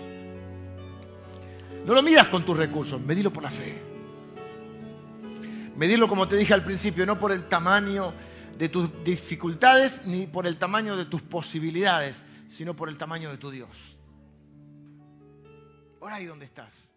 No 1.85 1.93
lo 1.93 2.03
midas 2.03 2.29
con 2.29 2.47
tus 2.47 2.57
recursos, 2.57 2.99
medilo 3.03 3.31
por 3.31 3.43
la 3.43 3.51
fe. 3.51 3.79
Medirlo, 5.77 6.09
como 6.09 6.27
te 6.27 6.37
dije 6.37 6.55
al 6.55 6.65
principio, 6.65 7.05
no 7.05 7.19
por 7.19 7.31
el 7.31 7.47
tamaño 7.47 8.15
de 8.57 8.71
tus 8.71 9.05
dificultades 9.05 10.07
ni 10.07 10.27
por 10.27 10.47
el 10.47 10.57
tamaño 10.57 10.97
de 10.97 11.05
tus 11.05 11.21
posibilidades, 11.21 12.25
sino 12.49 12.75
por 12.75 12.89
el 12.89 12.97
tamaño 12.97 13.31
de 13.31 13.37
tu 13.37 13.51
Dios. 13.51 13.69
Ahora 16.01 16.15
ahí 16.15 16.25
donde 16.25 16.47
estás. 16.47 16.94